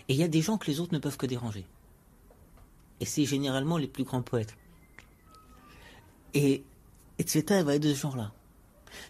Et 0.08 0.14
il 0.14 0.18
y 0.18 0.24
a 0.24 0.28
des 0.28 0.42
gens 0.42 0.58
que 0.58 0.68
les 0.68 0.80
autres 0.80 0.94
ne 0.94 1.00
peuvent 1.00 1.18
que 1.18 1.26
déranger. 1.26 1.66
Et 3.00 3.06
c'est 3.06 3.26
généralement 3.26 3.78
les 3.78 3.88
plus 3.88 4.04
grands 4.04 4.22
poètes. 4.22 4.56
Et, 6.34 6.64
etc. 7.18 7.44
elle 7.50 7.66
va 7.66 7.76
être 7.76 7.84
de 7.84 7.94
ce 7.94 8.02
genre-là. 8.02 8.32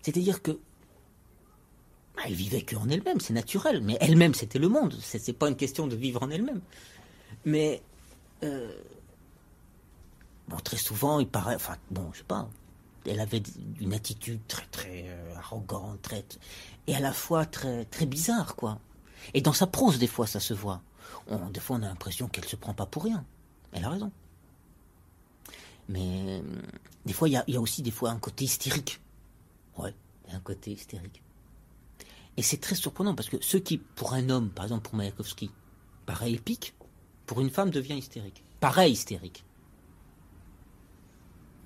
C'est-à-dire 0.01 0.41
que 0.41 0.51
bah, 0.51 0.59
elle 2.25 2.33
vivait 2.33 2.61
que 2.61 2.75
en 2.75 2.89
elle-même, 2.89 3.19
c'est 3.19 3.33
naturel. 3.33 3.81
Mais 3.81 3.97
elle-même, 3.99 4.33
c'était 4.33 4.59
le 4.59 4.69
monde. 4.69 4.95
C'est, 5.01 5.25
n'est 5.27 5.33
pas 5.33 5.49
une 5.49 5.55
question 5.55 5.87
de 5.87 5.95
vivre 5.95 6.21
en 6.23 6.29
elle-même. 6.29 6.61
Mais 7.45 7.81
euh, 8.43 8.71
très 10.63 10.77
souvent, 10.77 11.19
il 11.19 11.27
paraît, 11.27 11.55
enfin, 11.55 11.77
bon, 11.89 12.09
je 12.13 12.19
sais 12.19 12.23
pas. 12.23 12.49
Elle 13.05 13.19
avait 13.19 13.41
une 13.79 13.93
attitude 13.93 14.41
très 14.47 14.65
très 14.67 15.05
euh, 15.07 15.35
arrogante, 15.35 16.13
et 16.87 16.95
à 16.95 16.99
la 16.99 17.13
fois 17.13 17.45
très 17.45 17.85
très 17.85 18.05
bizarre, 18.05 18.55
quoi. 18.55 18.79
Et 19.33 19.41
dans 19.41 19.53
sa 19.53 19.65
prose, 19.65 19.97
des 19.97 20.07
fois, 20.07 20.27
ça 20.27 20.39
se 20.39 20.53
voit. 20.53 20.81
des 21.51 21.59
fois, 21.59 21.77
on 21.77 21.83
a 21.83 21.87
l'impression 21.87 22.27
qu'elle 22.27 22.45
se 22.45 22.55
prend 22.55 22.73
pas 22.73 22.85
pour 22.85 23.03
rien. 23.03 23.25
Elle 23.71 23.85
a 23.85 23.89
raison. 23.89 24.11
Mais 25.89 26.43
des 27.05 27.13
fois, 27.13 27.27
il 27.27 27.33
y 27.33 27.37
a, 27.37 27.43
y 27.47 27.55
a, 27.55 27.61
aussi 27.61 27.81
des 27.81 27.91
fois 27.91 28.11
un 28.11 28.19
côté 28.19 28.45
hystérique. 28.45 29.01
Ouais, 29.77 29.93
un 30.31 30.39
côté 30.39 30.71
hystérique. 30.71 31.21
Et 32.41 32.43
c'est 32.43 32.57
très 32.57 32.73
surprenant 32.73 33.13
parce 33.13 33.29
que 33.29 33.37
ce 33.39 33.57
qui, 33.57 33.77
pour 33.77 34.13
un 34.13 34.31
homme, 34.31 34.49
par 34.49 34.65
exemple 34.65 34.89
pour 34.89 34.95
Mayakovsky, 34.95 35.51
paraît 36.07 36.31
épique, 36.31 36.73
pour 37.27 37.39
une 37.39 37.51
femme 37.51 37.69
devient 37.69 37.93
hystérique. 37.93 38.43
Pareil 38.59 38.93
hystérique. 38.93 39.45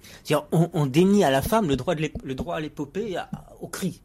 C'est-à-dire, 0.02 0.46
on, 0.52 0.86
dénie 0.86 1.24
à 1.24 1.32
la 1.32 1.42
femme 1.42 1.70
le 1.70 1.78
droit, 1.78 1.96
de 1.96 2.12
le 2.22 2.36
droit 2.36 2.58
à 2.58 2.60
l'épopée, 2.60 3.16
au 3.62 3.70
cri. 3.70 4.02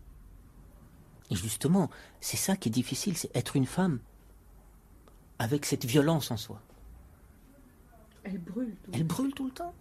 Et 1.33 1.35
justement, 1.35 1.91
c'est 2.21 2.37
ça 2.37 2.55
qui 2.55 2.68
est 2.68 2.73
difficile, 2.73 3.16
c'est 3.16 3.35
être 3.35 3.57
une 3.57 3.66
femme 3.66 3.99
avec 5.41 5.66
cette 5.66 5.87
violence 5.87 6.31
en 6.31 6.37
soi. 6.37 6.62
Elle 8.23 8.39
brûle 8.39 8.77
tout 8.85 8.91
Elle 8.95 9.05
brûle 9.05 9.35
tout 9.35 9.47
le 9.47 9.53
temps. 9.53 9.75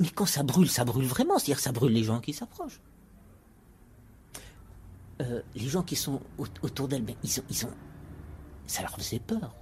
Mais 0.00 0.08
quand 0.08 0.26
ça 0.26 0.42
brûle, 0.42 0.68
ça 0.68 0.84
brûle 0.84 1.06
vraiment, 1.06 1.38
c'est-à-dire 1.38 1.60
ça 1.60 1.70
brûle 1.70 1.92
les 1.92 2.02
gens 2.02 2.18
qui 2.18 2.32
s'approchent. 2.32 2.80
Euh, 5.20 5.42
les 5.54 5.68
gens 5.68 5.82
qui 5.82 5.96
sont 5.96 6.20
autour 6.38 6.88
d'elle, 6.88 7.02
ben, 7.02 7.14
ils, 7.22 7.30
ça 7.30 8.82
leur 8.82 8.96
faisait 8.96 9.18
peur. 9.18 9.54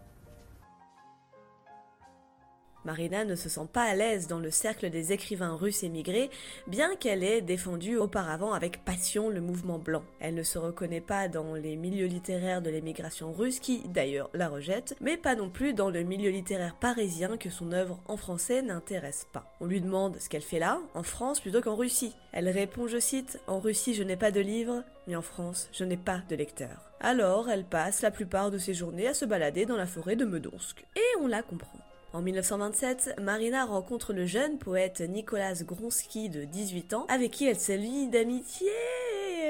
Marina 2.85 3.25
ne 3.25 3.35
se 3.35 3.49
sent 3.49 3.69
pas 3.71 3.83
à 3.83 3.95
l'aise 3.95 4.29
dans 4.29 4.39
le 4.39 4.51
cercle 4.51 4.89
des 4.89 5.13
écrivains 5.13 5.55
russes 5.57 5.83
émigrés, 5.83 6.31
bien 6.69 6.97
qu'elle 6.97 7.23
ait 7.23 7.43
défendu 7.43 7.97
auparavant 7.99 8.53
avec 8.53 8.83
passion 8.85 9.29
le 9.29 9.43
mouvement 9.43 9.79
blanc. 9.79 10.05
Elle 10.21 10.35
ne 10.35 10.43
se 10.43 10.59
reconnaît 10.59 11.03
pas 11.03 11.29
dans 11.29 11.55
les 11.55 11.77
milieux 11.77 12.07
littéraires 12.07 12.63
de 12.63 12.71
l'émigration 12.71 13.33
russe, 13.33 13.61
qui 13.61 13.83
d'ailleurs 13.89 14.31
la 14.33 14.49
rejette, 14.49 14.97
mais 15.01 15.19
pas 15.19 15.35
non 15.35 15.51
plus 15.51 15.75
dans 15.75 15.91
le 15.91 16.03
milieu 16.03 16.31
littéraire 16.31 16.77
parisien 16.77 17.37
que 17.37 17.51
son 17.51 17.73
œuvre 17.73 18.01
en 18.07 18.17
français 18.17 18.63
n'intéresse 18.63 19.27
pas. 19.35 19.53
On 19.61 19.67
lui 19.67 19.83
demande 19.83 20.17
ce 20.19 20.31
qu'elle 20.31 20.41
fait 20.41 20.61
là, 20.61 20.81
en 20.95 21.03
France 21.03 21.41
plutôt 21.41 21.61
qu'en 21.61 21.77
Russie. 21.77 22.15
Elle 22.33 22.49
répond, 22.49 22.87
je 22.87 22.99
cite, 23.01 23.39
En 23.49 23.59
Russie 23.59 23.93
je 23.93 24.03
n'ai 24.03 24.17
pas 24.17 24.31
de 24.31 24.41
livres, 24.41 24.83
mais 25.09 25.17
en 25.17 25.23
France 25.23 25.69
je 25.73 25.83
n'ai 25.83 25.97
pas 25.97 26.23
de 26.29 26.37
lecteurs. 26.37 26.93
Alors 27.01 27.49
elle 27.49 27.65
passe 27.65 28.03
la 28.03 28.13
plupart 28.13 28.53
de 28.53 28.59
ses 28.59 28.75
journées 28.75 29.09
à 29.09 29.15
se 29.15 29.25
balader 29.25 29.67
dans 29.67 29.77
la 29.77 29.87
forêt 29.87 30.15
de 30.15 30.25
Meudonsk. 30.25 30.85
Et 30.95 31.21
on 31.21 31.27
la 31.27 31.43
comprend. 31.43 31.79
En 32.13 32.23
1927, 32.23 33.17
Marina 33.21 33.67
rencontre 33.67 34.13
le 34.13 34.25
jeune 34.25 34.59
poète 34.59 35.01
Nicolas 35.01 35.63
Gronsky 35.63 36.31
de 36.31 36.45
18 36.45 36.95
ans, 36.95 37.07
avec 37.09 37.33
qui 37.33 37.47
elle 37.47 37.61
se 37.61 38.11
d'amitié 38.11 38.71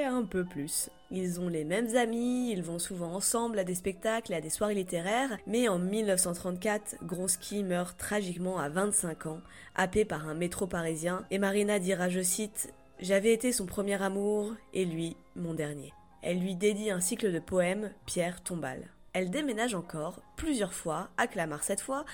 un 0.07 0.25
peu 0.25 0.45
plus. 0.45 0.91
Ils 1.11 1.41
ont 1.41 1.49
les 1.49 1.65
mêmes 1.65 1.97
amis, 1.97 2.51
ils 2.51 2.63
vont 2.63 2.79
souvent 2.79 3.13
ensemble 3.15 3.59
à 3.59 3.65
des 3.65 3.75
spectacles 3.75 4.33
et 4.33 4.37
à 4.37 4.41
des 4.41 4.51
soirées 4.51 4.75
littéraires, 4.75 5.39
mais 5.47 5.69
en 5.69 5.79
1934, 5.79 6.97
Gronsky 7.05 7.63
meurt 7.63 7.97
tragiquement 7.97 8.59
à 8.59 8.69
25 8.69 9.27
ans, 9.27 9.41
happé 9.75 10.05
par 10.05 10.29
un 10.29 10.35
métro 10.35 10.67
parisien, 10.67 11.25
et 11.31 11.39
Marina 11.39 11.79
dira, 11.79 12.09
je 12.09 12.21
cite, 12.21 12.73
J'avais 13.01 13.33
été 13.33 13.53
son 13.53 13.67
premier 13.67 14.03
amour, 14.03 14.55
et 14.75 14.85
lui, 14.85 15.17
mon 15.37 15.55
dernier. 15.55 15.93
Elle 16.21 16.41
lui 16.41 16.57
dédie 16.57 16.91
un 16.91 17.01
cycle 17.01 17.33
de 17.33 17.39
poèmes, 17.39 17.93
Pierre 18.07 18.43
Tombal. 18.43 18.89
Elle 19.15 19.31
déménage 19.31 19.75
encore, 19.75 20.21
plusieurs 20.37 20.75
fois, 20.75 21.09
à 21.17 21.27
Clamart 21.27 21.65
cette 21.65 21.81
fois, 21.81 22.05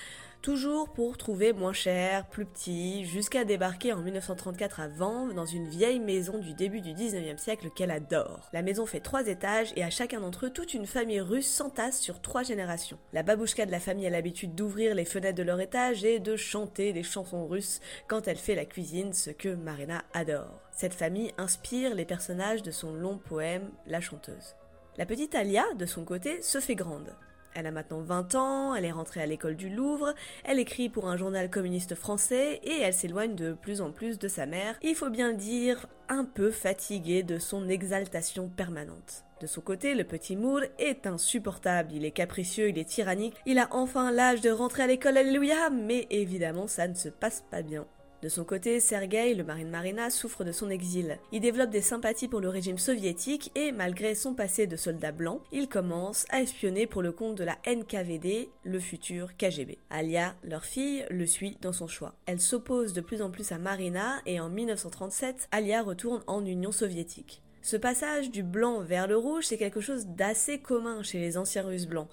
toujours 0.41 0.89
pour 0.89 1.17
trouver 1.17 1.53
moins 1.53 1.73
cher, 1.73 2.25
plus 2.27 2.45
petit, 2.45 3.03
jusqu'à 3.03 3.43
débarquer 3.43 3.93
en 3.93 4.01
1934 4.01 4.79
à 4.79 4.87
Vanves 4.87 5.33
dans 5.33 5.45
une 5.45 5.67
vieille 5.67 5.99
maison 5.99 6.37
du 6.37 6.53
début 6.53 6.81
du 6.81 6.93
19e 6.93 7.37
siècle 7.37 7.69
qu'elle 7.75 7.91
adore. 7.91 8.49
La 8.53 8.61
maison 8.61 8.85
fait 8.85 9.01
trois 9.01 9.27
étages 9.27 9.73
et 9.75 9.83
à 9.83 9.89
chacun 9.89 10.21
d'entre 10.21 10.45
eux 10.45 10.49
toute 10.51 10.73
une 10.73 10.85
famille 10.85 11.19
russe 11.19 11.47
s'entasse 11.47 11.99
sur 11.99 12.21
trois 12.21 12.43
générations. 12.43 12.99
La 13.11 13.23
babouchka 13.23 13.65
de 13.65 13.71
la 13.71 13.79
famille 13.79 14.07
a 14.07 14.11
l'habitude 14.11 14.55
d'ouvrir 14.55 14.95
les 14.95 15.05
fenêtres 15.05 15.37
de 15.37 15.43
leur 15.43 15.59
étage 15.59 16.05
et 16.05 16.19
de 16.19 16.35
chanter 16.35 16.93
des 16.93 17.03
chansons 17.03 17.45
russes 17.45 17.81
quand 18.07 18.27
elle 18.27 18.37
fait 18.37 18.55
la 18.55 18.65
cuisine, 18.65 19.13
ce 19.13 19.31
que 19.31 19.49
Marina 19.49 20.03
adore. 20.13 20.61
Cette 20.71 20.93
famille 20.93 21.33
inspire 21.37 21.93
les 21.93 22.05
personnages 22.05 22.63
de 22.63 22.71
son 22.71 22.93
long 22.93 23.17
poème 23.17 23.69
La 23.85 23.99
chanteuse. 23.99 24.55
La 24.97 25.05
petite 25.05 25.35
Alia, 25.35 25.65
de 25.77 25.85
son 25.85 26.05
côté, 26.05 26.41
se 26.41 26.61
fait 26.61 26.75
grande. 26.75 27.13
Elle 27.53 27.67
a 27.67 27.71
maintenant 27.71 28.01
20 28.01 28.35
ans, 28.35 28.75
elle 28.75 28.85
est 28.85 28.91
rentrée 28.91 29.21
à 29.21 29.25
l'école 29.25 29.57
du 29.57 29.69
Louvre, 29.69 30.13
elle 30.45 30.59
écrit 30.59 30.87
pour 30.87 31.07
un 31.07 31.17
journal 31.17 31.49
communiste 31.49 31.95
français 31.95 32.61
et 32.63 32.79
elle 32.81 32.93
s'éloigne 32.93 33.35
de 33.35 33.53
plus 33.53 33.81
en 33.81 33.91
plus 33.91 34.19
de 34.19 34.27
sa 34.29 34.45
mère, 34.45 34.75
il 34.81 34.95
faut 34.95 35.09
bien 35.09 35.33
dire 35.33 35.87
un 36.07 36.23
peu 36.23 36.49
fatiguée 36.49 37.23
de 37.23 37.39
son 37.39 37.67
exaltation 37.67 38.47
permanente. 38.47 39.25
De 39.41 39.47
son 39.47 39.61
côté, 39.61 39.95
le 39.95 40.05
petit 40.05 40.37
Moore 40.37 40.63
est 40.79 41.07
insupportable, 41.07 41.91
il 41.93 42.05
est 42.05 42.11
capricieux, 42.11 42.69
il 42.69 42.77
est 42.77 42.89
tyrannique, 42.89 43.35
il 43.45 43.59
a 43.59 43.67
enfin 43.71 44.11
l'âge 44.11 44.41
de 44.41 44.49
rentrer 44.49 44.83
à 44.83 44.87
l'école, 44.87 45.17
alléluia, 45.17 45.69
mais 45.69 46.07
évidemment 46.09 46.67
ça 46.67 46.87
ne 46.87 46.95
se 46.95 47.09
passe 47.09 47.43
pas 47.51 47.61
bien. 47.61 47.85
De 48.21 48.29
son 48.29 48.43
côté, 48.43 48.79
Sergei, 48.79 49.33
le 49.33 49.43
marine 49.43 49.69
Marina, 49.69 50.09
souffre 50.09 50.43
de 50.43 50.51
son 50.51 50.69
exil. 50.69 51.19
Il 51.31 51.41
développe 51.41 51.69
des 51.69 51.81
sympathies 51.81 52.27
pour 52.27 52.39
le 52.39 52.49
régime 52.49 52.77
soviétique 52.77 53.51
et, 53.55 53.71
malgré 53.71 54.15
son 54.15 54.33
passé 54.33 54.67
de 54.67 54.75
soldat 54.75 55.11
blanc, 55.11 55.41
il 55.51 55.67
commence 55.67 56.25
à 56.29 56.41
espionner 56.41 56.87
pour 56.87 57.01
le 57.01 57.11
compte 57.11 57.37
de 57.37 57.43
la 57.43 57.57
NKVD, 57.67 58.49
le 58.63 58.79
futur 58.79 59.35
KGB. 59.37 59.77
Alia, 59.89 60.35
leur 60.43 60.65
fille, 60.65 61.05
le 61.09 61.25
suit 61.25 61.57
dans 61.61 61.73
son 61.73 61.87
choix. 61.87 62.15
Elle 62.25 62.41
s'oppose 62.41 62.93
de 62.93 63.01
plus 63.01 63.21
en 63.21 63.29
plus 63.29 63.51
à 63.51 63.57
Marina 63.57 64.21
et 64.25 64.39
en 64.39 64.49
1937, 64.49 65.47
Alia 65.51 65.83
retourne 65.83 66.23
en 66.27 66.45
Union 66.45 66.71
soviétique. 66.71 67.41
Ce 67.61 67.77
passage 67.77 68.29
du 68.29 68.43
blanc 68.43 68.81
vers 68.81 69.07
le 69.07 69.17
rouge, 69.17 69.45
c'est 69.45 69.57
quelque 69.57 69.81
chose 69.81 70.05
d'assez 70.05 70.59
commun 70.59 71.01
chez 71.01 71.19
les 71.19 71.35
anciens 71.35 71.63
Russes 71.63 71.87
blancs. 71.87 72.09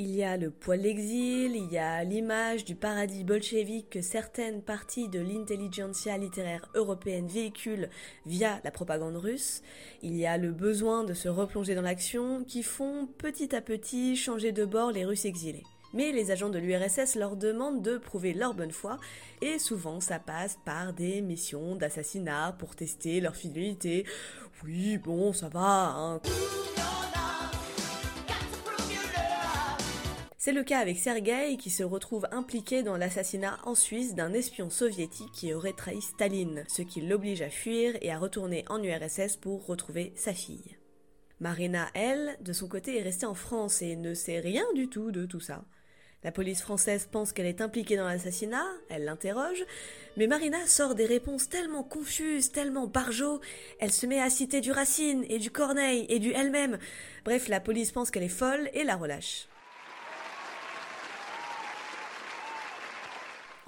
Il 0.00 0.14
y 0.14 0.22
a 0.22 0.36
le 0.36 0.52
poids 0.52 0.76
de 0.76 0.84
l'exil, 0.84 1.56
il 1.56 1.72
y 1.72 1.76
a 1.76 2.04
l'image 2.04 2.64
du 2.64 2.76
paradis 2.76 3.24
bolchevique 3.24 3.90
que 3.90 4.00
certaines 4.00 4.62
parties 4.62 5.08
de 5.08 5.18
l'intelligentsia 5.18 6.16
littéraire 6.16 6.68
européenne 6.76 7.26
véhiculent 7.26 7.90
via 8.24 8.60
la 8.62 8.70
propagande 8.70 9.16
russe, 9.16 9.60
il 10.02 10.16
y 10.16 10.24
a 10.24 10.38
le 10.38 10.52
besoin 10.52 11.02
de 11.02 11.14
se 11.14 11.28
replonger 11.28 11.74
dans 11.74 11.82
l'action 11.82 12.44
qui 12.44 12.62
font 12.62 13.08
petit 13.18 13.56
à 13.56 13.60
petit 13.60 14.14
changer 14.14 14.52
de 14.52 14.64
bord 14.64 14.92
les 14.92 15.04
Russes 15.04 15.24
exilés. 15.24 15.64
Mais 15.94 16.12
les 16.12 16.30
agents 16.30 16.48
de 16.48 16.60
l'URSS 16.60 17.16
leur 17.16 17.34
demandent 17.34 17.82
de 17.82 17.98
prouver 17.98 18.34
leur 18.34 18.54
bonne 18.54 18.70
foi, 18.70 19.00
et 19.42 19.58
souvent 19.58 19.98
ça 19.98 20.20
passe 20.20 20.60
par 20.64 20.92
des 20.92 21.22
missions 21.22 21.74
d'assassinat 21.74 22.54
pour 22.60 22.76
tester 22.76 23.20
leur 23.20 23.34
fidélité. 23.34 24.06
Oui, 24.62 24.96
bon, 24.96 25.32
ça 25.32 25.48
va, 25.48 25.92
hein. 25.96 26.20
C'est 30.40 30.52
le 30.52 30.62
cas 30.62 30.78
avec 30.78 30.98
Sergueï 30.98 31.56
qui 31.56 31.68
se 31.68 31.82
retrouve 31.82 32.28
impliqué 32.30 32.84
dans 32.84 32.96
l'assassinat 32.96 33.58
en 33.64 33.74
Suisse 33.74 34.14
d'un 34.14 34.32
espion 34.32 34.70
soviétique 34.70 35.32
qui 35.32 35.52
aurait 35.52 35.72
trahi 35.72 36.00
Staline, 36.00 36.62
ce 36.68 36.82
qui 36.82 37.00
l'oblige 37.00 37.42
à 37.42 37.50
fuir 37.50 37.98
et 38.02 38.12
à 38.12 38.18
retourner 38.20 38.64
en 38.68 38.80
URSS 38.80 39.36
pour 39.36 39.66
retrouver 39.66 40.12
sa 40.14 40.32
fille. 40.32 40.76
Marina, 41.40 41.88
elle, 41.92 42.36
de 42.40 42.52
son 42.52 42.68
côté, 42.68 42.96
est 42.96 43.02
restée 43.02 43.26
en 43.26 43.34
France 43.34 43.82
et 43.82 43.96
ne 43.96 44.14
sait 44.14 44.38
rien 44.38 44.64
du 44.76 44.88
tout 44.88 45.10
de 45.10 45.26
tout 45.26 45.40
ça. 45.40 45.64
La 46.22 46.30
police 46.30 46.62
française 46.62 47.08
pense 47.10 47.32
qu'elle 47.32 47.46
est 47.46 47.60
impliquée 47.60 47.96
dans 47.96 48.06
l'assassinat, 48.06 48.66
elle 48.90 49.06
l'interroge, 49.06 49.64
mais 50.16 50.28
Marina 50.28 50.64
sort 50.68 50.94
des 50.94 51.06
réponses 51.06 51.48
tellement 51.48 51.82
confuses, 51.82 52.52
tellement 52.52 52.86
barjot, 52.86 53.40
elle 53.80 53.92
se 53.92 54.06
met 54.06 54.20
à 54.20 54.30
citer 54.30 54.60
du 54.60 54.70
Racine 54.70 55.24
et 55.28 55.40
du 55.40 55.50
Corneille 55.50 56.06
et 56.08 56.20
du 56.20 56.30
elle-même. 56.30 56.78
Bref, 57.24 57.48
la 57.48 57.58
police 57.58 57.90
pense 57.90 58.12
qu'elle 58.12 58.22
est 58.22 58.28
folle 58.28 58.70
et 58.72 58.84
la 58.84 58.94
relâche. 58.94 59.48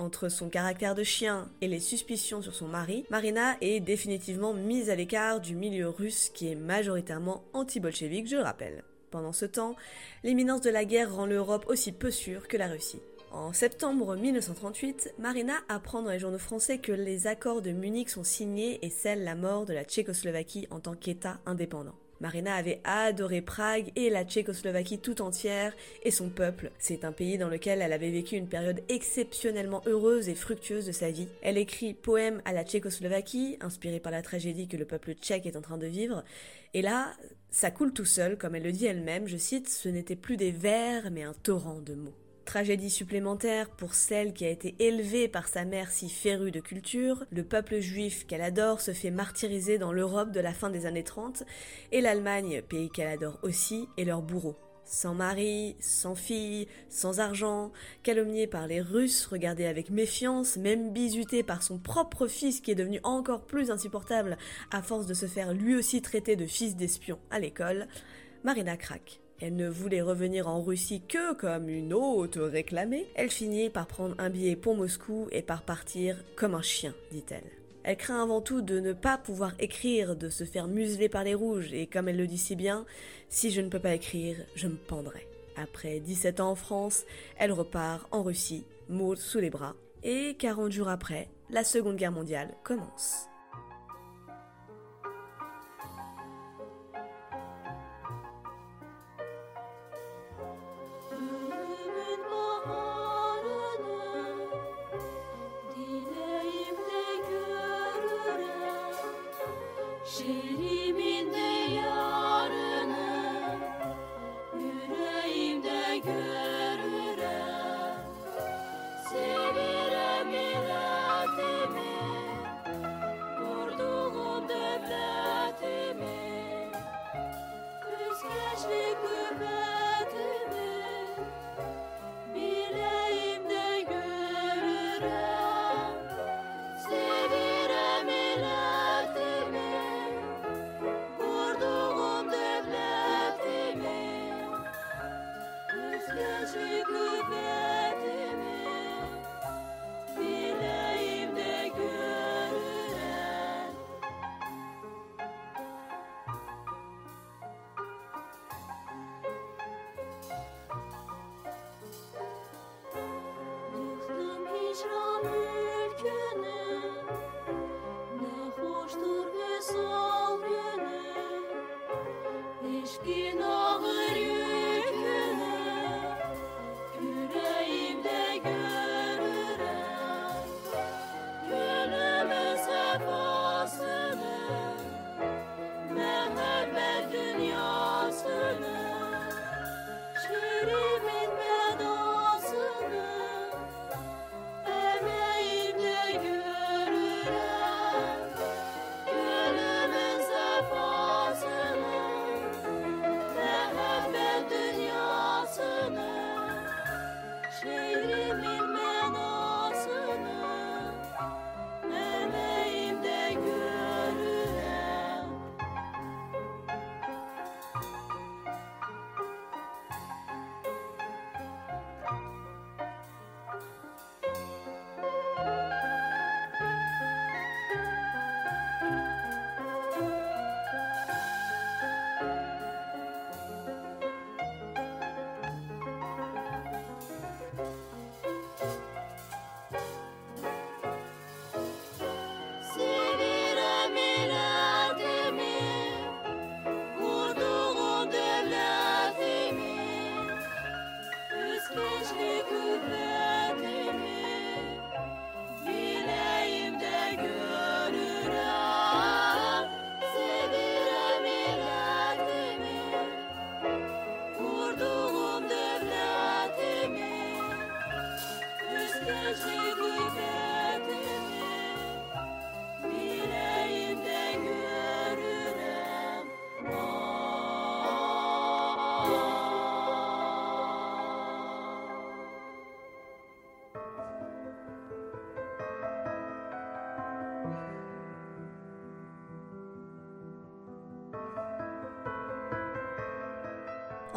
Entre 0.01 0.31
son 0.31 0.49
caractère 0.49 0.95
de 0.95 1.03
chien 1.03 1.51
et 1.61 1.69
les 1.69 1.79
suspicions 1.79 2.41
sur 2.41 2.55
son 2.55 2.67
mari, 2.67 3.05
Marina 3.11 3.59
est 3.61 3.81
définitivement 3.81 4.55
mise 4.55 4.89
à 4.89 4.95
l'écart 4.95 5.43
du 5.43 5.55
milieu 5.55 5.91
russe 5.91 6.31
qui 6.33 6.51
est 6.51 6.55
majoritairement 6.55 7.45
anti-bolchevique, 7.53 8.27
je 8.27 8.37
le 8.37 8.43
rappelle. 8.43 8.83
Pendant 9.11 9.35
ce 9.35 9.45
temps, 9.45 9.77
l'imminence 10.25 10.63
de 10.63 10.71
la 10.71 10.87
guerre 10.87 11.15
rend 11.15 11.27
l'Europe 11.27 11.67
aussi 11.69 11.93
peu 11.93 12.11
sûre 12.11 12.49
que 12.49 12.57
la 12.57 12.69
Russie. 12.69 13.03
En 13.31 13.53
septembre 13.53 14.17
1938, 14.17 15.17
Marina 15.19 15.57
apprend 15.69 16.01
dans 16.01 16.13
les 16.13 16.19
journaux 16.19 16.39
français 16.39 16.79
que 16.79 16.93
les 16.93 17.27
accords 17.27 17.61
de 17.61 17.71
Munich 17.71 18.09
sont 18.09 18.25
signés 18.25 18.79
et 18.81 18.89
scellent 18.89 19.25
la 19.25 19.35
mort 19.35 19.67
de 19.67 19.75
la 19.75 19.85
Tchécoslovaquie 19.85 20.67
en 20.71 20.81
tant 20.81 20.95
qu'État 20.95 21.41
indépendant. 21.45 21.97
Marina 22.21 22.55
avait 22.55 22.81
adoré 22.85 23.41
Prague 23.41 23.93
et 23.97 24.11
la 24.11 24.25
Tchécoslovaquie 24.25 24.99
tout 24.99 25.23
entière 25.23 25.75
et 26.03 26.11
son 26.11 26.29
peuple. 26.29 26.71
C'est 26.79 27.05
un 27.05 27.13
pays 27.13 27.39
dans 27.39 27.49
lequel 27.49 27.81
elle 27.81 27.93
avait 27.93 28.11
vécu 28.11 28.37
une 28.37 28.49
période 28.49 28.83
exceptionnellement 28.89 29.83
heureuse 29.87 30.29
et 30.29 30.35
fructueuse 30.35 30.87
de 30.87 30.93
sa 30.93 31.11
vie. 31.11 31.29
Elle 31.43 31.57
écrit 31.57 31.95
Poème 31.95 32.43
à 32.45 32.53
la 32.53 32.65
Tchécoslovaquie, 32.65 33.57
inspiré 33.61 34.01
par 34.01 34.13
la 34.13 34.23
tragédie 34.23 34.69
que 34.69 34.77
le 34.77 34.85
peuple 34.85 35.15
tchèque 35.15 35.47
est 35.47 35.57
en 35.57 35.63
train 35.63 35.79
de 35.79 35.87
vivre. 35.87 36.23
Et 36.75 36.83
là, 36.83 37.15
ça 37.51 37.71
coule 37.71 37.93
tout 37.93 38.05
seul, 38.05 38.37
comme 38.37 38.55
elle 38.55 38.63
le 38.63 38.73
dit 38.73 38.87
elle-même, 38.87 39.27
je 39.27 39.37
cite, 39.37 39.69
ce 39.69 39.89
n'était 39.89 40.17
plus 40.17 40.37
des 40.37 40.53
vers 40.53 41.11
mais 41.11 41.23
un 41.23 41.35
torrent 41.35 41.81
de 41.81 41.95
mots. 41.95 42.15
Tragédie 42.51 42.91
supplémentaire 42.91 43.71
pour 43.71 43.95
celle 43.95 44.33
qui 44.33 44.45
a 44.45 44.49
été 44.49 44.75
élevée 44.81 45.29
par 45.29 45.47
sa 45.47 45.65
mère 45.65 45.93
si 45.93 46.11
férue 46.11 46.51
de 46.51 46.59
culture, 46.59 47.25
le 47.31 47.45
peuple 47.45 47.79
juif 47.79 48.27
qu'elle 48.27 48.43
adore 48.43 48.81
se 48.81 48.93
fait 48.93 49.13
martyriser 49.13 49.79
dans 49.79 49.93
l'Europe 49.93 50.33
de 50.33 50.41
la 50.41 50.53
fin 50.53 50.69
des 50.69 50.85
années 50.85 51.05
30, 51.05 51.45
et 51.93 52.01
l'Allemagne, 52.01 52.61
pays 52.69 52.91
qu'elle 52.91 53.07
adore 53.07 53.39
aussi, 53.45 53.87
est 53.97 54.03
leur 54.03 54.21
bourreau. 54.21 54.57
Sans 54.85 55.15
mari, 55.15 55.77
sans 55.79 56.17
fille, 56.17 56.67
sans 56.89 57.21
argent, 57.21 57.71
calomniée 58.03 58.49
par 58.49 58.67
les 58.67 58.81
Russes, 58.81 59.27
regardée 59.27 59.67
avec 59.67 59.89
méfiance, 59.89 60.57
même 60.57 60.93
bisutée 60.93 61.45
par 61.45 61.63
son 61.63 61.79
propre 61.79 62.27
fils 62.27 62.61
qui 62.61 62.73
est 62.73 62.75
devenu 62.75 62.99
encore 63.05 63.47
plus 63.47 63.71
insupportable 63.71 64.37
à 64.73 64.83
force 64.83 65.07
de 65.07 65.15
se 65.15 65.27
faire 65.27 65.55
lui 65.55 65.77
aussi 65.77 66.03
traiter 66.03 66.35
de 66.35 66.47
fils 66.47 66.75
d'espion 66.75 67.21
à 67.31 67.39
l'école, 67.39 67.87
Marina 68.43 68.77
craque. 68.77 69.21
Elle 69.41 69.57
ne 69.57 69.69
voulait 69.69 70.03
revenir 70.03 70.49
en 70.49 70.61
Russie 70.63 71.03
que 71.09 71.33
comme 71.35 71.71
une 71.71 71.95
hôte 71.95 72.39
réclamée. 72.39 73.07
Elle 73.15 73.31
finit 73.31 73.71
par 73.71 73.87
prendre 73.87 74.15
un 74.19 74.29
billet 74.29 74.55
pour 74.55 74.77
Moscou 74.77 75.29
et 75.33 75.41
par 75.41 75.63
partir 75.63 76.17
comme 76.37 76.55
un 76.55 76.63
chien, 76.63 76.95
dit-elle. 77.11 77.51
Elle 77.83 77.97
craint 77.97 78.23
avant 78.23 78.43
tout 78.43 78.61
de 78.61 78.79
ne 78.79 78.93
pas 78.93 79.17
pouvoir 79.17 79.55
écrire, 79.59 80.15
de 80.15 80.29
se 80.29 80.45
faire 80.45 80.67
museler 80.67 81.09
par 81.09 81.25
les 81.25 81.35
rouges, 81.35 81.73
et 81.73 81.87
comme 81.87 82.09
elle 82.09 82.19
le 82.19 82.27
dit 82.27 82.37
si 82.37 82.55
bien, 82.55 82.85
si 83.31 83.51
je 83.51 83.63
ne 83.63 83.71
peux 83.71 83.79
pas 83.79 83.95
écrire, 83.95 84.37
je 84.55 84.69
me 84.69 84.77
pendrai. 84.77 85.27
Après 85.57 86.01
17 86.01 86.41
ans 86.41 86.51
en 86.51 86.55
France, 86.55 87.05
elle 87.39 87.53
repart 87.53 88.07
en 88.11 88.23
Russie, 88.23 88.67
moule 88.91 89.17
sous 89.17 89.41
les 89.41 89.49
bras, 89.49 89.75
et 90.03 90.37
40 90.39 90.71
jours 90.71 90.89
après, 90.89 91.31
la 91.49 91.65
Seconde 91.65 91.97
Guerre 91.97 92.13
mondiale 92.13 92.55
commence. 92.65 93.30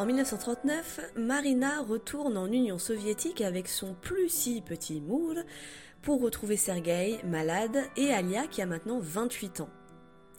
En 0.04 0.06
1939, 0.06 1.14
Marina 1.16 1.82
retourne 1.82 2.36
en 2.36 2.52
Union 2.52 2.78
soviétique 2.78 3.40
avec 3.40 3.70
son 3.70 3.94
plus 3.94 4.28
si 4.28 4.60
petit 4.60 5.00
Mour 5.00 5.36
pour 6.02 6.22
retrouver 6.22 6.58
Sergueï, 6.58 7.22
malade, 7.24 7.78
et 7.96 8.12
Alia 8.12 8.48
qui 8.48 8.62
a 8.62 8.66
maintenant 8.66 9.00
28 9.00 9.62
ans. 9.62 9.70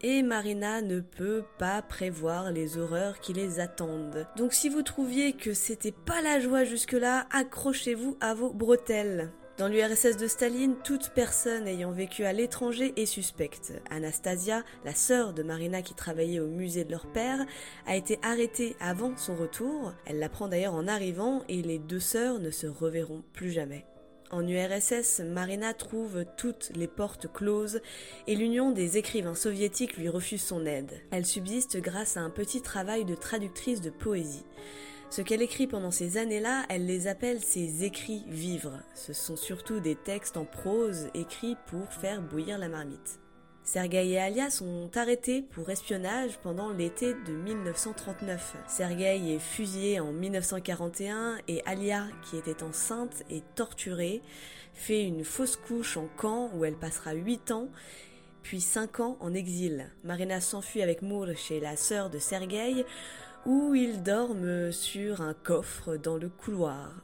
Et 0.03 0.23
Marina 0.23 0.83
ne 0.83 1.01
peut 1.01 1.45
pas 1.57 1.81
prévoir 1.81 2.53
les 2.53 2.77
horreurs 2.77 3.21
qui 3.21 3.33
les 3.33 3.59
attendent. 3.59 4.27
Donc 4.37 4.53
si 4.53 4.69
vous 4.69 4.83
trouviez 4.83 5.33
que 5.33 5.55
c'était 5.55 5.93
pas 5.93 6.21
la 6.21 6.41
joie 6.41 6.65
jusque-là, 6.65 7.27
accrochez-vous 7.31 8.19
à 8.21 8.35
vos 8.35 8.53
bretelles. 8.53 9.33
Dans 9.57 9.69
l'URSS 9.69 10.17
de 10.17 10.27
Staline, 10.27 10.75
toute 10.83 11.11
personne 11.11 11.69
ayant 11.69 11.93
vécu 11.93 12.25
à 12.25 12.33
l'étranger 12.33 12.93
est 12.97 13.07
suspecte. 13.07 13.73
Anastasia, 13.89 14.65
la 14.85 14.97
sœur 14.97 15.33
de 15.33 15.45
Marina 15.45 15.81
qui 15.81 15.95
travaillait 15.95 16.41
au 16.41 16.49
musée 16.49 16.83
de 16.83 16.91
leur 16.91 17.07
père, 17.07 17.39
a 17.87 17.95
été 17.95 18.19
arrêtée 18.23 18.75
avant 18.81 19.17
son 19.17 19.37
retour. 19.37 19.93
Elle 20.07 20.19
l'apprend 20.19 20.49
d'ailleurs 20.49 20.75
en 20.75 20.89
arrivant 20.89 21.45
et 21.49 21.63
les 21.63 21.79
deux 21.79 22.01
sœurs 22.01 22.41
ne 22.41 22.51
se 22.51 22.67
reverront 22.67 23.23
plus 23.33 23.53
jamais. 23.53 23.87
En 24.33 24.45
URSS, 24.45 25.21
Marina 25.21 25.73
trouve 25.73 26.25
toutes 26.37 26.73
les 26.75 26.89
portes 26.89 27.33
closes 27.33 27.81
et 28.27 28.35
l'Union 28.35 28.73
des 28.73 28.97
écrivains 28.97 29.37
soviétiques 29.37 29.97
lui 29.97 30.09
refuse 30.09 30.43
son 30.43 30.67
aide. 30.67 31.01
Elle 31.13 31.27
subsiste 31.27 31.77
grâce 31.77 32.17
à 32.17 32.23
un 32.23 32.31
petit 32.31 32.61
travail 32.61 33.05
de 33.05 33.15
traductrice 33.15 33.81
de 33.81 33.91
poésie. 33.91 34.47
Ce 35.11 35.23
qu'elle 35.23 35.43
écrit 35.43 35.67
pendant 35.67 35.91
ces 35.91 36.17
années-là, 36.17 36.65
elle 36.69 36.87
les 36.87 37.07
appelle 37.07 37.41
ses 37.41 37.85
écrits 37.85 38.25
vivres. 38.29 38.81
Ce 38.95 39.13
sont 39.13 39.37
surtout 39.37 39.81
des 39.81 39.95
textes 39.95 40.37
en 40.37 40.45
prose 40.45 41.09
écrits 41.15 41.57
pour 41.67 41.93
faire 41.93 42.21
bouillir 42.21 42.59
la 42.59 42.69
marmite. 42.69 43.21
Sergueï 43.65 44.13
et 44.13 44.19
Alia 44.19 44.51
sont 44.51 44.91
arrêtés 44.95 45.41
pour 45.41 45.71
espionnage 45.71 46.39
pendant 46.43 46.71
l'été 46.71 47.15
de 47.15 47.33
1939. 47.33 48.57
Sergueï 48.69 49.33
est 49.33 49.39
fusillé 49.39 50.01
en 50.01 50.13
1941 50.13 51.39
et 51.49 51.63
Alia, 51.65 52.09
qui 52.23 52.37
était 52.37 52.63
enceinte, 52.63 53.23
est 53.31 53.43
torturée, 53.55 54.21
fait 54.75 55.05
une 55.05 55.25
fausse 55.25 55.57
couche 55.57 55.97
en 55.97 56.09
camp 56.19 56.51
où 56.55 56.67
elle 56.67 56.77
passera 56.77 57.15
8 57.15 57.53
ans, 57.53 57.69
puis 58.43 58.61
5 58.61 59.01
ans 59.01 59.17
en 59.21 59.33
exil. 59.33 59.91
Marina 60.05 60.43
s'enfuit 60.43 60.83
avec 60.83 61.01
Mour 61.01 61.29
chez 61.35 61.59
la 61.59 61.77
sœur 61.77 62.11
de 62.11 62.19
Sergueï, 62.19 62.85
où 63.47 63.75
ils 63.75 64.03
dorment 64.03 64.73
sur 64.73 65.21
un 65.21 65.35
coffre 65.35 65.97
dans 65.97 66.17
le 66.17 66.29
couloir. 66.29 66.95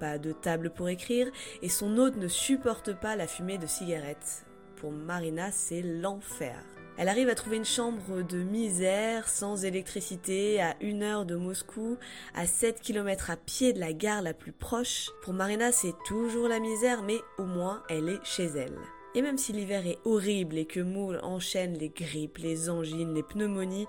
Pas 0.00 0.18
de 0.18 0.32
table 0.32 0.70
pour 0.70 0.88
écrire 0.88 1.28
et 1.62 1.68
son 1.68 1.98
hôte 1.98 2.16
ne 2.16 2.28
supporte 2.28 2.94
pas 2.94 3.16
la 3.16 3.26
fumée 3.26 3.58
de 3.58 3.66
cigarettes. 3.66 4.44
Pour 4.76 4.90
Marina, 4.90 5.50
c'est 5.52 5.82
l'enfer. 5.82 6.56
Elle 6.96 7.08
arrive 7.08 7.28
à 7.28 7.34
trouver 7.34 7.56
une 7.56 7.64
chambre 7.64 8.22
de 8.22 8.38
misère, 8.38 9.28
sans 9.28 9.64
électricité, 9.64 10.60
à 10.60 10.76
une 10.80 11.02
heure 11.02 11.24
de 11.24 11.34
Moscou, 11.34 11.96
à 12.34 12.46
7 12.46 12.80
km 12.80 13.30
à 13.30 13.36
pied 13.36 13.72
de 13.72 13.80
la 13.80 13.92
gare 13.92 14.22
la 14.22 14.32
plus 14.32 14.52
proche. 14.52 15.10
Pour 15.22 15.32
Marina, 15.32 15.72
c'est 15.72 15.94
toujours 16.06 16.46
la 16.46 16.60
misère, 16.60 17.02
mais 17.02 17.18
au 17.38 17.44
moins 17.44 17.82
elle 17.88 18.08
est 18.08 18.24
chez 18.24 18.44
elle. 18.44 18.78
Et 19.16 19.22
même 19.22 19.38
si 19.38 19.52
l'hiver 19.52 19.86
est 19.86 19.98
horrible 20.04 20.56
et 20.56 20.66
que 20.66 20.80
Moule 20.80 21.20
enchaîne 21.22 21.74
les 21.74 21.88
grippes, 21.88 22.38
les 22.38 22.68
angines, 22.68 23.14
les 23.14 23.22
pneumonies, 23.22 23.86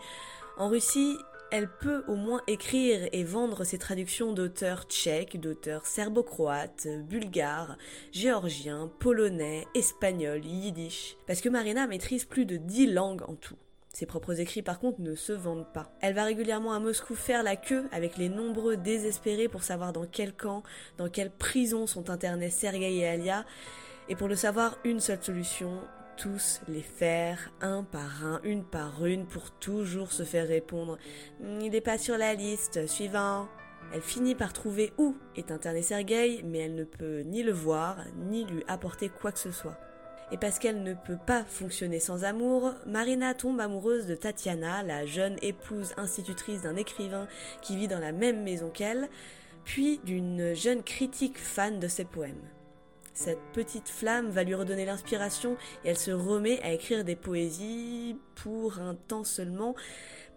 en 0.57 0.69
Russie, 0.69 1.17
elle 1.51 1.69
peut 1.69 2.03
au 2.07 2.15
moins 2.15 2.41
écrire 2.47 3.07
et 3.11 3.23
vendre 3.23 3.63
ses 3.63 3.77
traductions 3.77 4.33
d'auteurs 4.33 4.83
tchèques, 4.83 5.39
d'auteurs 5.39 5.85
serbo-croates, 5.85 6.87
bulgares, 7.07 7.77
géorgiens, 8.11 8.91
polonais, 8.99 9.65
espagnols, 9.75 10.45
yiddish. 10.45 11.17
Parce 11.27 11.41
que 11.41 11.49
Marina 11.49 11.87
maîtrise 11.87 12.25
plus 12.25 12.45
de 12.45 12.57
10 12.57 12.93
langues 12.93 13.23
en 13.27 13.35
tout. 13.35 13.57
Ses 13.93 14.05
propres 14.05 14.41
écrits 14.41 14.61
par 14.61 14.79
contre 14.79 14.99
ne 14.99 15.15
se 15.15 15.31
vendent 15.31 15.71
pas. 15.73 15.89
Elle 16.01 16.15
va 16.15 16.25
régulièrement 16.25 16.73
à 16.73 16.79
Moscou 16.79 17.15
faire 17.15 17.43
la 17.43 17.55
queue 17.55 17.85
avec 17.93 18.17
les 18.17 18.27
nombreux 18.27 18.75
désespérés 18.75 19.47
pour 19.47 19.63
savoir 19.63 19.93
dans 19.93 20.05
quel 20.05 20.33
camp, 20.33 20.63
dans 20.97 21.07
quelle 21.07 21.31
prison 21.31 21.87
sont 21.87 22.09
internés 22.09 22.49
Sergei 22.49 22.97
et 22.97 23.07
Alia. 23.07 23.45
Et 24.09 24.17
pour 24.17 24.27
le 24.27 24.35
savoir, 24.35 24.77
une 24.83 24.99
seule 24.99 25.23
solution, 25.23 25.79
tous 26.17 26.61
les 26.67 26.81
faire 26.81 27.51
un 27.61 27.83
par 27.83 28.25
un, 28.25 28.39
une 28.43 28.63
par 28.63 29.05
une, 29.05 29.25
pour 29.25 29.51
toujours 29.51 30.11
se 30.11 30.23
faire 30.23 30.47
répondre 30.47 30.97
Il 31.61 31.69
n'est 31.69 31.81
pas 31.81 31.97
sur 31.97 32.17
la 32.17 32.33
liste, 32.33 32.87
suivant. 32.87 33.47
Elle 33.93 34.01
finit 34.01 34.35
par 34.35 34.53
trouver 34.53 34.93
où 34.97 35.15
est 35.35 35.51
interné 35.51 35.81
Sergueï, 35.81 36.43
mais 36.43 36.59
elle 36.59 36.75
ne 36.75 36.83
peut 36.83 37.19
ni 37.21 37.43
le 37.43 37.51
voir, 37.51 37.97
ni 38.29 38.45
lui 38.45 38.63
apporter 38.67 39.09
quoi 39.09 39.31
que 39.31 39.39
ce 39.39 39.51
soit. 39.51 39.77
Et 40.31 40.37
parce 40.37 40.57
qu'elle 40.57 40.81
ne 40.81 40.93
peut 40.93 41.19
pas 41.23 41.43
fonctionner 41.43 41.99
sans 41.99 42.23
amour, 42.23 42.73
Marina 42.87 43.33
tombe 43.35 43.59
amoureuse 43.59 44.07
de 44.07 44.15
Tatiana, 44.15 44.81
la 44.81 45.05
jeune 45.05 45.37
épouse 45.41 45.93
institutrice 45.97 46.61
d'un 46.61 46.75
écrivain 46.75 47.27
qui 47.61 47.75
vit 47.75 47.87
dans 47.87 47.99
la 47.99 48.11
même 48.11 48.43
maison 48.43 48.69
qu'elle, 48.69 49.07
puis 49.65 49.99
d'une 50.03 50.55
jeune 50.55 50.81
critique 50.81 51.37
fan 51.37 51.79
de 51.79 51.87
ses 51.87 52.05
poèmes. 52.05 52.41
Cette 53.15 53.39
petite 53.53 53.87
flamme 53.87 54.29
va 54.29 54.43
lui 54.43 54.55
redonner 54.55 54.83
l'inspiration 54.83 55.55
et 55.85 55.89
elle 55.89 55.97
se 55.97 56.11
remet 56.11 56.61
à 56.63 56.73
écrire 56.73 57.05
des 57.05 57.15
poésies 57.15 58.17
pour 58.35 58.79
un 58.79 58.93
temps 58.93 59.23
seulement 59.23 59.73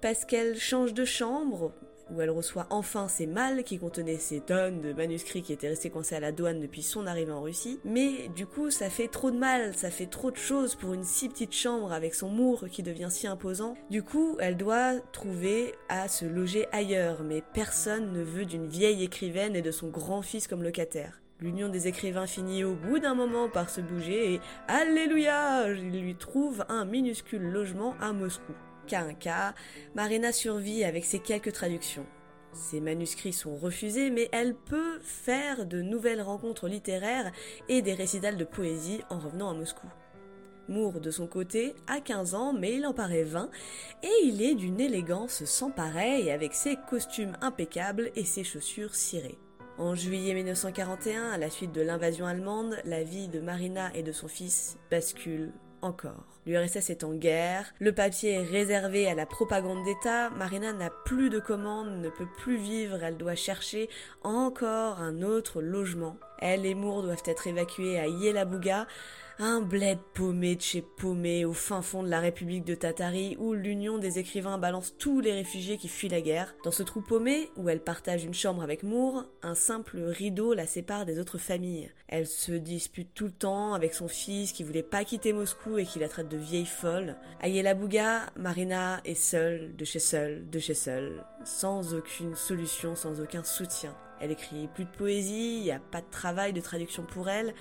parce 0.01 0.25
qu'elle 0.25 0.57
change 0.57 0.95
de 0.95 1.05
chambre 1.05 1.73
où 2.11 2.21
elle 2.21 2.31
reçoit 2.31 2.69
enfin 2.71 3.09
ses 3.09 3.27
malles 3.27 3.65
qui 3.65 3.79
contenaient 3.79 4.17
ces 4.17 4.41
tonnes 4.41 4.81
de 4.81 4.93
manuscrits 4.93 5.43
qui 5.43 5.53
étaient 5.53 5.69
restés 5.69 5.91
coincés 5.91 6.15
à 6.15 6.21
la 6.21 6.31
douane 6.31 6.61
depuis 6.61 6.83
son 6.83 7.07
arrivée 7.07 7.33
en 7.33 7.43
Russie. 7.43 7.81
Mais 7.85 8.29
du 8.35 8.47
coup, 8.47 8.71
ça 8.71 8.91
fait 8.91 9.09
trop 9.09 9.33
de 9.33 9.37
mal, 9.37 9.75
ça 9.75 9.91
fait 9.91 10.07
trop 10.07 10.31
de 10.31 10.37
choses 10.37 10.77
pour 10.77 10.95
une 10.95 11.05
si 11.05 11.29
petite 11.29 11.53
chambre 11.53 11.93
avec 11.93 12.15
son 12.15 12.29
mour 12.29 12.65
qui 12.71 12.85
devient 12.85 13.09
si 13.11 13.27
imposant. 13.27 13.75
Du 13.91 14.05
coup, 14.05 14.37
elle 14.41 14.57
doit 14.57 14.95
trouver 15.13 15.75
à 15.89 16.09
se 16.09 16.25
loger 16.25 16.67
ailleurs, 16.73 17.25
mais 17.25 17.43
personne 17.53 18.13
ne 18.13 18.23
veut 18.23 18.47
d'une 18.47 18.69
vieille 18.69 19.03
écrivaine 19.03 19.57
et 19.57 19.63
de 19.63 19.73
son 19.73 19.89
grand-fils 19.89 20.47
comme 20.47 20.63
locataire. 20.63 21.21
L'union 21.41 21.69
des 21.69 21.87
écrivains 21.87 22.27
finit 22.27 22.65
au 22.65 22.75
bout 22.75 22.99
d'un 22.99 23.15
moment 23.15 23.49
par 23.49 23.71
se 23.71 23.81
bouger 23.81 24.35
et 24.35 24.41
Alléluia 24.67 25.71
Il 25.71 26.01
lui 26.01 26.17
trouve 26.17 26.65
un 26.69 26.85
minuscule 26.85 27.43
logement 27.43 27.95
à 28.01 28.13
Moscou. 28.13 28.55
Qu'à 28.89 29.03
un 29.03 29.15
cas, 29.15 29.55
Marina 29.95 30.33
survit 30.33 30.83
avec 30.83 31.05
ses 31.05 31.21
quelques 31.21 31.53
traductions. 31.53 32.07
Ses 32.53 32.81
manuscrits 32.81 33.33
sont 33.33 33.55
refusés, 33.55 34.11
mais 34.11 34.29
elle 34.33 34.57
peut 34.57 34.99
faire 35.01 35.65
de 35.65 35.81
nouvelles 35.81 36.23
rencontres 36.23 36.67
littéraires 36.67 37.31
et 37.69 37.83
des 37.83 37.95
récitals 37.95 38.37
de 38.37 38.45
poésie 38.45 39.03
en 39.09 39.21
revenant 39.21 39.51
à 39.51 39.55
Moscou. 39.55 39.87
Moore, 40.69 41.01
de 41.01 41.13
son 41.13 41.29
côté, 41.29 41.75
a 41.87 42.01
15 42.01 42.35
ans, 42.35 42.53
mais 42.53 42.75
il 42.75 42.87
en 42.87 42.93
paraît 42.93 43.23
20, 43.23 43.49
et 44.03 44.25
il 44.25 44.43
est 44.43 44.55
d'une 44.55 44.81
élégance 44.81 45.45
sans 45.45 45.71
pareil 45.71 46.31
avec 46.33 46.53
ses 46.53 46.77
costumes 46.89 47.37
impeccables 47.41 48.11
et 48.17 48.25
ses 48.25 48.45
chaussures 48.45 48.95
cirées. 48.95 49.39
En 49.79 49.95
juillet 49.95 50.35
1941, 50.35 51.31
à 51.31 51.39
la 51.39 51.51
suite 51.51 51.71
de 51.71 51.81
l'invasion 51.81 52.27
allemande, 52.27 52.79
la 52.85 53.05
vie 53.05 53.29
de 53.29 53.39
Marina 53.39 53.93
et 53.95 54.03
de 54.03 54.11
son 54.11 54.27
fils 54.27 54.77
bascule 54.91 55.53
encore. 55.83 56.41
L'URSS 56.47 56.91
est 56.91 57.05
en 57.05 57.15
guerre, 57.15 57.73
le 57.79 57.95
papier 57.95 58.33
est 58.33 58.43
réservé 58.43 59.07
à 59.07 59.15
la 59.15 59.25
propagande 59.25 59.85
d'État, 59.85 60.31
Marina 60.31 60.73
n'a 60.73 60.91
plus 61.05 61.31
de 61.31 61.39
commandes, 61.39 62.03
ne 62.03 62.09
peut 62.09 62.27
plus 62.39 62.57
vivre, 62.57 63.05
elle 63.05 63.17
doit 63.17 63.37
chercher 63.37 63.89
encore 64.25 64.99
un 64.99 65.23
autre 65.23 65.63
logement. 65.63 66.17
Elle 66.39 66.67
et 66.67 66.75
Moore 66.75 67.03
doivent 67.03 67.23
être 67.27 67.47
évacués 67.47 67.99
à 67.99 68.07
Yelabuga, 68.07 68.87
un 69.41 69.61
bled 69.61 69.99
paumé 70.15 70.57
de 70.57 70.61
chez 70.61 70.83
paumé 70.83 71.45
au 71.45 71.53
fin 71.53 71.81
fond 71.81 72.03
de 72.03 72.09
la 72.09 72.19
République 72.19 72.65
de 72.65 72.75
Tatari 72.75 73.37
où 73.39 73.53
l'Union 73.53 73.99
des 73.99 74.19
écrivains 74.19 74.59
balance 74.59 74.95
tous 74.99 75.21
les 75.21 75.33
réfugiés 75.33 75.77
qui 75.77 75.87
fuient 75.87 76.09
la 76.09 76.21
guerre. 76.21 76.57
Dans 76.65 76.73
ce 76.73 76.83
trou 76.83 77.03
paumé, 77.03 77.49
où 77.57 77.69
elle 77.69 77.81
partage 77.81 78.25
une 78.25 78.35
chambre 78.35 78.63
avec 78.63 78.83
Moore, 78.83 79.27
un 79.43 79.55
simple 79.55 80.01
rideau 80.01 80.55
la 80.55 80.67
sépare 80.67 81.07
des 81.07 81.21
autres 81.21 81.39
familles. 81.39 81.91
Elle 82.09 82.27
se 82.27 82.51
dispute 82.51 83.15
tout 83.15 83.27
le 83.27 83.33
temps 83.33 83.75
avec 83.75 83.95
son 83.95 84.09
fils 84.09 84.51
qui 84.51 84.65
voulait 84.65 84.83
pas 84.83 85.05
quitter 85.05 85.33
Moscou 85.33 85.79
et 85.79 85.85
qui 85.85 86.01
la 86.01 86.09
traite 86.09 86.29
de 86.29 86.37
vieille 86.37 86.67
folle. 86.67 87.15
À 87.41 87.47
Yelabuga, 87.47 88.27
Marina 88.37 89.01
est 89.05 89.15
seule, 89.15 89.77
de 89.77 89.85
chez 89.85 90.01
seule, 90.01 90.51
de 90.51 90.59
chez 90.59 90.75
seule, 90.75 91.25
sans 91.45 91.95
aucune 91.95 92.35
solution, 92.35 92.97
sans 92.97 93.21
aucun 93.21 93.45
soutien. 93.45 93.95
Elle 94.21 94.31
écrit 94.31 94.69
plus 94.75 94.85
de 94.85 94.91
poésie, 94.91 95.59
il 95.59 95.63
n'y 95.63 95.71
a 95.71 95.79
pas 95.79 96.01
de 96.01 96.11
travail 96.11 96.53
de 96.53 96.61
traduction 96.61 97.03
pour 97.03 97.29
elle. 97.29 97.55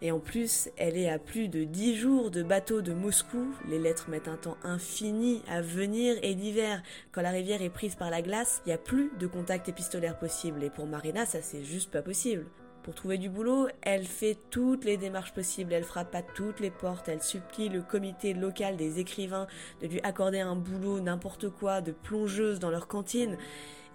Et 0.00 0.12
en 0.12 0.20
plus, 0.20 0.68
elle 0.76 0.96
est 0.96 1.10
à 1.10 1.18
plus 1.18 1.48
de 1.48 1.64
10 1.64 1.96
jours 1.96 2.30
de 2.30 2.44
bateau 2.44 2.82
de 2.82 2.92
Moscou. 2.92 3.52
Les 3.68 3.80
lettres 3.80 4.08
mettent 4.08 4.28
un 4.28 4.36
temps 4.36 4.56
infini 4.62 5.42
à 5.48 5.60
venir 5.60 6.16
et 6.22 6.34
l'hiver, 6.34 6.82
quand 7.10 7.22
la 7.22 7.30
rivière 7.30 7.62
est 7.62 7.70
prise 7.70 7.96
par 7.96 8.10
la 8.10 8.22
glace, 8.22 8.62
il 8.64 8.68
n'y 8.68 8.74
a 8.74 8.78
plus 8.78 9.10
de 9.18 9.26
contact 9.26 9.68
épistolaire 9.68 10.16
possible. 10.16 10.62
Et 10.62 10.70
pour 10.70 10.86
Marina, 10.86 11.26
ça 11.26 11.42
c'est 11.42 11.64
juste 11.64 11.90
pas 11.90 12.02
possible. 12.02 12.46
Pour 12.84 12.94
trouver 12.94 13.18
du 13.18 13.28
boulot, 13.28 13.68
elle 13.82 14.06
fait 14.06 14.38
toutes 14.50 14.84
les 14.84 14.96
démarches 14.96 15.34
possibles, 15.34 15.72
elle 15.72 15.84
frappe 15.84 16.14
à 16.14 16.22
toutes 16.22 16.60
les 16.60 16.70
portes, 16.70 17.08
elle 17.08 17.20
supplie 17.20 17.68
le 17.68 17.82
comité 17.82 18.32
local 18.32 18.76
des 18.76 18.98
écrivains 18.98 19.46
de 19.82 19.88
lui 19.88 20.00
accorder 20.04 20.40
un 20.40 20.56
boulot, 20.56 21.00
n'importe 21.00 21.50
quoi, 21.50 21.82
de 21.82 21.92
plongeuse 21.92 22.60
dans 22.60 22.70
leur 22.70 22.88
cantine, 22.88 23.36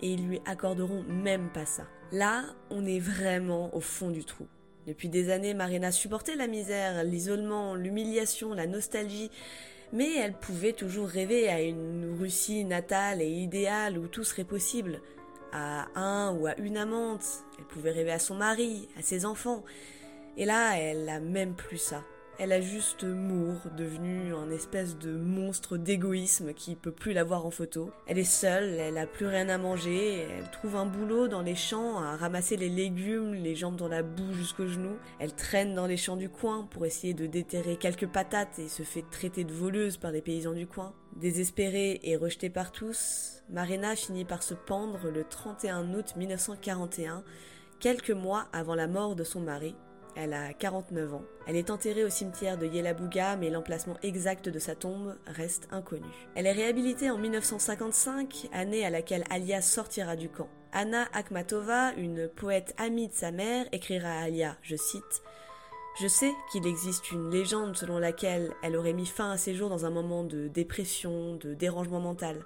et 0.04 0.12
ils 0.12 0.28
lui 0.28 0.42
accorderont 0.46 1.04
même 1.04 1.50
pas 1.54 1.66
ça. 1.66 1.88
Là, 2.12 2.44
on 2.70 2.86
est 2.86 3.00
vraiment 3.00 3.74
au 3.74 3.80
fond 3.80 4.12
du 4.12 4.26
trou. 4.26 4.46
Depuis 4.86 5.08
des 5.08 5.30
années, 5.30 5.54
Marina 5.54 5.94
supportait 5.94 6.36
la 6.36 6.48
misère, 6.48 7.06
l'isolement, 7.06 7.74
l'humiliation, 7.74 8.54
la 8.54 8.68
nostalgie, 8.68 9.32
mais 9.94 10.14
elle 10.18 10.34
pouvait 10.34 10.74
toujours 10.74 11.08
rêver 11.08 11.48
à 11.48 11.62
une 11.62 12.18
Russie 12.20 12.66
natale 12.66 13.22
et 13.22 13.30
idéale 13.30 13.98
où 13.98 14.08
tout 14.08 14.26
serait 14.26 14.44
possible. 14.44 15.00
à 15.54 15.88
un 15.96 16.34
ou 16.36 16.48
à 16.48 16.58
une 16.58 16.78
amante, 16.78 17.24
elle 17.60 17.66
pouvait 17.66 17.92
rêver 17.92 18.12
à 18.12 18.18
son 18.18 18.36
mari, 18.36 18.90
à 18.98 19.04
ses 19.04 19.24
enfants. 19.24 19.64
Et 20.36 20.46
là, 20.46 20.78
elle 20.80 21.08
a 21.08 21.20
même 21.20 21.54
plus 21.54 21.78
ça. 21.78 22.04
Elle 22.40 22.52
a 22.52 22.62
juste 22.62 23.04
Moore, 23.04 23.70
devenu 23.78 24.34
un 24.34 24.50
espèce 24.50 24.98
de 24.98 25.12
monstre 25.12 25.78
d'égoïsme 25.78 26.54
qui 26.54 26.76
peut 26.76 26.92
plus 26.92 27.14
la 27.14 27.24
voir 27.24 27.46
en 27.46 27.52
photo. 27.52 27.92
Elle 28.08 28.18
est 28.18 28.24
seule, 28.24 28.74
elle 28.80 28.98
a 28.98 29.06
plus 29.06 29.28
rien 29.28 29.50
à 29.50 29.60
manger, 29.60 30.26
elle 30.38 30.50
trouve 30.50 30.76
un 30.76 30.88
boulot 30.88 31.28
dans 31.28 31.44
les 31.44 31.54
champs 31.54 32.00
à 32.00 32.18
ramasser 32.18 32.58
les 32.58 32.70
légumes, 32.70 33.36
les 33.36 33.56
jambes 33.56 33.76
dans 33.76 33.88
la 33.88 34.02
boue 34.02 34.34
jusqu'aux 34.34 34.68
genoux. 34.68 34.98
Elle 35.20 35.36
traîne 35.36 35.76
dans 35.76 35.86
les 35.86 35.96
champs 35.96 36.18
du 36.18 36.28
coin 36.28 36.68
pour 36.72 36.88
essayer 36.88 37.14
de 37.14 37.28
déterrer 37.28 37.78
quelques 37.78 38.08
patates 38.08 38.58
et 38.58 38.68
se 38.68 38.82
fait 38.82 39.06
traiter 39.12 39.44
de 39.44 39.54
voleuse 39.54 39.98
par 39.98 40.12
les 40.12 40.22
paysans 40.22 40.54
du 40.54 40.66
coin. 40.66 40.94
Désespérée 41.16 42.00
et 42.02 42.18
rejetée 42.18 42.50
par 42.50 42.72
tous, 42.72 43.44
Marina 43.52 43.96
finit 43.96 44.26
par 44.26 44.42
se 44.42 44.56
pendre 44.56 45.12
le 45.12 45.24
31 45.24 45.94
août 45.94 46.16
1941, 46.18 47.24
quelques 47.80 48.10
mois 48.10 48.48
avant 48.54 48.74
la 48.74 48.88
mort 48.88 49.16
de 49.16 49.24
son 49.24 49.42
mari, 49.42 49.76
elle 50.16 50.34
a 50.34 50.54
49 50.54 51.14
ans. 51.14 51.24
Elle 51.48 51.56
est 51.56 51.70
enterrée 51.70 52.04
au 52.04 52.10
cimetière 52.10 52.58
de 52.58 52.66
Yelabuga, 52.66 53.36
mais 53.36 53.50
l'emplacement 53.50 53.98
exact 54.04 54.50
de 54.50 54.60
sa 54.60 54.76
tombe 54.76 55.16
reste 55.26 55.68
inconnu. 55.72 56.10
Elle 56.36 56.48
est 56.48 56.52
réhabilitée 56.52 57.10
en 57.10 57.18
1955, 57.18 58.50
année 58.54 58.86
à 58.86 58.90
laquelle 58.90 59.24
Alia 59.30 59.62
sortira 59.62 60.16
du 60.16 60.30
camp. 60.30 60.50
Anna 60.72 61.08
Akhmatova, 61.14 61.94
une 61.94 62.28
poète 62.28 62.74
amie 62.78 63.08
de 63.08 63.14
sa 63.14 63.32
mère, 63.32 63.68
écrira 63.72 64.10
à 64.10 64.24
Alia, 64.24 64.58
je 64.62 64.76
cite, 64.76 65.22
je 66.02 66.08
sais 66.08 66.34
qu'il 66.52 66.66
existe 66.66 67.12
une 67.12 67.30
légende 67.30 67.78
selon 67.78 68.00
laquelle 68.00 68.52
elle 68.64 68.76
aurait 68.76 68.94
mis 68.94 69.06
fin 69.06 69.30
à 69.30 69.38
ses 69.38 69.54
jours 69.54 69.70
dans 69.70 69.86
un 69.86 69.92
moment 69.92 70.24
de 70.24 70.48
dépression, 70.48 71.36
de 71.36 71.54
dérangement 71.54 72.00
mental. 72.00 72.44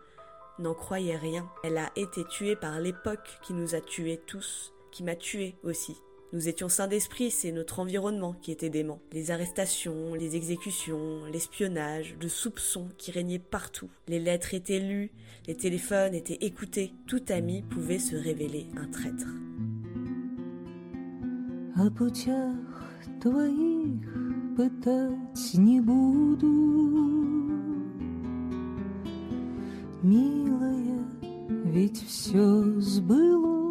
N'en 0.60 0.74
croyez 0.74 1.16
rien. 1.16 1.50
Elle 1.64 1.78
a 1.78 1.90
été 1.96 2.26
tuée 2.26 2.58
par 2.58 2.80
l'époque 2.82 3.40
qui 3.44 3.54
nous 3.54 3.74
a 3.74 3.80
tués 3.80 4.20
tous, 4.28 4.74
qui 4.92 5.02
m'a 5.04 5.16
tuée 5.16 5.56
aussi. 5.64 6.02
Nous 6.33 6.49
étions 6.49 6.71
sains 6.71 6.89
d'esprit, 6.89 7.31
c'est 7.31 7.53
notre 7.53 7.79
environnement 7.79 8.33
qui 8.33 8.53
était 8.53 8.71
dément. 8.71 9.01
Les 9.13 9.31
arrestations, 9.31 10.15
les 10.15 10.35
exécutions, 10.35 11.27
l'espionnage, 11.31 12.17
le 12.23 12.29
soupçon 12.29 12.89
qui 12.97 13.11
régnait 13.11 13.39
partout. 13.39 13.91
Les 14.09 14.19
lettres 14.19 14.55
étaient 14.55 14.79
lues, 14.79 15.11
les 15.47 15.55
téléphones 15.55 16.15
étaient 16.15 16.39
écoutés. 16.41 16.95
Tout 17.07 17.23
ami 17.29 17.63
pouvait 17.63 17.99
se 17.99 18.17
révéler 18.17 18.67
un 18.77 18.87
traître. 18.87 19.27
О 21.77 21.91
путях 21.91 22.55
твоих 23.21 24.57
пытать 24.57 25.55
не 25.55 25.81
буду, 25.81 26.63
Милая, 30.03 31.05
ведь 31.65 32.05
все 32.07 32.81
сбылось. 32.81 33.66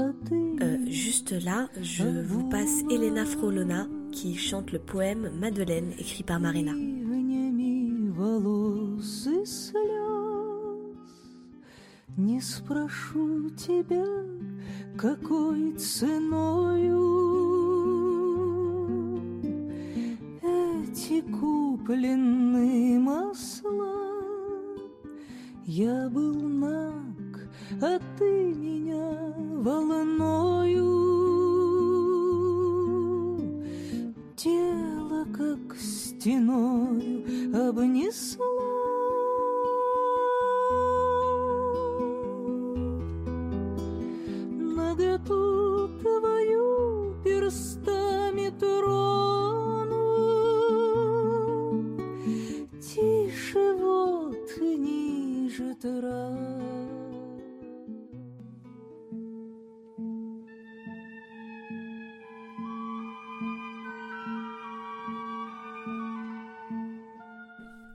Euh, 0.00 0.78
juste 0.86 1.32
là, 1.44 1.68
je 1.80 2.04
vous 2.22 2.48
passe 2.48 2.82
Elena 2.90 3.24
Frolona 3.24 3.86
qui 4.12 4.36
chante 4.36 4.72
le 4.72 4.78
poème 4.78 5.30
Madeleine 5.40 5.92
écrit 5.98 6.22
par 6.22 6.40
Marina. 6.40 6.72
ливнями 6.72 8.10
волос 8.10 9.26
и 9.26 9.44
слез 9.44 9.98
Не 12.16 12.40
спрошу 12.40 13.50
тебя, 13.50 14.06
какой 14.96 15.72
ценою 15.76 17.06
Эти 20.42 21.20
купленные 21.20 22.98
масла 22.98 23.98
Я 25.64 26.08
был 26.08 26.34
наг, 26.34 27.21
А 27.81 27.99
ты 28.17 28.53
меня 28.53 29.33
волною. 29.63 30.93
Тело, 34.35 35.25
как 35.35 35.75
стеною, 35.77 37.23
обнесла. 37.69 38.45
Наготу 44.75 45.89
твою 46.01 47.15
перстами 47.23 48.51
трону. 48.59 50.03
Тише 52.81 53.73
вот 53.79 54.61
и 54.61 54.77
ниже 54.77 55.75
трав 55.81 56.42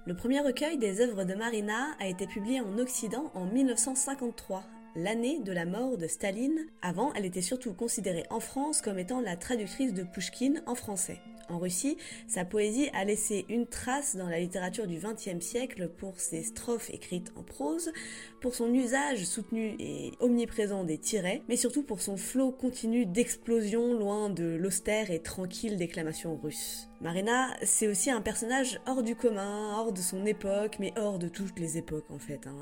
Le 0.09 0.14
premier 0.14 0.40
recueil 0.40 0.78
des 0.78 1.02
œuvres 1.02 1.24
de 1.24 1.34
Marina 1.34 1.94
a 2.00 2.09
été 2.09 2.26
publié 2.26 2.62
en 2.62 2.78
Occident 2.78 3.30
en 3.34 3.44
1953, 3.44 4.64
l'année 4.96 5.38
de 5.40 5.52
la 5.52 5.66
mort 5.66 5.98
de 5.98 6.06
Staline. 6.06 6.64
Avant, 6.80 7.12
elle 7.12 7.26
était 7.26 7.42
surtout 7.42 7.74
considérée 7.74 8.24
en 8.30 8.40
France 8.40 8.80
comme 8.80 8.98
étant 8.98 9.20
la 9.20 9.36
traductrice 9.36 9.92
de 9.92 10.04
Pushkin 10.04 10.62
en 10.64 10.74
français. 10.74 11.20
En 11.50 11.59
Russie, 11.59 11.98
sa 12.26 12.46
poésie 12.46 12.88
a 12.94 13.04
laissé 13.04 13.44
une 13.50 13.66
trace 13.66 14.16
dans 14.16 14.30
la 14.30 14.40
littérature 14.40 14.86
du 14.86 14.96
XXe 14.96 15.44
siècle 15.44 15.90
pour 15.98 16.18
ses 16.20 16.42
strophes 16.42 16.88
écrites 16.88 17.32
en 17.36 17.42
prose, 17.42 17.92
pour 18.40 18.54
son 18.54 18.72
usage 18.72 19.24
soutenu 19.24 19.76
et 19.78 20.12
omniprésent 20.20 20.84
des 20.84 20.96
tirets, 20.96 21.42
mais 21.50 21.56
surtout 21.56 21.82
pour 21.82 22.00
son 22.00 22.16
flot 22.16 22.50
continu 22.50 23.04
d'explosions 23.04 23.92
loin 23.92 24.30
de 24.30 24.56
l'austère 24.56 25.11
et 25.11 25.20
tranquille 25.20 25.76
déclamation 25.76 26.34
russe. 26.36 26.88
Marina, 27.01 27.51
c'est 27.62 27.86
aussi 27.86 28.11
un 28.11 28.20
personnage 28.20 28.80
hors 28.86 29.05
du 29.05 29.14
commun, 29.14 29.72
hors 29.78 29.92
de 29.92 30.01
son 30.01 30.26
époque, 30.26 30.78
mais 30.80 30.92
hors 30.96 31.20
de 31.20 31.28
toutes 31.28 31.61
les 31.61 31.78
époques 31.78 32.11
en 32.11 32.18
fait. 32.18 32.49
hein. 32.49 32.57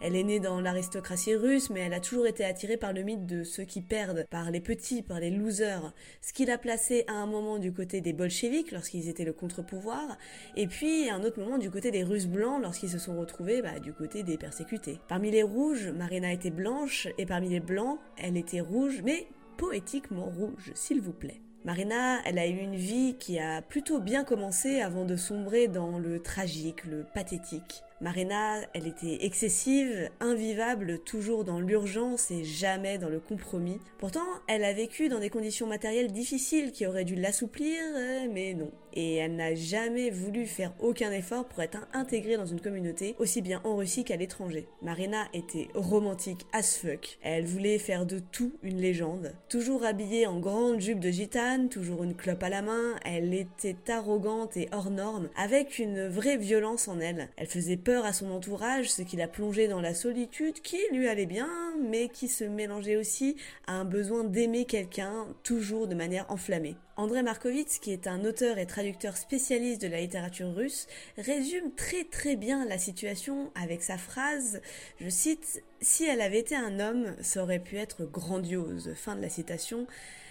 Elle 0.00 0.16
est 0.16 0.22
née 0.22 0.40
dans 0.40 0.62
l'aristocratie 0.62 1.34
russe, 1.34 1.68
mais 1.68 1.80
elle 1.80 1.92
a 1.92 2.00
toujours 2.00 2.26
été 2.26 2.42
attirée 2.42 2.78
par 2.78 2.94
le 2.94 3.02
mythe 3.02 3.26
de 3.26 3.44
ceux 3.44 3.64
qui 3.64 3.82
perdent, 3.82 4.26
par 4.30 4.50
les 4.50 4.62
petits, 4.62 5.02
par 5.02 5.20
les 5.20 5.28
losers, 5.28 5.92
ce 6.22 6.32
qui 6.32 6.46
l'a 6.46 6.56
placée 6.56 7.04
à 7.06 7.12
un 7.12 7.26
moment 7.26 7.58
du 7.58 7.70
côté 7.70 8.00
des 8.00 8.14
bolcheviks 8.14 8.72
lorsqu'ils 8.72 9.10
étaient 9.10 9.26
le 9.26 9.34
contre-pouvoir, 9.34 10.16
et 10.56 10.66
puis 10.66 11.10
à 11.10 11.16
un 11.16 11.22
autre 11.22 11.38
moment 11.38 11.58
du 11.58 11.70
côté 11.70 11.90
des 11.90 12.02
Russes 12.02 12.28
blancs 12.28 12.62
lorsqu'ils 12.62 12.88
se 12.88 12.98
sont 12.98 13.18
retrouvés 13.20 13.60
bah, 13.60 13.78
du 13.78 13.92
côté 13.92 14.22
des 14.22 14.38
persécutés. 14.38 15.00
Parmi 15.06 15.30
les 15.30 15.42
rouges, 15.42 15.88
Marina 15.88 16.32
était 16.32 16.48
blanche, 16.48 17.08
et 17.18 17.26
parmi 17.26 17.50
les 17.50 17.60
blancs, 17.60 17.98
elle 18.16 18.38
était 18.38 18.62
rouge, 18.62 19.02
mais 19.04 19.26
poétiquement 19.58 20.30
rouge, 20.30 20.72
s'il 20.74 21.02
vous 21.02 21.12
plaît. 21.12 21.42
Marina, 21.66 22.20
elle 22.24 22.38
a 22.38 22.46
eu 22.46 22.58
une 22.58 22.76
vie 22.76 23.16
qui 23.18 23.40
a 23.40 23.60
plutôt 23.60 23.98
bien 23.98 24.22
commencé 24.22 24.80
avant 24.80 25.04
de 25.04 25.16
sombrer 25.16 25.66
dans 25.66 25.98
le 25.98 26.22
tragique, 26.22 26.84
le 26.84 27.04
pathétique. 27.12 27.82
Marina, 28.00 28.60
elle 28.72 28.86
était 28.86 29.24
excessive, 29.24 30.08
invivable, 30.20 31.00
toujours 31.00 31.42
dans 31.42 31.58
l'urgence 31.58 32.30
et 32.30 32.44
jamais 32.44 32.98
dans 32.98 33.08
le 33.08 33.18
compromis. 33.18 33.80
Pourtant, 33.98 34.28
elle 34.46 34.62
a 34.62 34.72
vécu 34.72 35.08
dans 35.08 35.18
des 35.18 35.28
conditions 35.28 35.66
matérielles 35.66 36.12
difficiles 36.12 36.70
qui 36.70 36.86
auraient 36.86 37.04
dû 37.04 37.16
l'assouplir, 37.16 37.82
euh, 37.96 38.28
mais 38.30 38.54
non. 38.54 38.70
Et 38.96 39.16
elle 39.16 39.36
n'a 39.36 39.54
jamais 39.54 40.10
voulu 40.10 40.46
faire 40.46 40.72
aucun 40.80 41.12
effort 41.12 41.44
pour 41.44 41.62
être 41.62 41.86
intégrée 41.92 42.36
dans 42.36 42.46
une 42.46 42.60
communauté, 42.60 43.14
aussi 43.18 43.42
bien 43.42 43.60
en 43.62 43.76
Russie 43.76 44.04
qu'à 44.04 44.16
l'étranger. 44.16 44.66
Marina 44.80 45.28
était 45.34 45.68
romantique 45.74 46.46
as 46.52 46.78
fuck. 46.78 47.18
Elle 47.22 47.44
voulait 47.44 47.78
faire 47.78 48.06
de 48.06 48.18
tout 48.18 48.54
une 48.62 48.80
légende. 48.80 49.34
Toujours 49.50 49.84
habillée 49.84 50.26
en 50.26 50.40
grande 50.40 50.80
jupe 50.80 51.00
de 51.00 51.10
gitane, 51.10 51.68
toujours 51.68 52.04
une 52.04 52.14
clope 52.14 52.42
à 52.42 52.48
la 52.48 52.62
main, 52.62 52.96
elle 53.04 53.34
était 53.34 53.76
arrogante 53.90 54.56
et 54.56 54.68
hors 54.72 54.90
norme, 54.90 55.28
avec 55.36 55.78
une 55.78 56.08
vraie 56.08 56.38
violence 56.38 56.88
en 56.88 56.98
elle. 56.98 57.28
Elle 57.36 57.46
faisait 57.46 57.76
peur 57.76 58.06
à 58.06 58.14
son 58.14 58.30
entourage, 58.30 58.90
ce 58.90 59.02
qui 59.02 59.16
l'a 59.16 59.28
plongée 59.28 59.68
dans 59.68 59.82
la 59.82 59.94
solitude 59.94 60.60
qui 60.62 60.78
lui 60.90 61.08
allait 61.08 61.26
bien, 61.26 61.48
mais 61.82 62.08
qui 62.08 62.28
se 62.28 62.44
mélangeait 62.44 62.96
aussi 62.96 63.36
à 63.66 63.74
un 63.74 63.84
besoin 63.84 64.24
d'aimer 64.24 64.64
quelqu'un, 64.64 65.26
toujours 65.42 65.86
de 65.86 65.94
manière 65.94 66.24
enflammée. 66.30 66.76
André 66.98 67.22
Markovitz, 67.22 67.78
qui 67.78 67.92
est 67.92 68.06
un 68.06 68.24
auteur 68.24 68.56
et 68.56 68.64
traducteur 68.64 69.18
spécialiste 69.18 69.82
de 69.82 69.86
la 69.86 70.00
littérature 70.00 70.54
russe, 70.54 70.86
résume 71.18 71.70
très 71.72 72.04
très 72.04 72.36
bien 72.36 72.64
la 72.64 72.78
situation 72.78 73.50
avec 73.54 73.82
sa 73.82 73.98
phrase, 73.98 74.62
je 74.98 75.10
cite, 75.10 75.62
Si 75.82 76.06
elle 76.06 76.22
avait 76.22 76.38
été 76.38 76.56
un 76.56 76.80
homme, 76.80 77.14
ça 77.20 77.42
aurait 77.42 77.58
pu 77.58 77.76
être 77.76 78.06
grandiose. 78.06 78.94
Fin 78.94 79.14
de 79.14 79.20
la 79.20 79.28
citation. 79.28 79.86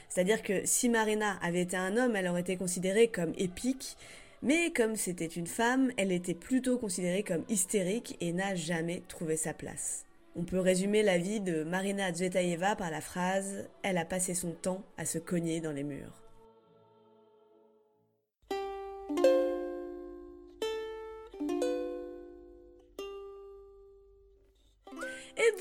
C'est-à-dire 0.09 0.41
que 0.41 0.65
si 0.65 0.89
Marina 0.89 1.37
avait 1.43 1.61
été 1.61 1.77
un 1.77 1.97
homme, 1.97 2.15
elle 2.15 2.27
aurait 2.27 2.41
été 2.41 2.57
considérée 2.57 3.09
comme 3.09 3.33
épique, 3.37 3.95
mais 4.41 4.71
comme 4.71 4.95
c'était 4.95 5.25
une 5.27 5.45
femme, 5.45 5.91
elle 5.97 6.11
était 6.11 6.33
plutôt 6.33 6.79
considérée 6.79 7.21
comme 7.21 7.45
hystérique 7.47 8.17
et 8.21 8.33
n'a 8.33 8.55
jamais 8.55 9.03
trouvé 9.07 9.37
sa 9.37 9.53
place. 9.53 10.05
On 10.35 10.43
peut 10.43 10.59
résumer 10.59 11.03
la 11.03 11.19
vie 11.19 11.41
de 11.41 11.63
Marina 11.63 12.11
Tsvetaeva 12.11 12.75
par 12.75 12.89
la 12.89 13.01
phrase 13.01 13.67
Elle 13.83 13.99
a 13.99 14.05
passé 14.05 14.33
son 14.33 14.51
temps 14.51 14.83
à 14.97 15.05
se 15.05 15.19
cogner 15.19 15.61
dans 15.61 15.71
les 15.71 15.83
murs. 15.83 16.24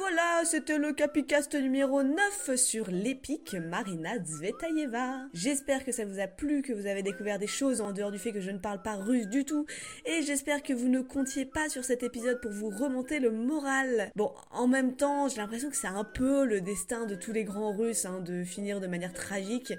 Voilà, 0.05 0.45
c'était 0.45 0.79
le 0.79 0.93
Capicast 0.93 1.55
numéro 1.55 2.03
9 2.03 2.57
sur 2.57 2.91
l'épique 2.91 3.55
Marina 3.55 4.23
Zvetaeva. 4.23 5.27
J'espère 5.33 5.85
que 5.85 5.93
ça 5.93 6.05
vous 6.05 6.21
a 6.21 6.27
plu, 6.27 6.63
que 6.63 6.73
vous 6.73 6.87
avez 6.87 7.03
découvert 7.03 7.39
des 7.39 7.47
choses 7.47 7.81
en 7.81 7.93
dehors 7.93 8.11
du 8.11 8.19
fait 8.19 8.33
que 8.33 8.41
je 8.41 8.51
ne 8.51 8.59
parle 8.59 8.83
pas 8.83 8.97
russe 8.97 9.29
du 9.29 9.45
tout, 9.45 9.67
et 10.05 10.23
j'espère 10.23 10.63
que 10.63 10.73
vous 10.73 10.89
ne 10.89 11.01
comptiez 11.01 11.47
pas 11.47 11.69
sur 11.69 11.85
cet 11.85 12.03
épisode 12.03 12.41
pour 12.41 12.51
vous 12.51 12.71
remonter 12.71 13.19
le 13.19 13.31
moral. 13.31 14.11
Bon, 14.15 14.33
en 14.51 14.69
même 14.69 14.95
temps, 14.95 15.29
j'ai 15.29 15.39
l'impression 15.39 15.71
que 15.71 15.77
c'est 15.77 15.87
un 15.87 16.05
peu 16.05 16.45
le 16.45 16.61
destin 16.61 17.07
de 17.07 17.15
tous 17.15 17.33
les 17.33 17.45
grands 17.45 17.75
russes, 17.75 18.05
hein, 18.05 18.21
de 18.21 18.45
finir 18.45 18.81
de 18.81 18.87
manière 18.87 19.13
tragique. 19.13 19.73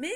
Mais 0.00 0.12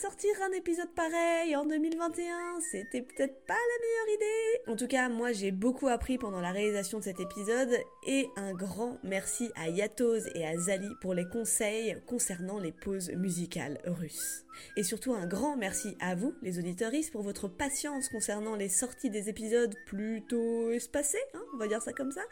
sortir 0.00 0.30
un 0.42 0.52
épisode 0.52 0.92
pareil 0.96 1.54
en 1.54 1.64
2021, 1.64 2.60
c'était 2.72 3.02
peut-être 3.02 3.46
pas 3.46 3.54
la 3.54 3.58
meilleure 3.80 4.16
idée. 4.16 4.72
En 4.72 4.76
tout 4.76 4.88
cas, 4.88 5.08
moi 5.08 5.30
j'ai 5.32 5.52
beaucoup 5.52 5.86
appris 5.86 6.18
pendant 6.18 6.40
la 6.40 6.50
réalisation 6.50 6.98
de 6.98 7.04
cet 7.04 7.20
épisode 7.20 7.70
et 8.04 8.26
un 8.36 8.52
grand 8.52 8.98
merci 9.04 9.52
à 9.54 9.68
Yatoz 9.68 10.28
et 10.34 10.44
à 10.44 10.56
Zali 10.58 10.88
pour 11.00 11.14
les 11.14 11.28
conseils 11.28 11.96
concernant 12.06 12.58
les 12.58 12.72
pauses 12.72 13.10
musicales 13.10 13.78
russes. 13.84 14.44
Et 14.76 14.82
surtout 14.82 15.14
un 15.14 15.26
grand 15.26 15.56
merci 15.56 15.96
à 16.00 16.14
vous, 16.14 16.34
les 16.42 16.58
auditeuristes, 16.58 17.12
pour 17.12 17.22
votre 17.22 17.48
patience 17.48 18.08
concernant 18.08 18.56
les 18.56 18.68
sorties 18.68 19.10
des 19.10 19.28
épisodes 19.28 19.74
plutôt 19.86 20.70
espacés, 20.70 21.18
hein, 21.34 21.42
on 21.54 21.58
va 21.58 21.68
dire 21.68 21.82
ça 21.82 21.92
comme 21.92 22.12
ça. 22.12 22.22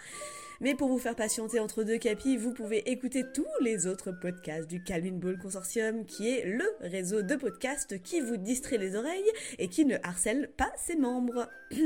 Mais 0.61 0.75
pour 0.75 0.89
vous 0.89 0.99
faire 0.99 1.17
patienter 1.17 1.59
entre 1.59 1.85
deux 1.85 1.97
capis, 1.97 2.37
vous 2.37 2.53
pouvez 2.53 2.91
écouter 2.91 3.25
tous 3.33 3.47
les 3.63 3.87
autres 3.87 4.13
podcasts 4.13 4.69
du 4.69 4.83
Calvin 4.83 5.13
Ball 5.13 5.39
Consortium, 5.39 6.05
qui 6.05 6.29
est 6.29 6.45
le 6.45 6.67
réseau 6.81 7.23
de 7.23 7.35
podcasts 7.35 8.03
qui 8.03 8.21
vous 8.21 8.37
distrait 8.37 8.77
les 8.77 8.95
oreilles 8.95 9.31
et 9.59 9.69
qui 9.69 9.87
ne 9.87 9.97
harcèle 10.03 10.51
pas 10.57 10.71
ses 10.77 10.97
membres. 10.97 11.49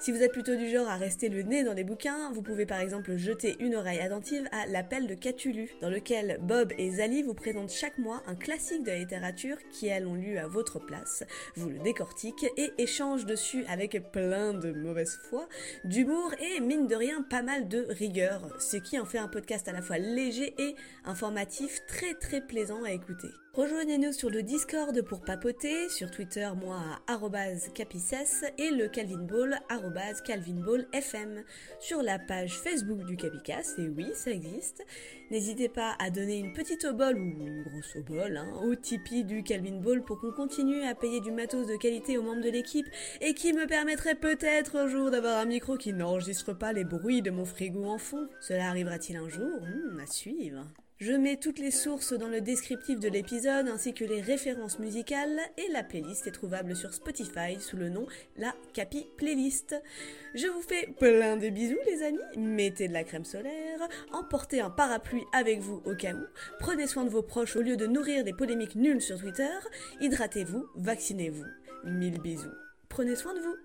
Si 0.00 0.12
vous 0.12 0.22
êtes 0.22 0.32
plutôt 0.32 0.56
du 0.56 0.68
genre 0.68 0.88
à 0.88 0.96
rester 0.96 1.30
le 1.30 1.42
nez 1.42 1.64
dans 1.64 1.72
les 1.72 1.84
bouquins, 1.84 2.30
vous 2.32 2.42
pouvez 2.42 2.66
par 2.66 2.80
exemple 2.80 3.16
jeter 3.16 3.56
une 3.60 3.74
oreille 3.74 4.00
attentive 4.00 4.46
à 4.52 4.66
L'appel 4.66 5.06
de 5.06 5.14
Catulu, 5.14 5.70
dans 5.80 5.88
lequel 5.88 6.38
Bob 6.42 6.72
et 6.76 6.90
Zali 6.90 7.22
vous 7.22 7.32
présentent 7.32 7.72
chaque 7.72 7.96
mois 7.96 8.22
un 8.26 8.34
classique 8.34 8.82
de 8.82 8.90
la 8.90 8.98
littérature 8.98 9.53
qui 9.70 9.86
elles 9.86 10.06
ont 10.06 10.14
lu 10.14 10.38
à 10.38 10.46
votre 10.46 10.78
place, 10.78 11.24
vous 11.56 11.70
le 11.70 11.78
décortiquent 11.78 12.46
et 12.56 12.72
échangent 12.78 13.26
dessus 13.26 13.64
avec 13.66 14.10
plein 14.12 14.54
de 14.54 14.72
mauvaise 14.72 15.18
foi, 15.28 15.48
d'humour 15.84 16.32
et 16.40 16.60
mine 16.60 16.86
de 16.86 16.94
rien 16.94 17.22
pas 17.22 17.42
mal 17.42 17.68
de 17.68 17.86
rigueur, 17.90 18.48
ce 18.58 18.76
qui 18.76 18.98
en 18.98 19.04
fait 19.04 19.18
un 19.18 19.28
podcast 19.28 19.68
à 19.68 19.72
la 19.72 19.82
fois 19.82 19.98
léger 19.98 20.54
et 20.58 20.74
informatif 21.04 21.80
très 21.86 22.14
très 22.14 22.40
plaisant 22.40 22.82
à 22.84 22.92
écouter. 22.92 23.28
Rejoignez-nous 23.56 24.12
sur 24.12 24.30
le 24.30 24.42
Discord 24.42 25.00
pour 25.02 25.20
papoter, 25.20 25.88
sur 25.88 26.10
Twitter 26.10 26.48
moi 26.60 26.80
capices 27.72 28.44
et 28.58 28.70
le 28.70 28.88
Calvin 28.88 29.22
Ball 29.22 29.60
Calvin 30.24 30.60
Ball 30.60 30.88
FM. 30.92 31.44
Sur 31.78 32.02
la 32.02 32.18
page 32.18 32.58
Facebook 32.58 33.04
du 33.04 33.16
Capicas, 33.16 33.74
et 33.78 33.88
oui 33.88 34.08
ça 34.14 34.32
existe. 34.32 34.84
N'hésitez 35.30 35.68
pas 35.68 35.94
à 36.00 36.10
donner 36.10 36.38
une 36.38 36.52
petite 36.52 36.84
obole 36.84 37.16
ou 37.16 37.46
une 37.46 37.62
grosse 37.62 37.94
obole 37.94 38.38
hein, 38.38 38.52
au 38.64 38.74
Tipeee 38.74 39.22
du 39.22 39.44
Calvin 39.44 39.80
Ball 39.80 40.02
pour 40.02 40.20
qu'on 40.20 40.32
continue 40.32 40.82
à 40.82 40.96
payer 40.96 41.20
du 41.20 41.30
matos 41.30 41.68
de 41.68 41.76
qualité 41.76 42.18
aux 42.18 42.22
membres 42.22 42.42
de 42.42 42.50
l'équipe 42.50 42.88
et 43.20 43.34
qui 43.34 43.52
me 43.52 43.68
permettrait 43.68 44.16
peut-être 44.16 44.74
un 44.74 44.88
jour 44.88 45.12
d'avoir 45.12 45.38
un 45.38 45.44
micro 45.44 45.76
qui 45.76 45.92
n'enregistre 45.92 46.54
pas 46.54 46.72
les 46.72 46.82
bruits 46.84 47.22
de 47.22 47.30
mon 47.30 47.44
frigo 47.44 47.84
en 47.84 47.98
fond. 47.98 48.28
Cela 48.40 48.68
arrivera-t-il 48.68 49.16
un 49.16 49.28
jour? 49.28 49.60
Hmm, 49.62 50.00
À 50.00 50.06
suivre. 50.06 50.64
Je 51.06 51.12
mets 51.12 51.36
toutes 51.36 51.58
les 51.58 51.70
sources 51.70 52.14
dans 52.14 52.28
le 52.28 52.40
descriptif 52.40 52.98
de 52.98 53.10
l'épisode 53.10 53.68
ainsi 53.68 53.92
que 53.92 54.06
les 54.06 54.22
références 54.22 54.78
musicales 54.78 55.38
et 55.58 55.70
la 55.70 55.82
playlist 55.82 56.26
est 56.26 56.30
trouvable 56.30 56.74
sur 56.74 56.94
Spotify 56.94 57.60
sous 57.60 57.76
le 57.76 57.90
nom 57.90 58.06
La 58.38 58.54
Capi 58.72 59.06
Playlist. 59.18 59.78
Je 60.34 60.46
vous 60.46 60.62
fais 60.62 60.86
plein 60.98 61.36
de 61.36 61.50
bisous 61.50 61.76
les 61.84 62.04
amis, 62.04 62.38
mettez 62.38 62.88
de 62.88 62.94
la 62.94 63.04
crème 63.04 63.26
solaire, 63.26 63.86
emportez 64.12 64.62
un 64.62 64.70
parapluie 64.70 65.26
avec 65.34 65.60
vous 65.60 65.82
au 65.84 65.94
cas 65.94 66.14
où, 66.14 66.24
prenez 66.58 66.86
soin 66.86 67.04
de 67.04 67.10
vos 67.10 67.20
proches 67.20 67.56
au 67.56 67.60
lieu 67.60 67.76
de 67.76 67.86
nourrir 67.86 68.24
des 68.24 68.32
polémiques 68.32 68.74
nulles 68.74 69.02
sur 69.02 69.20
Twitter, 69.20 69.52
hydratez-vous, 70.00 70.64
vaccinez-vous. 70.74 71.44
Mille 71.84 72.18
bisous. 72.22 72.48
Prenez 72.88 73.14
soin 73.14 73.34
de 73.34 73.40
vous. 73.40 73.56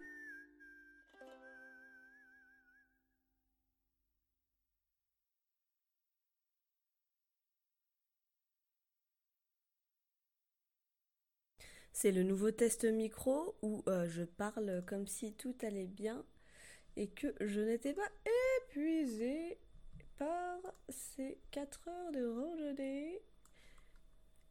C'est 12.01 12.13
le 12.13 12.23
nouveau 12.23 12.49
test 12.49 12.85
micro 12.85 13.57
où 13.61 13.83
euh, 13.89 14.07
je 14.07 14.23
parle 14.23 14.81
comme 14.87 15.05
si 15.05 15.33
tout 15.33 15.53
allait 15.63 15.85
bien 15.85 16.23
et 16.95 17.09
que 17.09 17.35
je 17.41 17.59
n'étais 17.59 17.93
pas 17.93 18.09
épuisée 18.61 19.57
par 20.17 20.59
ces 20.87 21.37
4 21.51 21.89
heures 21.89 22.11
de 22.13 22.25
randonnée. 22.25 23.21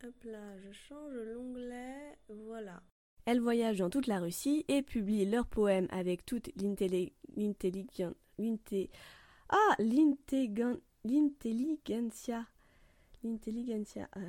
Hop 0.04 0.24
là, 0.24 0.58
je 0.58 0.70
change 0.72 1.14
l'onglet, 1.14 2.18
voilà. 2.28 2.82
Elles 3.24 3.40
voyagent 3.40 3.78
dans 3.78 3.88
toute 3.88 4.08
la 4.08 4.20
Russie 4.20 4.66
et 4.68 4.82
publient 4.82 5.24
leurs 5.24 5.46
poèmes 5.46 5.88
avec 5.88 6.26
toute 6.26 6.50
l'intelligence. 6.54 8.12
Ah, 9.48 9.74
l'intelligentsia. 9.78 12.46
L'intelligentsia. 13.24 14.06
euh. 14.18 14.28